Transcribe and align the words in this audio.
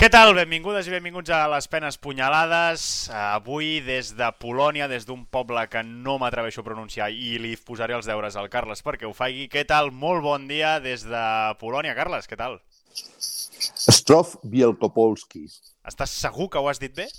Què 0.00 0.08
tal? 0.08 0.30
Benvingudes 0.32 0.86
i 0.88 0.92
benvinguts 0.94 1.28
a 1.36 1.42
les 1.52 1.66
penes 1.68 1.98
punyalades. 2.00 2.82
Avui 3.12 3.82
des 3.84 4.14
de 4.16 4.30
Polònia, 4.40 4.86
des 4.88 5.04
d'un 5.04 5.26
poble 5.28 5.60
que 5.68 5.82
no 5.84 6.14
m'atreveixo 6.22 6.62
a 6.62 6.64
pronunciar 6.64 7.10
i 7.12 7.34
li 7.36 7.50
posaré 7.68 7.92
els 7.98 8.08
deures 8.08 8.38
al 8.40 8.48
Carles 8.48 8.80
perquè 8.80 9.04
ho 9.04 9.12
faci. 9.12 9.44
Què 9.52 9.66
tal? 9.68 9.90
Molt 9.92 10.24
bon 10.24 10.46
dia 10.48 10.78
des 10.80 11.04
de 11.04 11.24
Polònia. 11.60 11.92
Carles, 11.98 12.24
què 12.30 12.38
tal? 12.40 12.56
Strof 12.96 14.38
Bielkopolski. 14.40 15.44
Estàs 15.92 16.16
segur 16.22 16.48
que 16.48 16.64
ho 16.64 16.72
has 16.72 16.80
dit 16.80 16.96
bé? 16.96 17.10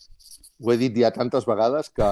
Ho 0.65 0.73
he 0.73 0.79
dit 0.81 0.97
ja 1.03 1.13
tantes 1.13 1.45
vegades 1.45 1.93
que, 1.93 2.09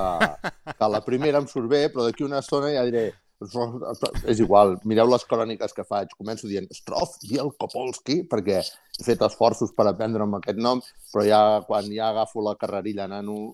que 0.69 0.91
la 0.93 1.01
primera 1.01 1.41
em 1.41 1.49
surt 1.49 1.65
bé, 1.73 1.87
però 1.89 2.05
d'aquí 2.05 2.29
una 2.29 2.43
estona 2.45 2.69
ja 2.77 2.85
diré 2.85 3.07
és 3.39 4.39
igual, 4.43 4.75
mireu 4.83 5.07
les 5.07 5.23
cròniques 5.27 5.75
que 5.75 5.85
faig. 5.87 6.11
Començo 6.19 6.47
dient 6.49 6.67
Strof 6.75 7.15
Bielkopolski, 7.23 8.21
perquè 8.27 8.59
he 8.59 9.05
fet 9.05 9.21
esforços 9.23 9.71
per 9.75 9.85
aprendre'm 9.87 10.35
aquest 10.35 10.59
nom, 10.59 10.81
però 11.13 11.23
ja 11.23 11.41
quan 11.67 11.87
ja 11.93 12.09
agafo 12.11 12.43
la 12.43 12.57
carrerilla 12.59 13.07
nano 13.07 13.53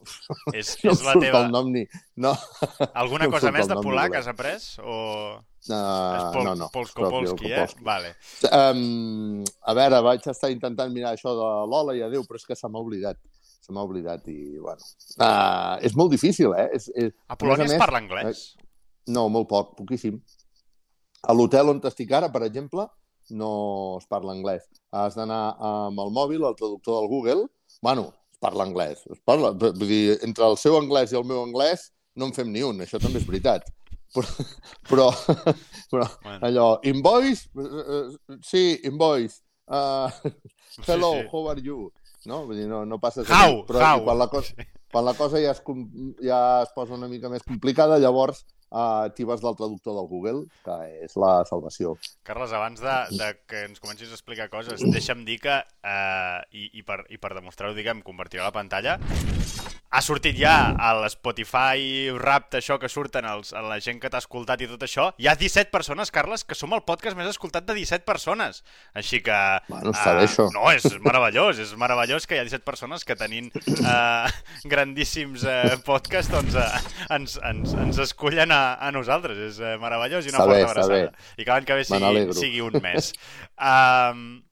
és, 0.53 0.73
no 0.83 0.95
és 0.95 1.03
la 1.05 1.13
teva... 1.21 1.43
el 1.43 1.53
nom 1.53 1.69
ni... 1.73 1.85
No. 2.17 2.33
Alguna 3.01 3.29
no 3.29 3.35
cosa 3.35 3.53
més 3.53 3.69
de 3.69 3.77
polac 3.77 4.17
has 4.17 4.31
après? 4.31 4.57
O... 4.81 4.97
Uh, 5.65 6.33
Pol 6.33 6.43
no, 6.45 6.51
no. 6.57 6.67
Polskopolski, 6.73 7.49
eh? 7.49 7.65
Vale. 7.85 8.11
Um, 8.53 9.41
a 9.65 9.73
veure, 9.77 10.01
vaig 10.05 10.27
estar 10.29 10.51
intentant 10.53 10.93
mirar 10.93 11.15
això 11.15 11.33
de 11.33 11.47
l'Ola 11.69 11.95
i 11.97 12.03
adéu, 12.05 12.25
però 12.25 12.41
és 12.41 12.45
que 12.45 12.57
se 12.57 12.69
m'ha 12.69 12.81
oblidat 12.81 13.21
se 13.65 13.73
m'ha 13.73 13.81
oblidat 13.81 14.27
i, 14.29 14.59
bueno... 14.61 14.83
Uh, 15.17 15.81
és 15.85 15.95
molt 15.97 16.13
difícil, 16.13 16.53
eh? 16.53 16.67
És, 16.77 16.85
és, 16.93 17.15
a 17.25 17.37
Polònia 17.39 17.65
es 17.65 17.81
parla 17.81 17.97
anglès? 18.03 18.43
Eh, 18.53 18.64
no, 19.07 19.27
molt 19.29 19.49
poc, 19.49 19.73
poquíssim. 19.79 20.19
A 21.25 21.33
l'hotel 21.33 21.71
on 21.73 21.81
estic 21.89 22.11
ara, 22.13 22.29
per 22.33 22.43
exemple, 22.45 22.87
no 23.29 23.97
es 23.97 24.05
parla 24.09 24.33
anglès. 24.35 24.67
Has 24.93 25.17
d'anar 25.17 25.55
amb 25.57 26.01
el 26.01 26.13
mòbil, 26.13 26.45
al 26.45 26.57
traductor 26.57 27.01
del 27.01 27.09
Google. 27.09 27.47
Bueno, 27.81 28.11
es 28.31 28.39
parla 28.41 28.65
anglès. 28.67 29.05
Es 29.11 29.21
parla, 29.25 29.51
vull 29.57 29.89
dir, 29.89 30.19
entre 30.25 30.45
el 30.49 30.57
seu 30.61 30.77
anglès 30.77 31.13
i 31.13 31.19
el 31.19 31.25
meu 31.25 31.41
anglès 31.45 31.89
no 32.15 32.29
en 32.29 32.35
fem 32.35 32.51
ni 32.51 32.63
un, 32.63 32.79
això 32.83 33.01
també 33.01 33.21
és 33.21 33.27
veritat. 33.27 33.67
Però, 34.15 34.27
però, 34.89 35.09
però 35.91 36.05
bueno. 36.23 36.39
allò, 36.47 36.67
invoice? 36.87 37.49
Sí, 38.45 38.79
invoice. 38.87 39.41
Uh, 39.65 40.07
hello, 40.85 41.15
sí, 41.17 41.23
sí. 41.23 41.29
how 41.33 41.49
are 41.49 41.61
you? 41.61 41.91
No? 42.29 42.45
Vull 42.45 42.61
dir, 42.61 42.67
no, 42.69 42.85
no 42.85 42.99
passes... 43.01 43.27
How, 43.27 43.63
però 43.67 43.81
how. 43.81 44.03
Quan 44.05 44.21
la 44.21 44.29
cosa, 44.31 44.67
quan 44.93 45.05
la 45.05 45.15
cosa 45.17 45.41
ja 45.41 45.51
es, 45.51 45.61
ja 46.23 46.39
es 46.63 46.71
posa 46.77 46.95
una 46.95 47.09
mica 47.11 47.29
més 47.33 47.43
complicada, 47.43 47.99
llavors 47.99 48.45
uh, 48.75 49.05
actives 49.07 49.41
del 49.41 49.55
traductor 49.55 49.95
del 49.95 50.09
Google, 50.11 50.43
que 50.67 50.77
és 51.07 51.15
la 51.19 51.39
salvació. 51.49 51.95
Carles, 52.27 52.53
abans 52.55 52.83
de, 52.83 52.97
de 53.15 53.31
que 53.47 53.65
ens 53.69 53.81
comencis 53.83 54.11
a 54.11 54.19
explicar 54.19 54.51
coses, 54.51 54.83
deixa'm 54.83 55.23
dir 55.27 55.39
que, 55.47 55.61
uh, 55.63 56.41
i, 56.51 56.69
i, 56.75 56.83
per, 56.85 57.05
i 57.09 57.21
per 57.21 57.33
demostrar-ho, 57.37 57.75
diguem, 57.77 58.03
convertiré 58.05 58.43
la 58.43 58.53
pantalla, 58.55 58.99
ha 59.95 60.01
sortit 60.03 60.35
ja 60.35 60.73
a 60.75 60.89
l'Spotify 60.99 62.09
Rap, 62.19 62.49
això 62.59 62.75
que 62.81 62.89
surten 62.91 63.25
els, 63.29 63.53
a 63.55 63.61
la 63.63 63.77
gent 63.83 64.01
que 64.03 64.09
t'ha 64.11 64.19
escoltat 64.19 64.59
i 64.65 64.67
tot 64.67 64.81
això. 64.83 65.05
Hi 65.21 65.29
ha 65.31 65.35
17 65.39 65.71
persones, 65.71 66.11
Carles, 66.11 66.43
que 66.43 66.57
som 66.57 66.73
el 66.75 66.83
podcast 66.87 67.15
més 67.15 67.29
escoltat 67.31 67.67
de 67.67 67.77
17 67.77 68.03
persones. 68.07 68.63
Així 68.97 69.21
que... 69.23 69.37
Bueno, 69.69 69.93
està 69.95 70.11
uh, 70.11 70.17
bé, 70.19 70.25
això. 70.27 70.49
No, 70.51 70.65
és 70.73 70.83
meravellós, 71.05 71.61
és 71.63 71.71
meravellós 71.79 72.27
que 72.27 72.35
hi 72.35 72.41
ha 72.41 72.47
17 72.47 72.67
persones 72.67 73.07
que 73.07 73.15
tenint 73.19 73.47
uh, 73.55 74.27
grandíssims 74.73 75.45
uh, 75.47 75.77
podcasts, 75.87 76.33
doncs 76.33 76.59
uh, 76.59 76.67
ens, 77.15 77.39
ens, 77.47 77.77
ens 77.85 78.03
escollen 78.09 78.51
a, 78.51 78.61
a 78.79 78.91
nosaltres. 78.95 79.39
És 79.51 79.61
uh, 79.61 79.75
meravellós 79.81 80.25
i 80.25 80.33
una 80.33 80.41
forta 80.43 80.57
bé, 80.57 80.65
abraçada. 80.65 81.29
I 81.37 81.45
que 81.45 81.51
l'any 81.51 81.69
que 81.69 81.79
ve 81.79 81.87
sigui, 81.87 82.25
sigui 82.41 82.65
un 82.65 82.81
mes. 82.83 83.13
Uh, 83.55 84.43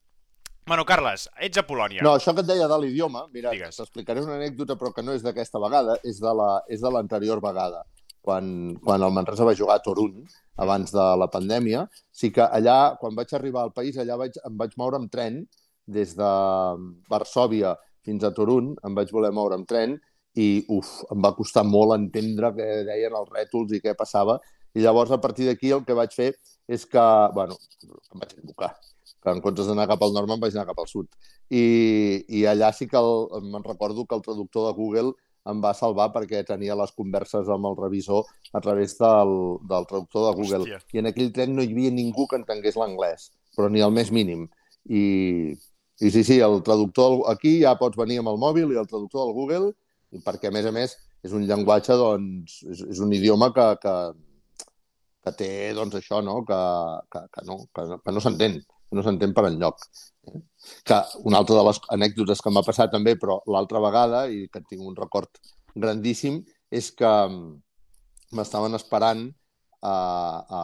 Bueno, 0.66 0.86
Carles, 0.88 1.25
ets 1.44 1.59
a 1.59 1.66
Polònia. 1.67 2.03
No, 2.05 2.14
això 2.16 2.31
que 2.31 2.39
et 2.39 2.47
deia 2.47 2.70
de 2.72 2.75
l'idioma, 2.80 3.25
mira, 3.33 3.52
t'explicaré 3.52 4.22
una 4.23 4.38
anècdota, 4.38 4.78
però 4.80 4.94
que 4.95 5.03
no 5.03 5.11
és 5.11 5.25
d'aquesta 5.25 5.59
vegada, 5.59 5.97
és 6.08 6.22
de 6.23 6.92
l'anterior 6.95 7.42
vegada. 7.44 7.81
Quan, 8.23 8.45
quan 8.80 9.03
el 9.03 9.11
Manresa 9.11 9.44
va 9.44 9.58
jugar 9.59 9.75
a 9.75 9.83
Torun, 9.83 10.22
abans 10.64 10.93
de 10.95 11.08
la 11.20 11.27
pandèmia, 11.27 11.83
sí 12.16 12.30
que 12.32 12.45
allà, 12.45 12.95
quan 13.02 13.17
vaig 13.17 13.33
arribar 13.36 13.66
al 13.66 13.73
país, 13.76 13.99
allà 13.99 14.16
vaig, 14.21 14.39
em 14.48 14.55
vaig 14.61 14.77
moure 14.80 15.02
amb 15.02 15.11
tren, 15.11 15.42
des 15.92 16.16
de 16.16 16.32
Varsòvia 17.11 17.76
fins 18.08 18.23
a 18.23 18.32
Torun, 18.32 18.71
em 18.87 18.95
vaig 18.95 19.11
voler 19.11 19.33
moure 19.36 19.60
amb 19.60 19.67
tren, 19.67 19.98
i 20.39 20.66
uf, 20.73 21.04
em 21.14 21.21
va 21.21 21.33
costar 21.38 21.64
molt 21.67 21.95
entendre 21.95 22.54
què 22.55 22.70
deien 22.88 23.16
els 23.17 23.30
rètols 23.33 23.73
i 23.76 23.82
què 23.83 23.94
passava, 23.98 24.39
i 24.73 24.82
llavors 24.82 25.11
a 25.14 25.20
partir 25.21 25.45
d'aquí 25.45 25.70
el 25.76 25.83
que 25.86 25.98
vaig 25.98 26.16
fer 26.16 26.32
és 26.67 26.86
que, 26.89 27.04
bueno, 27.36 27.58
em 27.86 28.23
vaig 28.23 28.33
equivocar, 28.33 28.72
que 29.22 29.36
en 29.36 29.43
comptes 29.43 29.70
d'anar 29.70 29.86
cap 29.92 30.02
al 30.02 30.16
nord 30.16 30.32
me'n 30.32 30.42
vaig 30.42 30.55
anar 30.55 30.70
cap 30.72 30.82
al 30.82 30.89
sud. 30.89 31.10
I, 31.54 32.23
i 32.39 32.48
allà 32.49 32.72
sí 32.73 32.88
que 32.89 32.98
el, 32.98 33.43
me'n 33.45 33.67
recordo 33.67 34.08
que 34.08 34.17
el 34.17 34.26
traductor 34.26 34.70
de 34.70 34.77
Google 34.80 35.14
em 35.52 35.60
va 35.64 35.73
salvar 35.76 36.08
perquè 36.14 36.42
tenia 36.48 36.76
les 36.80 36.93
converses 36.95 37.49
amb 37.52 37.67
el 37.67 37.76
revisor 37.77 38.26
a 38.55 38.61
través 38.64 38.95
del, 38.98 39.33
del 39.70 39.88
traductor 39.89 40.30
de 40.30 40.33
Google. 40.39 40.64
Hòstia. 40.64 40.82
I 40.95 41.04
en 41.04 41.11
aquell 41.11 41.32
tren 41.36 41.54
no 41.55 41.61
hi 41.61 41.73
havia 41.76 41.92
ningú 41.93 42.26
que 42.32 42.39
entengués 42.39 42.80
l'anglès, 42.80 43.30
però 43.58 43.70
ni 43.70 43.83
el 43.83 43.93
més 43.93 44.11
mínim. 44.16 44.48
I, 44.88 45.04
i 45.99 46.11
sí, 46.11 46.23
sí, 46.23 46.39
el 46.43 46.61
traductor 46.66 47.22
aquí 47.32 47.60
ja 47.61 47.76
pots 47.80 47.99
venir 47.99 48.22
amb 48.23 48.32
el 48.33 48.39
mòbil 48.42 48.72
i 48.72 48.80
el 48.80 48.89
traductor 48.89 49.27
del 49.27 49.36
Google, 49.36 49.73
perquè 50.25 50.51
a 50.51 50.55
més 50.55 50.67
a 50.69 50.75
més 50.75 50.97
és 51.23 51.33
un 51.33 51.47
llenguatge, 51.47 51.97
doncs, 51.97 52.61
és, 52.69 52.85
és 52.95 53.01
un 53.03 53.13
idioma 53.15 53.49
que, 53.55 53.65
que, 53.81 53.95
que 55.23 55.35
té, 55.39 55.51
doncs, 55.77 55.97
això, 55.99 56.21
no? 56.21 56.41
Que, 56.47 56.61
que, 57.09 57.25
que 57.33 57.45
no, 57.49 57.59
que, 57.73 57.87
que 58.03 58.15
no 58.15 58.23
s'entén 58.23 58.61
no 58.93 59.03
s'entén 59.03 59.33
per 59.35 59.47
enlloc. 59.49 59.83
Eh? 60.29 60.39
Que 60.87 60.99
una 61.27 61.41
altra 61.41 61.57
de 61.59 61.65
les 61.67 61.81
anècdotes 61.95 62.41
que 62.41 62.53
m'ha 62.53 62.65
passat 62.65 62.93
també, 62.93 63.15
però 63.19 63.39
l'altra 63.51 63.81
vegada, 63.83 64.25
i 64.29 64.47
que 64.53 64.63
tinc 64.69 64.85
un 64.85 64.97
record 64.99 65.41
grandíssim, 65.75 66.41
és 66.71 66.91
que 66.97 67.09
mm, 67.09 67.49
m'estaven 68.37 68.77
esperant 68.80 69.25
a, 69.83 69.95
a 70.59 70.61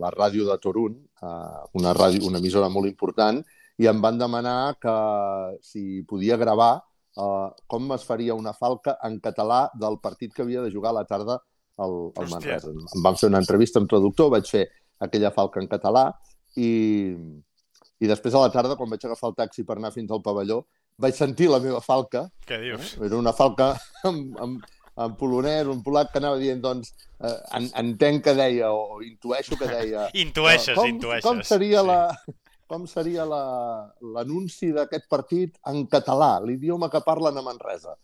la 0.00 0.14
ràdio 0.14 0.48
de 0.48 0.58
Torun, 0.62 0.96
a 1.22 1.64
una, 1.78 1.92
ràdio, 1.96 2.24
una 2.30 2.40
emissora 2.42 2.70
molt 2.72 2.90
important, 2.90 3.42
i 3.78 3.88
em 3.90 4.00
van 4.00 4.18
demanar 4.20 4.76
que 4.78 4.94
si 5.66 6.02
podia 6.06 6.38
gravar 6.38 6.78
uh, 7.16 7.50
com 7.66 7.90
es 7.96 8.04
faria 8.06 8.36
una 8.36 8.52
falca 8.56 8.96
en 9.06 9.18
català 9.24 9.66
del 9.80 9.98
partit 10.02 10.34
que 10.34 10.42
havia 10.42 10.62
de 10.62 10.72
jugar 10.72 10.92
a 10.92 11.00
la 11.00 11.04
tarda 11.08 11.40
al, 11.78 11.96
al 12.16 12.30
Manresa. 12.30 12.70
Em 12.70 13.02
van 13.04 13.18
fer 13.20 13.30
una 13.32 13.42
entrevista 13.42 13.82
amb 13.82 13.90
traductor, 13.90 14.30
vaig 14.34 14.48
fer 14.50 14.66
aquella 15.04 15.32
falca 15.34 15.60
en 15.62 15.68
català 15.70 16.06
i, 16.56 16.70
i 18.00 18.10
després 18.10 18.34
a 18.34 18.44
la 18.44 18.52
tarda, 18.54 18.78
quan 18.78 18.90
vaig 18.90 19.04
agafar 19.04 19.32
el 19.32 19.38
taxi 19.42 19.66
per 19.66 19.78
anar 19.78 19.92
fins 19.94 20.12
al 20.14 20.22
pavelló, 20.22 20.62
vaig 21.00 21.16
sentir 21.18 21.50
la 21.50 21.60
meva 21.62 21.82
falca. 21.82 22.28
Què 22.46 22.60
dius? 22.62 22.94
Eh? 22.94 23.08
Era 23.08 23.18
una 23.18 23.34
falca 23.34 23.72
amb, 24.10 24.38
amb, 24.40 24.70
en 25.04 25.18
polonès, 25.18 25.66
un 25.66 25.82
polac 25.82 26.12
que 26.12 26.20
anava 26.22 26.38
dient, 26.38 26.60
doncs, 26.62 26.92
eh, 27.18 27.38
en, 27.58 27.66
entenc 27.82 28.22
que 28.28 28.36
deia, 28.38 28.70
o 28.70 29.00
intueixo 29.02 29.58
que 29.58 29.66
deia... 29.70 30.06
intueixes, 30.24 30.76
com, 30.78 30.86
intueixes. 30.92 31.26
Com 31.26 31.42
seria 31.46 31.82
sí. 31.82 31.88
la 31.90 32.00
com 32.70 32.86
seria 32.90 33.24
l'anunci 33.28 34.70
la, 34.70 34.82
d'aquest 34.82 35.06
partit 35.12 35.56
en 35.70 35.84
català, 35.90 36.38
l'idioma 36.44 36.90
que 36.92 37.02
parlen 37.04 37.38
a 37.38 37.44
Manresa. 37.44 37.94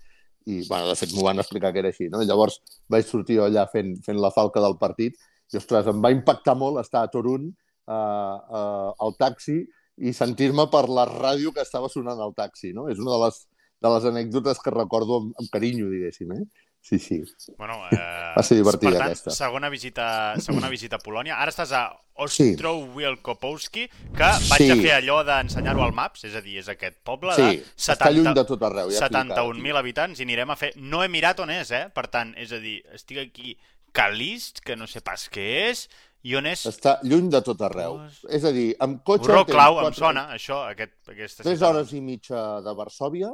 I, 0.47 0.63
bueno, 0.69 0.89
de 0.89 0.97
fet, 0.97 1.13
m'ho 1.15 1.25
van 1.27 1.43
explicar 1.43 1.73
que 1.73 1.83
era 1.83 1.91
així, 1.93 2.09
no? 2.13 2.23
Llavors 2.25 2.61
vaig 2.91 3.05
sortir 3.09 3.39
allà 3.45 3.67
fent, 3.73 3.97
fent 4.05 4.21
la 4.21 4.33
falca 4.35 4.63
del 4.65 4.79
partit 4.81 5.19
i, 5.51 5.59
ostres, 5.59 5.89
em 5.91 6.01
va 6.03 6.13
impactar 6.15 6.57
molt 6.57 6.81
estar 6.81 7.05
a 7.05 7.11
Torun, 7.13 7.51
eh, 7.51 7.93
eh, 7.95 8.91
al 9.07 9.17
taxi, 9.19 9.61
i 10.01 10.15
sentir-me 10.17 10.67
per 10.73 10.87
la 10.89 11.05
ràdio 11.09 11.53
que 11.53 11.65
estava 11.67 11.91
sonant 11.93 12.21
al 12.25 12.33
taxi, 12.37 12.73
no? 12.77 12.89
És 12.89 13.01
una 13.03 13.13
de 13.17 13.21
les, 13.27 13.41
de 13.85 13.93
les 13.95 14.07
anècdotes 14.13 14.63
que 14.65 14.73
recordo 14.73 15.21
amb, 15.21 15.35
amb 15.43 15.51
carinyo, 15.53 15.91
diguéssim, 15.93 16.33
eh? 16.39 16.45
Sí, 16.81 16.99
sí. 16.99 17.23
Bueno, 17.59 17.83
eh, 17.93 17.97
Va 18.37 18.43
ser 18.43 18.57
divertida, 18.57 18.91
per 18.91 18.99
tant, 18.99 19.07
aquesta. 19.13 19.35
Segona 19.37 19.69
visita, 19.71 20.07
segona 20.41 20.71
visita 20.73 20.97
a 20.97 21.05
Polònia. 21.05 21.37
Ara 21.39 21.53
estàs 21.53 21.75
a 21.77 21.85
Ostrow 22.21 22.81
sí. 22.83 22.91
Wielkopolski, 22.97 23.87
que 24.17 24.31
vaig 24.49 24.65
sí. 24.65 24.71
a 24.73 24.77
fer 24.81 24.95
allò 24.97 25.21
d'ensenyar-ho 25.29 25.85
al 25.85 25.95
Maps, 25.97 26.25
és 26.29 26.37
a 26.37 26.43
dir, 26.45 26.59
és 26.61 26.69
aquest 26.73 26.99
poble 27.07 27.37
sí. 27.37 27.49
de 27.61 27.87
70, 27.87 28.15
lluny 28.17 28.37
de 28.37 28.47
tot 28.49 28.65
arreu, 28.69 28.93
ja 28.93 29.09
71.000 29.09 29.81
habitants 29.81 30.21
i 30.21 30.29
anirem 30.29 30.53
a 30.53 30.59
fer... 30.61 30.73
No 30.81 31.05
he 31.05 31.11
mirat 31.13 31.43
on 31.45 31.53
és, 31.55 31.73
eh? 31.77 31.87
Per 31.95 32.07
tant, 32.13 32.33
és 32.41 32.53
a 32.57 32.61
dir, 32.63 32.81
estic 32.97 33.23
aquí 33.25 33.57
Calist, 33.97 34.63
que 34.65 34.77
no 34.79 34.89
sé 34.89 35.03
pas 35.05 35.27
què 35.33 35.47
és, 35.69 35.87
i 36.27 36.35
on 36.37 36.49
és? 36.49 36.65
Està 36.69 36.99
lluny 37.05 37.31
de 37.33 37.41
tot 37.45 37.61
arreu. 37.65 38.01
És 38.29 38.45
a 38.45 38.53
dir, 38.57 38.71
amb 38.85 39.01
cotxe... 39.07 39.31
Clau, 39.31 39.45
quatre... 39.79 39.87
em 39.89 40.01
sona, 40.01 40.27
això, 40.37 40.65
aquest, 40.73 40.97
aquesta 41.13 41.47
Tres 41.47 41.65
hores 41.65 41.95
i 41.97 42.03
mitja 42.05 42.61
de 42.65 42.75
Varsòvia 42.77 43.33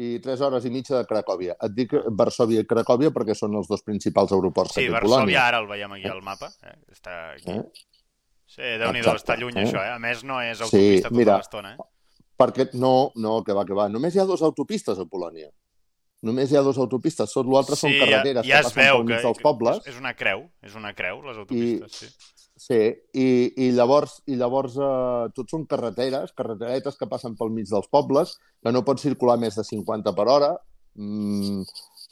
i 0.00 0.10
tres 0.24 0.40
hores 0.40 0.64
i 0.64 0.72
mitja 0.72 0.96
de 0.96 1.06
Cracòvia. 1.08 1.56
Et 1.66 1.76
dic 1.76 1.92
Varsòvia 2.16 2.64
i 2.64 2.68
Cracòvia 2.68 3.12
perquè 3.12 3.36
són 3.36 3.58
els 3.60 3.68
dos 3.68 3.84
principals 3.84 4.32
aeroports 4.32 4.72
sí, 4.72 4.86
que 4.86 4.88
té 4.88 4.96
Varsòvia, 4.96 5.18
Polònia. 5.18 5.46
ara 5.46 5.60
el 5.60 5.68
veiem 5.68 5.96
aquí 5.96 6.08
al 6.08 6.22
mapa. 6.24 6.48
Eh? 6.64 6.76
Està 6.94 7.16
aquí. 7.34 7.56
Eh? 7.58 7.88
Sí, 8.50 8.74
déu 8.82 8.92
nhi 8.94 9.02
està 9.04 9.36
lluny 9.38 9.60
eh? 9.60 9.66
això, 9.66 9.82
eh? 9.82 9.92
A 9.94 9.98
més, 10.02 10.24
no 10.26 10.40
és 10.42 10.62
autopista 10.64 11.10
sí, 11.10 11.18
tota 11.18 11.36
l'estona, 11.36 11.74
eh? 11.76 11.88
Perquè, 12.40 12.70
no, 12.80 12.94
no, 13.20 13.40
que 13.44 13.54
va, 13.56 13.66
que 13.68 13.76
va. 13.76 13.90
Només 13.92 14.16
hi 14.16 14.22
ha 14.22 14.28
dues 14.28 14.42
autopistes 14.46 14.98
a 14.98 15.04
Polònia. 15.06 15.50
Només 16.24 16.50
hi 16.52 16.56
ha 16.56 16.64
dues 16.64 16.80
autopistes, 16.80 17.32
tot 17.32 17.48
l'altre 17.48 17.76
sí, 17.76 17.84
són 17.84 17.94
carreteres 17.96 18.44
ja, 18.44 18.56
ja 18.56 18.58
que 18.60 18.68
passen 18.68 18.80
pel 18.80 19.04
mig 19.04 19.14
que, 19.14 19.22
dels 19.28 19.42
pobles. 19.44 19.84
És 19.88 20.00
una 20.00 20.12
creu, 20.16 20.46
és 20.64 20.76
una 20.76 20.92
creu, 20.96 21.20
les 21.28 21.38
autopistes, 21.44 22.00
I, 22.00 22.08
sí. 22.08 22.39
Sí, 22.60 22.76
i, 23.16 23.28
i 23.64 23.70
llavors, 23.72 24.18
i 24.28 24.34
llavors 24.36 24.74
eh, 24.76 25.28
tot 25.32 25.48
són 25.48 25.62
carreteres, 25.68 26.34
carreteretes 26.36 26.98
que 27.00 27.08
passen 27.08 27.32
pel 27.38 27.48
mig 27.56 27.70
dels 27.70 27.88
pobles, 27.88 28.34
que 28.60 28.72
no 28.74 28.82
pot 28.84 29.00
circular 29.00 29.38
més 29.40 29.56
de 29.56 29.64
50 29.64 30.12
per 30.18 30.26
hora, 30.28 30.50
mmm, 31.00 31.62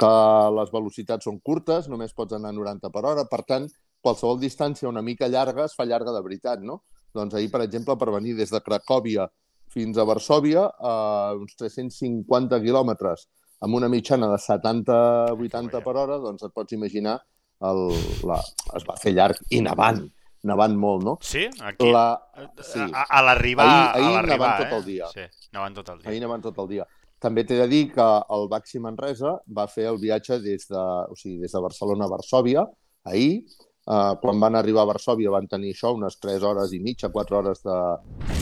que 0.01 0.15
les 0.57 0.73
velocitats 0.73 1.29
són 1.29 1.37
curtes, 1.45 1.91
només 1.93 2.17
pots 2.17 2.39
anar 2.39 2.55
a 2.55 2.59
90 2.63 2.93
per 2.97 3.05
hora, 3.11 3.27
per 3.29 3.43
tant, 3.45 3.69
qualsevol 4.01 4.41
distància 4.41 4.89
una 4.89 5.05
mica 5.05 5.29
llarga 5.29 5.69
es 5.69 5.77
fa 5.77 5.85
llarga 5.85 6.17
de 6.17 6.25
veritat, 6.25 6.65
no? 6.65 6.81
Doncs 7.13 7.37
ahir, 7.37 7.53
per 7.53 7.67
exemple, 7.69 8.01
per 8.01 8.09
venir 8.17 8.39
des 8.41 8.49
de 8.55 8.65
Cracòvia 8.65 9.29
fins 9.69 10.01
a 10.01 10.09
Varsovia, 10.09 10.65
a 10.65 10.99
eh, 11.35 11.41
uns 11.43 11.61
350 11.61 12.65
quilòmetres, 12.65 13.29
amb 13.69 13.77
una 13.77 13.93
mitjana 13.93 14.33
de 14.33 14.41
70-80 14.49 15.85
per 15.85 15.99
hora, 15.99 16.23
doncs 16.25 16.49
et 16.49 16.57
pots 16.57 16.73
imaginar, 16.73 17.21
el, 17.69 17.91
la, 18.25 18.39
es 18.81 18.89
va 18.89 18.97
fer 19.03 19.13
llarg 19.13 19.45
i 19.53 19.61
nevant 19.61 20.07
nevant 20.47 20.77
molt, 20.79 21.05
no? 21.05 21.17
Sí? 21.25 21.47
Aquí? 21.61 21.91
La... 21.91 22.07
Sí. 22.63 22.85
A, 22.87 23.05
a 23.09 23.23
l'arribar... 23.27 23.67
Ahir, 23.67 24.07
ahir 24.07 24.19
a 24.21 24.23
nevant 24.29 24.55
eh? 24.55 24.65
tot 24.65 24.79
el 24.79 24.85
dia. 24.87 25.11
Sí, 25.15 25.27
nevant 25.57 25.79
tot 25.79 25.93
el 25.95 26.03
dia. 26.03 26.11
Ahir 26.11 26.23
nevant 26.23 26.45
tot 26.45 26.61
el 26.65 26.71
dia. 26.75 26.87
També 27.19 27.43
t'he 27.45 27.57
de 27.59 27.67
dir 27.71 27.85
que 27.91 28.05
el 28.35 28.47
Baxi 28.51 28.79
Manresa 28.83 29.35
va 29.55 29.67
fer 29.71 29.89
el 29.91 29.99
viatge 29.99 30.39
des 30.43 30.69
de, 30.71 30.83
o 31.11 31.17
sigui, 31.19 31.41
des 31.43 31.55
de 31.55 31.63
Barcelona 31.65 32.07
a 32.07 32.13
Varsòvia, 32.13 32.63
ahir. 33.11 33.43
Uh, 33.89 34.13
quan 34.21 34.37
van 34.37 34.53
arribar 34.59 34.83
a 34.85 34.91
Varsòvia 34.91 35.33
van 35.33 35.47
tenir 35.49 35.73
això, 35.73 35.95
unes 35.97 36.19
3 36.21 36.45
hores 36.45 36.75
i 36.77 36.79
mitja, 36.85 37.09
4 37.09 37.39
hores 37.39 37.63
de, 37.65 37.79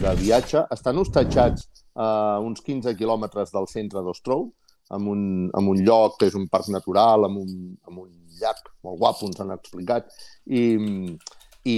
de 0.03 0.15
viatge. 0.19 0.65
Estan 0.75 0.99
hostatjats 0.99 1.69
a 1.95 2.09
uh, 2.37 2.45
uns 2.45 2.65
15 2.67 2.97
quilòmetres 2.99 3.55
del 3.55 3.71
centre 3.71 4.03
d'Ostrou, 4.03 4.49
en 4.97 5.07
un, 5.11 5.23
en 5.57 5.69
un 5.71 5.83
lloc 5.87 6.19
que 6.21 6.29
és 6.31 6.37
un 6.39 6.49
parc 6.51 6.69
natural, 6.75 7.29
amb 7.29 7.41
un, 7.41 7.55
amb 7.89 8.03
un 8.05 8.11
llac 8.41 8.61
molt 8.85 9.01
guapo, 9.01 9.31
ens 9.31 9.41
han 9.43 9.55
explicat, 9.55 10.13
i, 10.47 10.63
i 11.67 11.77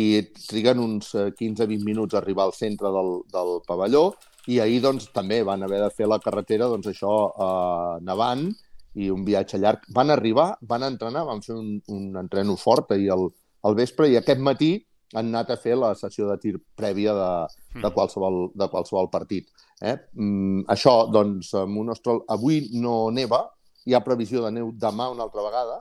triguen 0.48 0.82
uns 0.84 1.14
15-20 1.16 1.64
eh, 1.64 1.84
minuts 1.84 2.14
a 2.14 2.20
arribar 2.20 2.48
al 2.48 2.56
centre 2.56 2.90
del, 2.92 3.22
del 3.32 3.52
pavelló 3.66 4.10
i 4.48 4.58
ahir 4.60 4.82
doncs, 4.84 5.08
també 5.14 5.40
van 5.44 5.64
haver 5.64 5.80
de 5.82 5.90
fer 5.96 6.08
la 6.08 6.20
carretera 6.20 6.68
doncs, 6.68 6.90
això 6.92 7.14
eh, 7.30 7.94
nevant 8.04 8.48
i 8.98 9.08
un 9.12 9.24
viatge 9.24 9.60
llarg. 9.60 9.84
Van 9.94 10.10
arribar, 10.10 10.50
van 10.68 10.84
entrenar, 10.88 11.24
van 11.28 11.40
fer 11.44 11.56
un, 11.56 11.76
un 11.94 12.16
entreno 12.20 12.56
fort 12.60 12.92
ahir 12.92 13.12
al, 13.14 13.28
al 13.68 13.76
vespre 13.78 14.08
i 14.10 14.16
aquest 14.20 14.40
matí 14.44 14.72
han 15.16 15.30
anat 15.30 15.54
a 15.54 15.60
fer 15.60 15.76
la 15.78 15.94
sessió 15.96 16.28
de 16.28 16.36
tir 16.40 16.56
prèvia 16.76 17.14
de, 17.16 17.30
de, 17.48 17.78
hmm. 17.78 17.92
qualsevol, 17.94 18.40
de 18.52 18.68
qualsevol 18.68 19.08
partit. 19.12 19.48
Eh? 19.80 19.94
Mm, 20.18 20.66
això, 20.74 21.06
doncs, 21.12 21.54
amb 21.56 21.80
un 21.80 21.94
Ostrol... 21.94 22.24
Avui 22.34 22.66
no 22.76 23.06
neva, 23.14 23.46
hi 23.88 23.96
ha 23.96 24.04
previsió 24.04 24.42
de 24.44 24.52
neu 24.58 24.72
demà 24.76 25.08
una 25.12 25.24
altra 25.24 25.44
vegada, 25.46 25.78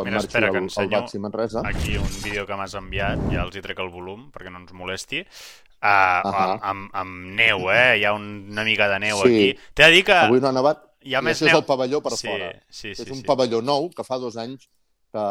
quan 0.00 0.10
Mira, 0.10 0.22
espera, 0.24 0.48
el, 0.48 0.52
que 0.52 0.62
ensenyo 0.64 1.04
el 1.04 1.20
Manresa. 1.20 1.62
aquí 1.64 1.96
un 1.96 2.10
vídeo 2.24 2.46
que 2.48 2.56
m'has 2.56 2.74
enviat, 2.74 3.20
ja 3.32 3.44
els 3.44 3.56
hi 3.56 3.62
trec 3.64 3.78
el 3.84 3.90
volum 3.92 4.28
perquè 4.32 4.50
no 4.50 4.62
ens 4.64 4.72
molesti, 4.72 5.20
uh, 5.20 5.86
uh 5.86 6.32
-huh. 6.32 6.58
amb, 6.62 6.90
amb, 6.92 7.24
neu, 7.36 7.70
eh? 7.70 7.98
Hi 7.98 8.04
ha 8.04 8.12
una 8.14 8.64
mica 8.64 8.88
de 8.88 8.98
neu 8.98 9.16
sí. 9.22 9.28
aquí. 9.28 9.58
T'he 9.74 9.84
de 9.84 9.90
dir 9.92 10.04
que... 10.04 10.12
Avui 10.12 10.40
no 10.40 10.48
ha 10.48 10.52
nevat, 10.52 10.84
hi 11.02 11.14
ha 11.14 11.22
més 11.22 11.40
neu... 11.40 11.48
és 11.48 11.56
el 11.56 11.64
pavelló 11.64 12.00
per 12.02 12.12
sí, 12.16 12.28
fora. 12.28 12.52
Sí, 12.68 12.94
sí, 12.94 13.02
és 13.02 13.10
un 13.10 13.22
sí. 13.22 13.26
pavelló 13.26 13.62
nou 13.62 13.90
que 13.90 14.04
fa 14.04 14.18
dos 14.18 14.36
anys 14.36 14.68
que, 15.12 15.24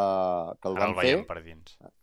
que 0.62 0.68
el 0.70 0.76
Ara 0.78 0.86
van 0.86 0.96
el 0.96 1.02
fer. 1.02 1.28
per 1.28 1.44
dins. 1.44 1.78
Eh? 1.80 1.94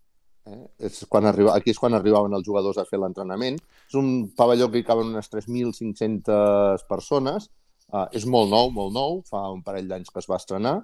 És 0.78 1.04
quan 1.08 1.26
arriba, 1.26 1.54
aquí 1.56 1.70
és 1.70 1.78
quan 1.78 1.94
arribaven 1.94 2.32
els 2.32 2.46
jugadors 2.46 2.78
a 2.78 2.84
fer 2.84 2.98
l'entrenament. 2.98 3.58
És 3.88 3.94
un 3.94 4.30
pavelló 4.36 4.70
que 4.70 4.78
hi 4.78 4.84
caben 4.84 5.14
unes 5.14 5.30
3.500 5.32 6.86
persones. 6.88 7.50
Uh, 7.86 8.06
és 8.18 8.24
molt 8.26 8.50
nou, 8.50 8.70
molt 8.74 8.92
nou, 8.92 9.20
fa 9.28 9.44
un 9.54 9.62
parell 9.62 9.86
d'anys 9.88 10.10
que 10.10 10.18
es 10.18 10.26
va 10.26 10.40
estrenar 10.40 10.80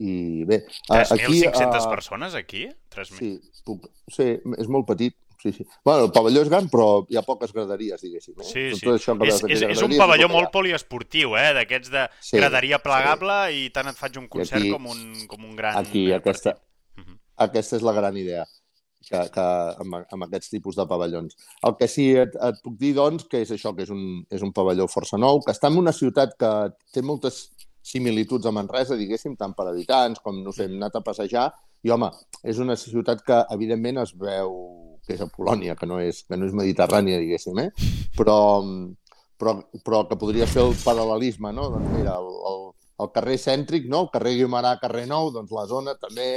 i 0.00 0.44
bé... 0.48 0.62
3.500 0.88 1.84
uh, 1.84 1.90
persones 1.90 2.36
aquí? 2.38 2.68
3 2.94 3.12
sí, 3.18 3.34
puc, 3.66 3.90
sí, 4.12 4.34
és 4.58 4.70
molt 4.72 4.88
petit. 4.88 5.16
Sí, 5.42 5.50
sí. 5.50 5.66
Bueno, 5.84 6.04
el 6.06 6.12
pavelló 6.14 6.44
és 6.44 6.48
gran, 6.48 6.68
però 6.70 7.02
hi 7.10 7.18
ha 7.18 7.24
poques 7.26 7.50
graderies, 7.50 7.98
diguéssim. 8.04 8.36
Eh? 8.38 8.46
Sí, 8.46 8.64
sí. 8.78 8.86
Això 8.92 9.16
és, 9.26 9.40
és, 9.50 9.64
és 9.74 9.82
un 9.82 9.96
pavelló 9.98 10.28
molt 10.30 10.52
poliesportiu, 10.54 11.34
eh? 11.34 11.48
d'aquests 11.56 11.90
de 11.90 12.04
sí, 12.20 12.36
graderia 12.38 12.78
plegable 12.82 13.38
sí. 13.48 13.64
i 13.64 13.72
tant 13.74 13.90
et 13.90 13.98
faig 13.98 14.20
un 14.22 14.28
concert 14.30 14.60
aquí, 14.60 14.70
com, 14.70 14.86
un, 14.94 15.26
com 15.26 15.42
un 15.42 15.56
gran 15.58 15.80
Aquí, 15.80 16.04
aquesta, 16.14 16.54
uh 16.54 17.02
-huh. 17.02 17.18
aquesta 17.48 17.76
és 17.76 17.82
la 17.82 17.96
gran 17.98 18.16
idea 18.16 18.46
que, 19.08 19.22
que 19.34 19.46
amb, 19.82 19.98
amb 20.14 20.26
aquests 20.28 20.52
tipus 20.52 20.78
de 20.78 20.86
pavellons. 20.86 21.36
El 21.66 21.76
que 21.80 21.88
sí 21.90 22.12
et, 22.22 22.34
et 22.48 22.62
puc 22.62 22.78
dir, 22.78 22.94
doncs, 22.94 23.26
que 23.30 23.42
és 23.42 23.50
això, 23.50 23.74
que 23.76 23.82
és 23.86 23.90
un, 23.90 24.22
és 24.30 24.42
un 24.42 24.52
pavelló 24.54 24.86
força 24.86 25.18
nou, 25.18 25.42
que 25.44 25.54
està 25.54 25.72
en 25.72 25.80
una 25.82 25.94
ciutat 25.96 26.36
que 26.38 26.52
té 26.94 27.02
moltes 27.02 27.48
similituds 27.82 28.46
a 28.46 28.52
Manresa, 28.54 28.96
diguéssim, 28.98 29.34
tant 29.36 29.56
per 29.58 29.68
habitants 29.68 30.22
com, 30.22 30.38
no 30.44 30.54
sé, 30.54 30.68
hem 30.68 30.78
anat 30.78 31.00
a 31.00 31.04
passejar, 31.04 31.48
i 31.82 31.90
home, 31.90 32.08
és 32.46 32.60
una 32.62 32.76
ciutat 32.78 33.24
que 33.26 33.42
evidentment 33.54 33.98
es 34.04 34.14
veu 34.18 34.54
que 35.02 35.16
és 35.16 35.22
a 35.22 35.26
Polònia, 35.26 35.74
que 35.74 35.86
no 35.90 35.98
és, 35.98 36.22
que 36.28 36.38
no 36.38 36.46
és 36.46 36.54
mediterrània, 36.54 37.18
diguéssim, 37.18 37.58
eh? 37.58 37.70
però, 38.18 38.38
però, 39.38 39.56
però 39.82 40.04
que 40.06 40.18
podria 40.20 40.46
fer 40.46 40.62
el 40.62 40.76
paral·lelisme, 40.78 41.50
no? 41.54 41.68
Doncs 41.74 41.90
mira, 41.96 42.14
el, 42.22 42.30
el, 42.52 42.64
el 43.02 43.12
carrer 43.16 43.38
cèntric, 43.42 43.88
no? 43.90 44.04
el 44.06 44.12
carrer 44.14 44.36
Guimarà, 44.38 44.76
carrer 44.82 45.08
Nou, 45.10 45.32
doncs 45.34 45.50
la 45.54 45.66
zona 45.70 45.96
també, 45.98 46.28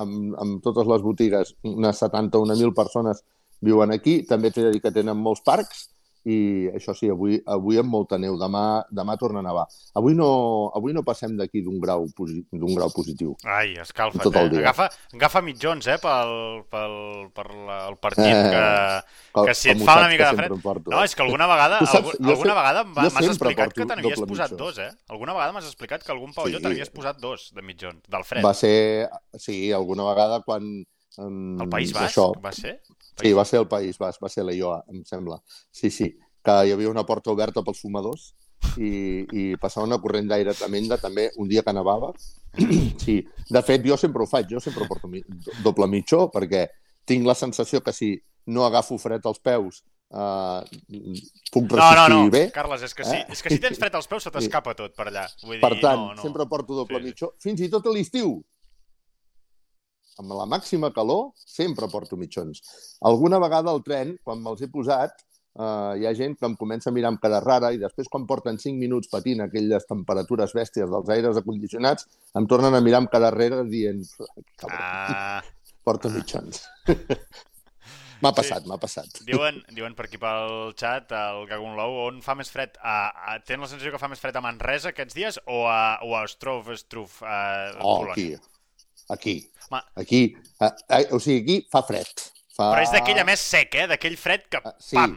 amb, 0.00 0.32
amb 0.40 0.64
totes 0.64 0.88
les 0.88 1.04
botigues, 1.04 1.52
unes 1.68 2.00
70 2.00 2.40
o 2.40 2.48
1.000 2.48 2.76
persones 2.76 3.20
viuen 3.64 3.92
aquí, 3.92 4.22
també 4.28 4.50
t'he 4.50 4.64
de 4.66 4.72
dir 4.74 4.82
que 4.84 4.92
tenen 4.92 5.20
molts 5.20 5.44
parcs, 5.44 5.88
i 6.24 6.36
això 6.72 6.94
sí, 6.96 7.10
avui, 7.12 7.36
avui 7.44 7.76
amb 7.80 7.90
molta 7.92 8.16
neu, 8.20 8.38
demà, 8.40 8.84
demà 8.88 9.16
torna 9.20 9.42
a 9.42 9.44
nevar. 9.44 9.64
Avui 10.00 10.16
no, 10.16 10.28
avui 10.76 10.94
no 10.96 11.02
passem 11.04 11.34
d'aquí 11.36 11.60
d'un 11.64 11.76
grau, 11.82 12.06
d'un 12.16 12.72
grau 12.72 12.92
positiu. 12.94 13.34
Ai, 13.44 13.74
escalfa't, 13.82 14.22
tot 14.24 14.38
el 14.40 14.48
eh? 14.48 14.52
dia. 14.54 14.62
Agafa, 14.64 14.88
agafa 15.18 15.42
mitjons, 15.44 15.88
eh, 15.92 15.98
pel, 16.00 16.32
pel, 16.72 16.96
per 17.36 17.46
la, 17.52 17.78
el 17.90 17.98
partit, 18.00 18.24
que, 18.24 18.64
eh, 18.64 19.44
que 19.50 19.56
si 19.58 19.74
et 19.74 19.84
fa 19.84 19.98
una 20.00 20.08
mica 20.12 20.30
de 20.30 20.40
fred... 20.40 20.56
Porto, 20.64 20.94
no, 20.94 21.02
és 21.04 21.12
que 21.12 21.24
alguna 21.26 21.50
vegada, 21.50 21.82
saps, 21.84 22.14
algun, 22.16 22.32
alguna 22.32 22.56
vegada 22.56 22.86
m'has 22.88 23.30
explicat 23.34 23.76
que 23.76 23.84
te 23.84 24.00
n'havies 24.00 24.24
posat 24.24 24.54
mitjó. 24.54 24.62
dos, 24.64 24.80
eh? 24.80 24.90
Alguna 25.12 25.36
vegada 25.36 25.52
m'has 25.52 25.68
explicat 25.68 26.06
que 26.06 26.12
algun 26.14 26.32
pavelló 26.32 26.60
sí. 26.60 26.64
te 26.64 26.72
n'havies 26.72 26.92
posat 26.94 27.20
dos 27.20 27.50
de 27.52 27.68
mitjons, 27.68 28.00
del 28.08 28.24
fred. 28.24 28.44
Va 28.46 28.54
ser, 28.56 29.10
sí, 29.36 29.68
alguna 29.76 30.08
vegada 30.08 30.40
quan... 30.46 30.72
Um, 31.14 31.60
el 31.62 31.68
País 31.70 31.92
Basc, 31.94 32.08
això, 32.08 32.32
va 32.42 32.50
ser? 32.50 32.80
Sí, 33.20 33.32
va 33.32 33.44
ser 33.46 33.60
el 33.62 33.68
País 33.70 33.98
Basc, 33.98 34.22
va 34.22 34.30
ser 34.32 34.44
l'EIOA, 34.46 34.80
em 34.90 35.04
sembla. 35.06 35.38
Sí, 35.70 35.90
sí, 35.94 36.10
que 36.44 36.56
hi 36.66 36.72
havia 36.74 36.90
una 36.90 37.06
porta 37.06 37.32
oberta 37.32 37.62
pels 37.64 37.80
fumadors 37.80 38.32
i, 38.76 39.24
i 39.24 39.44
passava 39.60 39.86
una 39.86 40.00
corrent 40.02 40.28
d'aire 40.30 40.54
tremenda 40.58 40.98
també 41.00 41.28
un 41.40 41.48
dia 41.48 41.62
que 41.62 41.74
nevava. 41.76 42.12
sí, 43.04 43.20
de 43.50 43.62
fet, 43.62 43.84
jo 43.86 43.98
sempre 44.00 44.24
ho 44.24 44.28
faig, 44.30 44.50
jo 44.50 44.62
sempre 44.62 44.88
porto 44.90 45.10
mi, 45.10 45.22
doble 45.62 45.88
mitjó 45.90 46.26
perquè 46.34 46.66
tinc 47.06 47.26
la 47.26 47.36
sensació 47.38 47.82
que 47.84 47.92
si 47.92 48.14
no 48.46 48.64
agafo 48.66 48.96
fred 49.00 49.24
als 49.24 49.40
peus 49.40 49.82
uh, 50.12 50.60
puc 51.52 51.70
resistir 51.70 52.00
no, 52.00 52.08
no, 52.08 52.22
no. 52.24 52.32
bé. 52.32 52.46
Carles, 52.54 52.84
és 52.86 52.96
que, 52.96 53.06
si, 53.06 53.16
eh? 53.16 53.26
és 53.30 53.44
que 53.44 53.52
si 53.52 53.60
tens 53.62 53.78
fred 53.82 53.94
als 53.94 54.10
peus 54.10 54.26
se 54.26 54.32
t'escapa 54.34 54.74
tot 54.78 54.96
per 54.96 55.08
allà. 55.10 55.26
Vull 55.44 55.58
dir, 55.58 55.62
per 55.64 55.76
tant, 55.80 56.00
no, 56.00 56.16
no. 56.16 56.24
sempre 56.24 56.48
porto 56.50 56.76
doble 56.76 57.00
sí. 57.00 57.12
mitjó, 57.12 57.32
fins 57.42 57.62
i 57.64 57.70
tot 57.72 57.86
a 57.88 57.94
l'estiu 57.94 58.38
amb 60.20 60.34
la 60.38 60.46
màxima 60.50 60.92
calor, 60.94 61.32
sempre 61.36 61.88
porto 61.92 62.18
mitjons. 62.20 62.62
Alguna 63.10 63.40
vegada 63.42 63.72
al 63.72 63.82
tren, 63.86 64.16
quan 64.24 64.42
me'ls 64.42 64.62
he 64.62 64.70
posat, 64.72 65.24
eh, 65.58 65.92
hi 66.00 66.06
ha 66.06 66.14
gent 66.18 66.36
que 66.38 66.46
em 66.48 66.56
comença 66.60 66.90
a 66.90 66.94
mirar 66.96 67.12
amb 67.12 67.22
cara 67.22 67.40
rara 67.44 67.72
i 67.74 67.80
després, 67.82 68.10
quan 68.10 68.26
porten 68.30 68.60
5 68.60 68.78
minuts 68.80 69.10
patint 69.12 69.44
aquelles 69.44 69.88
temperatures 69.90 70.54
bèsties 70.56 70.90
dels 70.90 71.10
aires 71.16 71.40
acondicionats, 71.40 72.08
em 72.38 72.46
tornen 72.50 72.74
a 72.74 72.82
mirar 72.84 73.02
amb 73.02 73.12
cara 73.12 73.32
rere 73.34 73.64
dient 73.70 74.04
ah. 74.70 75.42
porta 75.84 76.12
mitjons. 76.12 76.64
M'ha 78.24 78.30
passat, 78.32 78.62
sí. 78.64 78.70
m'ha 78.70 78.78
passat. 78.80 79.18
Diuen, 79.26 79.58
diuen 79.76 79.92
per 79.98 80.06
aquí 80.06 80.16
pel 80.22 80.72
xat, 80.80 81.12
el 81.12 81.42
Gagun 81.50 81.74
Lou, 81.76 81.98
on 82.06 82.22
fa 82.24 82.32
més 82.38 82.48
fred? 82.48 82.78
A, 82.80 83.10
a, 83.10 83.36
tenen 83.44 83.66
la 83.66 83.68
sensació 83.68 83.92
que 83.92 84.00
fa 84.00 84.08
més 84.08 84.22
fred 84.22 84.38
a 84.38 84.40
Manresa 84.40 84.94
aquests 84.94 85.18
dies 85.18 85.40
o 85.44 85.64
a, 85.68 85.98
o 86.06 86.14
a 86.16 86.22
Struf, 86.30 86.70
Struf, 86.80 87.18
a 87.20 87.36
oh, 87.82 87.98
Polònia? 88.00 88.14
aquí. 88.14 88.53
Aquí. 89.10 89.38
Ma... 89.70 89.82
Aquí. 90.00 90.26
Uh, 90.60 90.70
uh, 90.70 91.16
o 91.16 91.20
sigui, 91.20 91.42
aquí 91.42 91.68
fa 91.72 91.84
fred. 91.86 92.26
Fa... 92.54 92.70
Però 92.70 92.82
és 92.84 92.92
d'aquella 92.94 93.24
més 93.28 93.42
sec, 93.42 93.74
eh? 93.76 93.86
D'aquell 93.90 94.16
fred 94.20 94.46
que... 94.50 94.60
Uh, 94.62 94.74
sí. 94.80 94.96
Pam! 94.96 95.16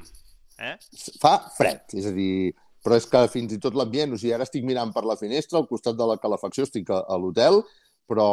Eh? 0.57 0.75
Fa 1.21 1.35
fred, 1.57 1.85
és 1.97 2.07
a 2.09 2.13
dir... 2.15 2.55
Però 2.85 2.95
és 2.95 3.07
que 3.09 3.19
fins 3.31 3.51
i 3.51 3.59
tot 3.59 3.75
l'ambient, 3.75 4.13
o 4.15 4.19
sigui, 4.19 4.31
ara 4.35 4.45
estic 4.47 4.63
mirant 4.63 4.93
per 4.95 5.03
la 5.03 5.17
finestra, 5.19 5.59
al 5.59 5.67
costat 5.67 5.97
de 5.99 6.05
la 6.07 6.15
calefacció 6.21 6.63
estic 6.63 6.89
a, 6.93 7.01
a 7.03 7.17
l'hotel, 7.19 7.59
però 8.07 8.27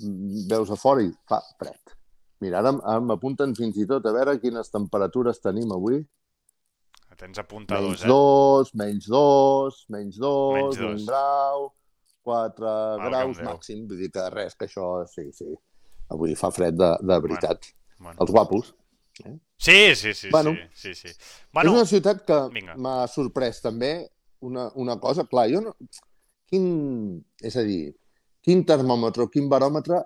mm, 0.00 0.46
veus 0.48 0.72
a 0.72 0.78
fora 0.80 1.04
i 1.04 1.10
fa 1.28 1.42
fred. 1.60 1.92
Mira, 2.40 2.62
ara, 2.62 2.72
ara 2.86 3.02
m'apunten 3.04 3.52
fins 3.58 3.76
i 3.76 3.86
tot 3.90 4.06
a 4.06 4.14
veure 4.14 4.38
quines 4.40 4.72
temperatures 4.72 5.42
tenim 5.44 5.74
avui. 5.74 6.00
Tens 7.18 7.40
apuntadors, 7.42 7.98
menys 7.98 8.04
eh? 8.04 8.08
dos, 8.08 8.72
menys 8.78 9.08
dos, 9.10 9.82
menys 9.90 10.20
dos, 10.22 10.54
menys 10.54 10.78
dos. 10.78 11.00
un 11.02 11.06
grau... 11.08 11.68
4 12.28 12.68
ah, 12.68 13.08
graus 13.08 13.40
màxim, 13.44 13.86
vull 13.88 14.04
dir 14.04 14.12
que 14.14 14.28
res, 14.34 14.56
que 14.58 14.68
això, 14.68 14.88
sí, 15.10 15.28
sí, 15.36 15.48
avui 16.14 16.36
fa 16.38 16.52
fred 16.54 16.76
de, 16.78 16.90
de 17.04 17.18
veritat. 17.24 17.70
Bueno, 17.98 18.04
bueno. 18.04 18.18
Els 18.24 18.34
guapos. 18.36 18.74
Eh? 19.24 19.36
Sí, 19.56 19.94
sí, 19.96 20.14
sí, 20.14 20.28
bueno, 20.30 20.54
sí, 20.72 20.94
sí, 20.94 21.08
sí. 21.08 21.14
Bueno, 21.52 21.72
és 21.72 21.80
una 21.80 21.88
ciutat 21.90 22.22
que 22.26 22.38
m'ha 22.78 22.98
sorprès 23.10 23.62
també 23.64 23.92
una, 24.46 24.68
una 24.74 24.98
cosa, 25.02 25.26
clar, 25.26 25.48
jo 25.50 25.64
no... 25.64 25.74
Quin, 26.48 26.68
és 27.44 27.58
a 27.60 27.62
dir, 27.66 27.90
quin 28.40 28.62
termòmetre 28.64 29.26
o 29.26 29.28
quin 29.28 29.50
baròmetre 29.52 29.98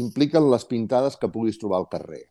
impliquen 0.00 0.46
les 0.48 0.64
pintades 0.64 1.18
que 1.20 1.28
puguis 1.28 1.58
trobar 1.60 1.82
al 1.82 1.90
carrer? 1.92 2.22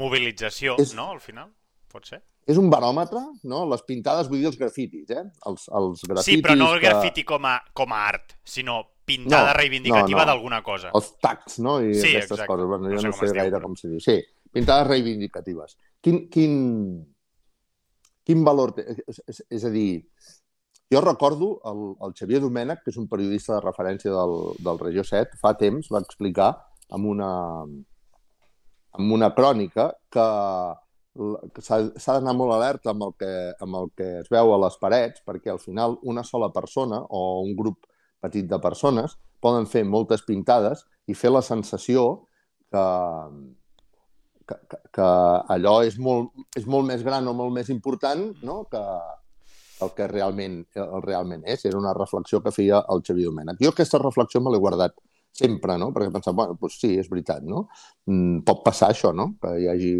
Mobilització, 0.00 0.74
és... 0.82 0.96
no, 0.98 1.10
al 1.14 1.20
final? 1.22 1.52
Pot 1.92 2.10
ser? 2.10 2.22
És 2.48 2.58
un 2.58 2.70
baròmetre, 2.72 3.20
no? 3.50 3.64
Les 3.70 3.82
pintades, 3.86 4.30
vull 4.30 4.40
dir 4.40 4.48
els 4.50 4.58
grafitis, 4.58 5.10
eh? 5.12 5.26
Els, 5.46 5.66
els 5.76 6.02
grafitis 6.06 6.40
sí, 6.40 6.40
però 6.44 6.56
no 6.58 6.70
el 6.74 6.80
grafiti 6.82 7.22
que... 7.22 7.28
com, 7.34 7.46
a, 7.46 7.58
com 7.76 7.92
a 7.94 8.00
art, 8.08 8.34
sinó 8.44 8.80
pintada 9.10 9.52
no, 9.52 9.58
reivindicativa 9.58 10.22
no, 10.22 10.24
no. 10.24 10.28
d'alguna 10.32 10.60
cosa. 10.66 10.90
Els 10.96 11.12
tags, 11.22 11.58
no? 11.62 11.78
I 11.82 11.94
sí, 11.94 12.14
aquestes 12.14 12.38
exacte. 12.38 12.48
coses. 12.50 12.68
Bueno, 12.70 12.88
jo 12.88 12.96
no, 12.96 13.04
sé, 13.04 13.12
no 13.12 13.18
sé 13.20 13.30
gaire 13.36 13.56
diu, 13.56 13.64
com 13.66 13.76
se 13.78 13.92
diu. 13.92 14.02
Sí, 14.02 14.18
pintades 14.54 14.88
reivindicatives. 14.88 15.76
Quin, 16.02 16.24
quin, 16.32 16.54
quin 18.26 18.44
valor 18.46 18.74
té? 18.78 18.86
És, 19.04 19.22
és, 19.30 19.42
és 19.60 19.66
a 19.68 19.72
dir, 19.74 19.88
jo 20.90 21.04
recordo 21.04 21.52
el, 21.70 21.84
el 22.06 22.16
Xavier 22.18 22.42
Domènech, 22.42 22.82
que 22.84 22.90
és 22.90 22.98
un 22.98 23.06
periodista 23.10 23.56
de 23.56 23.62
referència 23.62 24.10
del, 24.14 24.36
del 24.58 24.80
Regió 24.82 25.06
7, 25.06 25.38
fa 25.42 25.54
temps 25.60 25.90
va 25.92 26.02
explicar 26.02 26.50
amb 26.90 27.06
una, 27.12 27.30
amb 28.98 29.14
una 29.14 29.30
crònica 29.36 29.92
que 30.10 30.26
s'ha 31.14 32.14
d'anar 32.14 32.34
molt 32.38 32.54
alerta 32.54 32.92
amb 32.92 33.08
el, 33.08 33.14
que, 33.18 33.30
amb 33.60 33.76
el 33.80 33.88
que 33.98 34.08
es 34.20 34.28
veu 34.30 34.52
a 34.54 34.58
les 34.64 34.76
parets, 34.80 35.22
perquè 35.26 35.50
al 35.50 35.58
final 35.58 35.98
una 36.02 36.22
sola 36.24 36.50
persona 36.54 37.00
o 37.08 37.42
un 37.42 37.56
grup 37.58 37.88
petit 38.22 38.46
de 38.46 38.58
persones 38.62 39.16
poden 39.40 39.66
fer 39.66 39.84
moltes 39.84 40.22
pintades 40.22 40.84
i 41.08 41.16
fer 41.16 41.32
la 41.32 41.42
sensació 41.42 42.26
que, 42.70 42.84
que, 44.46 44.58
que, 44.94 45.08
allò 45.56 45.80
és 45.86 45.98
molt, 45.98 46.30
és 46.56 46.66
molt 46.66 46.86
més 46.92 47.02
gran 47.02 47.26
o 47.26 47.34
molt 47.34 47.56
més 47.56 47.72
important 47.74 48.28
no? 48.46 48.62
que 48.70 48.84
el 49.80 49.94
que 49.96 50.06
realment, 50.12 50.60
el 50.76 51.02
realment 51.02 51.42
és. 51.48 51.64
Era 51.64 51.80
una 51.80 51.94
reflexió 51.96 52.42
que 52.44 52.52
feia 52.52 52.82
el 52.92 53.00
Xavier 53.06 53.30
Domènech. 53.30 53.62
Jo 53.64 53.72
aquesta 53.72 53.98
reflexió 54.02 54.42
me 54.44 54.52
l'he 54.52 54.60
guardat 54.60 54.94
sempre, 55.32 55.78
no? 55.80 55.90
perquè 55.94 56.12
pensava, 56.12 56.36
bueno, 56.42 56.58
doncs 56.60 56.76
sí, 56.82 56.92
és 57.00 57.08
veritat, 57.10 57.42
no? 57.46 57.64
Mm, 58.10 58.42
pot 58.46 58.60
passar 58.66 58.90
això, 58.92 59.14
no? 59.16 59.30
Que 59.40 59.54
hi 59.62 59.68
hagi 59.72 59.94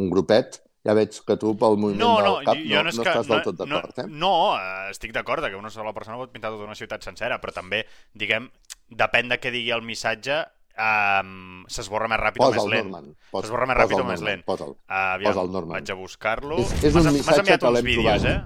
un 0.00 0.10
grupet 0.12 0.60
ja 0.84 0.92
veig 0.96 1.16
que 1.24 1.36
tu 1.40 1.54
pel 1.60 1.78
moviment 1.80 2.02
no, 2.02 2.10
no, 2.20 2.32
del 2.36 2.48
cap 2.48 2.58
no, 2.58 2.64
no, 2.74 2.82
no 2.84 2.92
estàs 2.92 3.28
del 3.30 3.44
tot 3.46 3.56
d'acord, 3.60 3.94
no, 3.94 4.02
eh? 4.02 4.18
No, 4.24 4.32
eh, 4.58 4.90
estic 4.92 5.14
d'acord 5.16 5.46
que 5.46 5.56
una 5.56 5.72
sola 5.72 5.94
persona 5.96 6.18
pot 6.20 6.32
pintar 6.34 6.52
tota 6.52 6.66
una 6.68 6.76
ciutat 6.76 7.06
sencera, 7.06 7.38
però 7.40 7.54
també, 7.56 7.84
diguem, 8.12 8.50
depèn 8.92 9.32
de 9.32 9.40
què 9.40 9.52
digui 9.54 9.72
el 9.72 9.84
missatge, 9.86 10.42
um, 10.76 11.64
s'esborra 11.72 12.10
més 12.12 12.20
ràpid 12.20 12.42
posa 12.44 12.60
o 12.60 12.68
més 12.68 12.74
lent. 12.74 13.08
S'esborra 13.32 13.68
més 13.70 13.80
ràpid 13.80 14.02
o 14.02 14.06
més 14.10 14.24
lent. 14.26 14.44
Posa'l, 14.48 14.76
uh, 14.76 15.00
aviam, 15.14 15.32
posa 15.32 15.46
Norman. 15.56 15.78
Vaig 15.78 15.94
a 15.94 15.98
buscar-lo. 16.02 16.60
És, 16.60 16.76
és 16.90 17.00
un 17.00 17.10
missatge 17.16 17.58
que 17.62 17.72
l'hem 17.78 17.90
trobat. 17.94 18.28
Eh? 18.28 18.36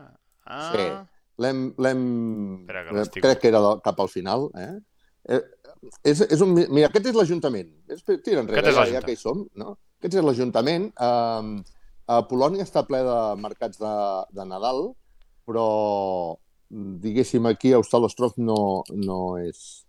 Ah. 0.49 0.71
Sí, 0.71 0.87
l'hem... 1.43 1.67
Que 2.69 3.25
crec 3.25 3.43
que 3.43 3.51
era 3.51 3.63
cap 3.85 3.99
al 4.05 4.13
final, 4.13 4.49
eh? 4.59 4.77
eh 5.35 5.43
és, 6.03 6.21
és 6.23 6.41
un, 6.43 6.55
mira, 6.55 6.89
aquest 6.89 7.11
és 7.11 7.19
l'Ajuntament. 7.19 7.69
Tira 8.25 8.43
enrere, 8.43 8.73
ja, 8.75 8.87
ja 8.97 9.03
que 9.05 9.15
hi 9.15 9.19
som, 9.19 9.45
no? 9.59 9.77
Aquest 9.99 10.15
és 10.15 10.25
l'Ajuntament. 10.25 10.91
Uh, 10.95 11.59
a 12.09 12.23
Polònia 12.31 12.65
està 12.65 12.85
ple 12.87 13.01
de 13.05 13.19
mercats 13.43 13.81
de, 13.83 13.95
de 14.33 14.45
Nadal, 14.49 14.93
però 15.49 15.67
diguéssim 17.03 17.49
aquí 17.49 17.73
a 17.73 17.81
Ostal 17.83 18.07
Ostrov 18.09 18.39
no, 18.39 18.85
no 18.95 19.21
és... 19.43 19.85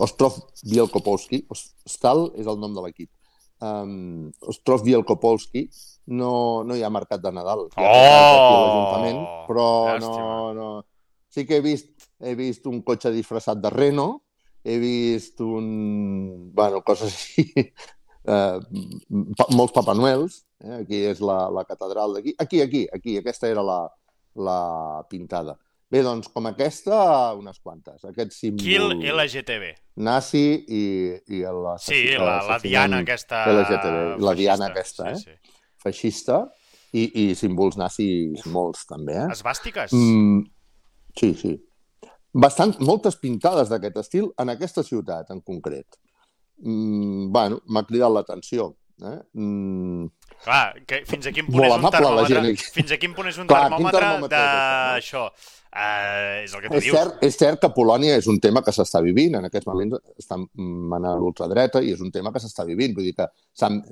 Ostrov 0.00 0.38
Bielkopolski, 0.64 1.42
Ostal 1.52 2.30
és 2.40 2.48
el 2.48 2.56
nom 2.60 2.72
de 2.76 2.84
l'equip. 2.84 3.10
Um, 3.60 4.30
Ostrov 4.48 4.84
Bielkopolski 4.86 5.66
no, 6.16 6.32
no 6.64 6.76
hi 6.76 6.84
ha 6.84 6.92
mercat 6.92 7.20
de 7.20 7.32
Nadal. 7.36 7.66
Hi 7.76 7.84
ha 7.84 8.00
oh! 8.32 9.44
però 9.48 9.68
no, 10.00 10.14
no... 10.56 10.70
Sí 11.30 11.44
que 11.46 11.60
he 11.60 11.64
vist, 11.64 11.92
he 12.18 12.32
vist 12.34 12.64
un 12.66 12.80
cotxe 12.82 13.12
disfressat 13.14 13.60
de 13.62 13.70
Reno, 13.70 14.08
he 14.64 14.80
vist 14.82 15.44
un... 15.44 16.50
bueno, 16.56 16.80
coses 16.82 17.12
així 17.12 17.70
eh, 18.26 18.58
molts 19.54 19.74
Papa 19.76 19.94
Noels, 19.96 20.42
eh? 20.64 20.82
aquí 20.82 21.02
és 21.10 21.22
la, 21.24 21.44
la 21.52 21.64
catedral 21.68 22.16
d'aquí, 22.16 22.34
aquí, 22.38 22.62
aquí, 22.62 22.86
aquí, 22.92 23.16
aquesta 23.20 23.48
era 23.48 23.64
la, 23.64 23.80
la 24.36 24.60
pintada. 25.10 25.56
Bé, 25.90 26.04
doncs, 26.06 26.28
com 26.30 26.46
aquesta, 26.46 26.96
unes 27.34 27.58
quantes. 27.58 28.04
Aquest 28.06 28.36
símbol... 28.36 28.62
Kill 28.62 29.10
LGTB. 29.10 29.72
Nazi 30.06 30.44
i, 30.62 30.82
i 31.34 31.40
la... 31.42 31.74
Sí, 31.82 32.04
la, 32.14 32.36
la 32.46 32.58
diana 32.62 33.00
aquesta... 33.02 33.42
LGTB, 33.50 34.20
la 34.22 34.34
diana 34.38 34.68
aquesta, 34.70 35.08
sí, 35.18 35.26
eh? 35.26 35.40
Sí. 35.40 35.56
Feixista 35.82 36.44
i, 36.94 37.02
i 37.02 37.24
símbols 37.34 37.78
nazis 37.80 38.46
molts, 38.54 38.84
també, 38.86 39.16
eh? 39.18 39.26
Esbàstiques? 39.34 39.96
Mm, 39.96 40.44
sí, 41.18 41.32
sí. 41.40 41.56
Bastant, 42.38 42.76
moltes 42.86 43.18
pintades 43.18 43.72
d'aquest 43.72 43.98
estil 44.04 44.30
en 44.38 44.54
aquesta 44.54 44.86
ciutat, 44.86 45.34
en 45.34 45.42
concret 45.42 45.98
mm, 46.62 47.30
bueno, 47.32 47.60
m'ha 47.68 47.84
cridat 47.88 48.12
l'atenció. 48.14 48.74
Eh? 49.00 49.18
Mm, 49.32 50.10
Clar, 50.44 50.66
que 50.88 51.02
fins 51.08 51.28
a 51.28 51.32
quin 51.36 51.48
punt 51.48 51.64
és 51.66 51.72
un 51.76 51.86
termòmetre, 51.92 52.42
fins 52.74 52.92
a 52.92 52.98
quin 53.00 53.16
punt 53.16 53.28
és 53.28 53.38
un 53.40 53.48
Clar, 53.48 53.66
termòmetre, 53.68 54.00
termòmetre 54.00 54.44
d'això. 54.44 55.24
Uh, 55.70 56.40
és 56.42 56.54
el 56.56 56.64
que 56.64 56.70
tu 56.70 56.78
és 56.80 56.86
dius. 56.88 56.96
Cert, 56.96 57.20
és 57.22 57.36
cert 57.38 57.60
que 57.62 57.68
Polònia 57.70 58.16
és 58.18 58.26
un 58.30 58.40
tema 58.42 58.62
que 58.66 58.72
s'està 58.74 59.02
vivint, 59.04 59.36
en 59.38 59.46
aquests 59.46 59.68
moments 59.68 60.00
està 60.18 60.38
manant 60.40 61.20
l'ultradreta 61.20 61.82
i 61.84 61.92
és 61.94 62.00
un 62.02 62.10
tema 62.10 62.32
que 62.34 62.42
s'està 62.42 62.64
vivint. 62.66 62.96
Vull 62.96 63.06
dir 63.06 63.14
que 63.20 63.28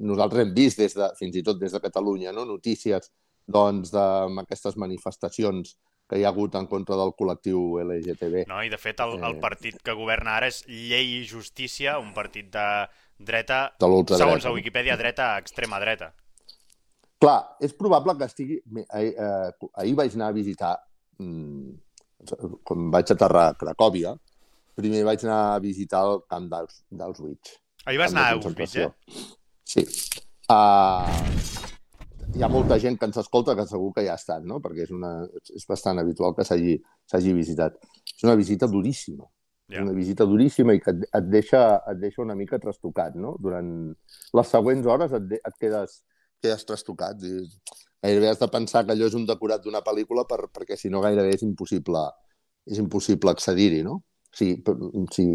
nosaltres 0.01 0.43
hem 0.43 0.55
vist 0.57 0.83
des 0.83 0.97
de, 0.99 1.11
fins 1.21 1.39
i 1.39 1.45
tot 1.47 1.61
des 1.61 1.77
de 1.77 1.83
Catalunya 1.85 2.35
no? 2.35 2.49
notícies 2.49 3.13
doncs, 3.49 3.93
d'aquestes 3.95 4.77
manifestacions 4.77 5.77
que 6.09 6.19
hi 6.19 6.25
ha 6.25 6.31
hagut 6.33 6.55
en 6.57 6.67
contra 6.71 6.97
del 6.97 7.13
col·lectiu 7.19 7.81
LGTB. 7.83 8.47
No, 8.49 8.63
i 8.65 8.71
de 8.73 8.79
fet 8.81 9.03
el, 9.05 9.19
el 9.19 9.37
eh, 9.37 9.43
partit 9.43 9.83
que 9.85 9.97
governa 9.97 10.39
ara 10.39 10.49
és 10.49 10.63
Llei 10.69 11.19
i 11.19 11.27
Justícia, 11.29 11.99
un 12.01 12.15
partit 12.17 12.49
de 12.55 12.69
dreta, 13.19 13.67
de 13.77 14.17
segons 14.17 14.47
la 14.47 14.55
Wikipedia, 14.55 14.97
dreta 14.97 15.35
extrema 15.43 15.81
dreta. 15.83 16.13
Clar, 17.19 17.39
és 17.61 17.75
probable 17.75 18.15
que 18.17 18.29
estigui... 18.31 18.61
Ahir, 18.95 19.13
eh, 19.19 19.69
ahir 19.83 19.95
vaig 19.99 20.17
anar 20.17 20.31
a 20.33 20.37
visitar, 20.37 20.73
mmm, 21.19 21.77
quan 22.65 22.91
vaig 22.95 23.13
aterrar 23.13 23.49
a 23.51 23.57
Cracòvia, 23.59 24.15
primer 24.79 25.03
vaig 25.07 25.27
anar 25.27 25.41
a 25.53 25.63
visitar 25.63 26.05
el 26.07 26.23
camp 26.31 26.49
d'Auschwitz. 26.49 27.59
Ahir 27.85 28.01
vas 28.01 28.15
anar 28.15 28.29
a 28.29 28.37
Auschwitz, 28.39 28.77
eh? 28.77 28.89
Sí. 29.69 29.85
Uh, 30.49 31.68
hi 32.39 32.43
ha 32.47 32.49
molta 32.49 32.77
gent 32.79 32.95
que 32.99 33.07
ens 33.09 33.17
escolta 33.19 33.57
que 33.59 33.65
segur 33.67 33.89
que 33.97 34.05
ja 34.07 34.13
ha 34.15 34.21
estat, 34.21 34.45
no? 34.47 34.61
perquè 34.63 34.85
és, 34.85 34.93
una, 34.95 35.11
és 35.59 35.65
bastant 35.67 35.99
habitual 35.99 36.37
que 36.37 36.45
s'hagi 36.47 37.33
visitat. 37.35 37.81
És 38.13 38.23
una 38.23 38.37
visita 38.39 38.69
duríssima. 38.71 39.27
Yeah. 39.69 39.83
Una 39.83 39.93
visita 39.97 40.25
duríssima 40.25 40.77
i 40.77 40.79
que 40.81 40.95
et, 40.95 41.03
et, 41.11 41.27
deixa, 41.33 41.63
et 41.91 41.99
deixa 41.99 42.23
una 42.23 42.37
mica 42.39 42.61
trastocat. 42.63 43.17
No? 43.19 43.35
Durant 43.43 43.73
les 44.39 44.55
següents 44.55 44.87
hores 44.87 45.17
et, 45.19 45.27
de, 45.33 45.41
et 45.51 45.59
quedes, 45.59 45.99
quedes 46.39 46.63
trastocat. 46.69 47.27
I 47.27 47.43
gairebé 48.07 48.31
has 48.31 48.39
de 48.39 48.51
pensar 48.55 48.85
que 48.87 48.95
allò 48.95 49.11
és 49.11 49.19
un 49.19 49.27
decorat 49.27 49.67
d'una 49.67 49.83
pel·lícula 49.83 50.23
per, 50.31 50.45
perquè 50.55 50.79
si 50.79 50.95
no 50.95 51.03
gairebé 51.03 51.35
és 51.35 51.43
impossible, 51.43 52.05
és 52.71 52.79
impossible 52.79 53.35
accedir-hi. 53.35 53.83
No? 53.83 53.99
Sí, 54.31 54.53
sí, 55.11 55.27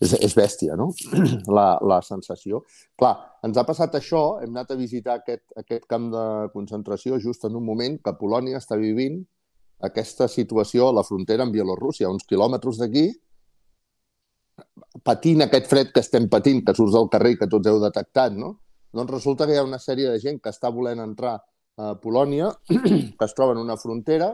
és, 0.00 0.12
és 0.14 0.34
bèstia, 0.36 0.76
no? 0.78 0.90
la, 1.58 1.68
la 1.82 1.98
sensació. 2.06 2.62
Clar, 2.98 3.14
ens 3.46 3.58
ha 3.58 3.66
passat 3.66 3.98
això, 3.98 4.22
hem 4.42 4.54
anat 4.54 4.72
a 4.74 4.78
visitar 4.78 5.18
aquest, 5.18 5.44
aquest 5.58 5.88
camp 5.90 6.10
de 6.14 6.24
concentració 6.54 7.18
just 7.22 7.46
en 7.48 7.58
un 7.58 7.66
moment 7.66 7.98
que 8.04 8.16
Polònia 8.20 8.62
està 8.62 8.78
vivint 8.78 9.20
aquesta 9.84 10.26
situació 10.30 10.88
a 10.88 10.94
la 10.96 11.04
frontera 11.06 11.44
amb 11.46 11.54
Bielorússia, 11.54 12.10
uns 12.10 12.26
quilòmetres 12.26 12.80
d'aquí, 12.80 13.08
patint 15.06 15.44
aquest 15.44 15.68
fred 15.70 15.92
que 15.94 16.02
estem 16.02 16.26
patint, 16.30 16.64
que 16.66 16.74
surts 16.74 16.96
al 16.98 17.10
carrer 17.12 17.36
i 17.36 17.38
que 17.38 17.50
tots 17.50 17.70
heu 17.70 17.78
detectat, 17.82 18.34
no? 18.34 18.56
Doncs 18.94 19.12
resulta 19.12 19.46
que 19.46 19.54
hi 19.54 19.60
ha 19.60 19.66
una 19.66 19.78
sèrie 19.78 20.10
de 20.10 20.18
gent 20.22 20.40
que 20.42 20.50
està 20.50 20.72
volent 20.74 21.02
entrar 21.04 21.36
a 21.78 21.94
Polònia, 22.02 22.50
que 23.18 23.26
es 23.26 23.36
troba 23.38 23.54
en 23.54 23.62
una 23.62 23.76
frontera, 23.78 24.32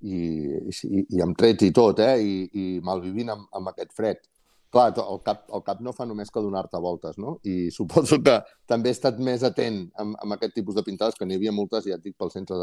i, 0.00 0.18
i, 0.72 1.04
i 1.16 1.22
amb 1.24 1.36
trets 1.38 1.66
i 1.66 1.70
tot, 1.74 2.02
eh? 2.04 2.18
I, 2.20 2.34
i 2.52 2.66
malvivint 2.84 3.32
amb, 3.34 3.48
amb 3.58 3.72
aquest 3.72 3.94
fred. 3.96 4.20
Clar, 4.72 4.90
el 5.00 5.22
cap, 5.24 5.46
el 5.54 5.62
cap 5.64 5.80
no 5.80 5.94
fa 5.96 6.04
només 6.04 6.30
que 6.30 6.42
donar-te 6.44 6.80
voltes, 6.84 7.16
no? 7.18 7.38
I 7.48 7.70
suposo 7.78 8.20
que 8.24 8.38
també 8.68 8.92
he 8.92 8.96
estat 8.96 9.18
més 9.18 9.46
atent 9.46 9.86
amb, 9.96 10.18
amb 10.22 10.36
aquest 10.36 10.54
tipus 10.58 10.76
de 10.76 10.84
pintades, 10.86 11.16
que 11.18 11.26
n'hi 11.26 11.40
havia 11.40 11.54
moltes, 11.56 11.88
ja 11.88 11.96
et 11.96 12.04
dic, 12.04 12.18
pel 12.18 12.32
centre 12.34 12.60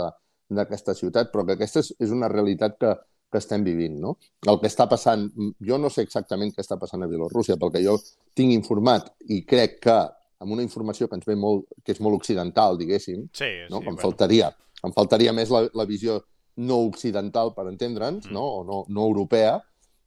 d'aquesta 0.53 0.93
ciutat, 0.93 1.31
però 1.33 1.45
que 1.45 1.57
aquesta 1.57 1.81
és, 1.81 1.91
és 2.05 2.13
una 2.13 2.29
realitat 2.29 2.77
que, 2.81 2.93
que 3.31 3.41
estem 3.41 3.65
vivint, 3.65 3.97
no? 4.01 4.15
El 4.47 4.59
que 4.61 4.69
està 4.69 4.85
passant, 4.91 5.25
jo 5.65 5.79
no 5.81 5.89
sé 5.89 6.05
exactament 6.05 6.53
què 6.53 6.61
està 6.63 6.77
passant 6.81 7.01
a 7.01 7.09
Bielorússia, 7.09 7.57
pel 7.61 7.73
que 7.73 7.81
jo 7.83 7.97
tinc 8.37 8.53
informat 8.53 9.09
i 9.33 9.41
crec 9.49 9.81
que 9.87 9.97
amb 10.43 10.53
una 10.53 10.63
informació 10.63 11.09
que 11.09 11.17
ens 11.17 11.25
ve 11.25 11.35
molt, 11.39 11.65
que 11.83 11.95
és 11.95 12.01
molt 12.03 12.19
occidental, 12.19 12.77
diguéssim, 12.77 13.25
sí, 13.33 13.51
no? 13.71 13.79
sí, 13.79 13.81
em, 13.81 13.95
bueno. 13.95 14.01
faltaria, 14.01 14.51
em 14.85 14.93
faltaria 14.93 15.33
més 15.33 15.51
la, 15.53 15.65
la 15.73 15.87
visió 15.89 16.19
no 16.57 16.79
occidental, 16.87 17.53
per 17.55 17.67
entendre'ns, 17.69 18.29
mm. 18.29 18.33
no? 18.33 18.45
o 18.59 18.63
no, 18.67 18.83
no 18.89 19.07
europea, 19.09 19.57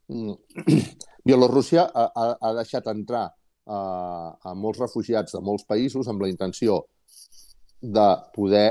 mm. 0.07 0.33
Bielorússia 1.29 1.83
ha, 1.93 2.05
ha, 2.15 2.29
ha 2.41 2.53
deixat 2.57 2.87
entrar 2.89 3.27
a, 3.69 3.79
a 4.41 4.53
molts 4.57 4.79
refugiats 4.81 5.35
de 5.35 5.41
molts 5.45 5.67
països 5.69 6.07
amb 6.09 6.23
la 6.23 6.29
intenció 6.31 6.79
de 7.81 8.07
poder 8.33 8.67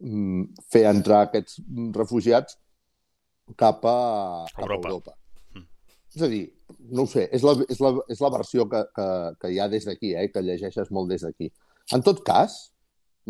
mm, 0.00 0.46
fer 0.72 0.86
entrar 0.90 1.26
aquests 1.26 1.60
refugiats 1.96 2.56
cap 3.56 3.84
a, 3.84 3.98
cap 4.54 4.64
Europa. 4.64 4.88
a 4.88 4.92
Europa. 4.92 5.16
Mm. 5.56 5.66
És 6.16 6.24
a 6.24 6.30
dir, 6.32 6.42
no 6.94 7.04
ho 7.04 7.10
sé, 7.10 7.28
és 7.34 7.44
la, 7.44 7.54
és 7.68 7.82
la, 7.84 7.92
és 8.14 8.24
la 8.24 8.32
versió 8.34 8.66
que, 8.70 8.82
que, 8.96 9.08
que 9.42 9.52
hi 9.52 9.60
ha 9.60 9.68
des 9.72 9.86
d'aquí, 9.88 10.14
eh, 10.16 10.28
que 10.32 10.44
llegeixes 10.44 10.92
molt 10.94 11.12
des 11.12 11.24
d'aquí. 11.26 11.50
En 11.96 12.04
tot 12.04 12.20
cas, 12.24 12.58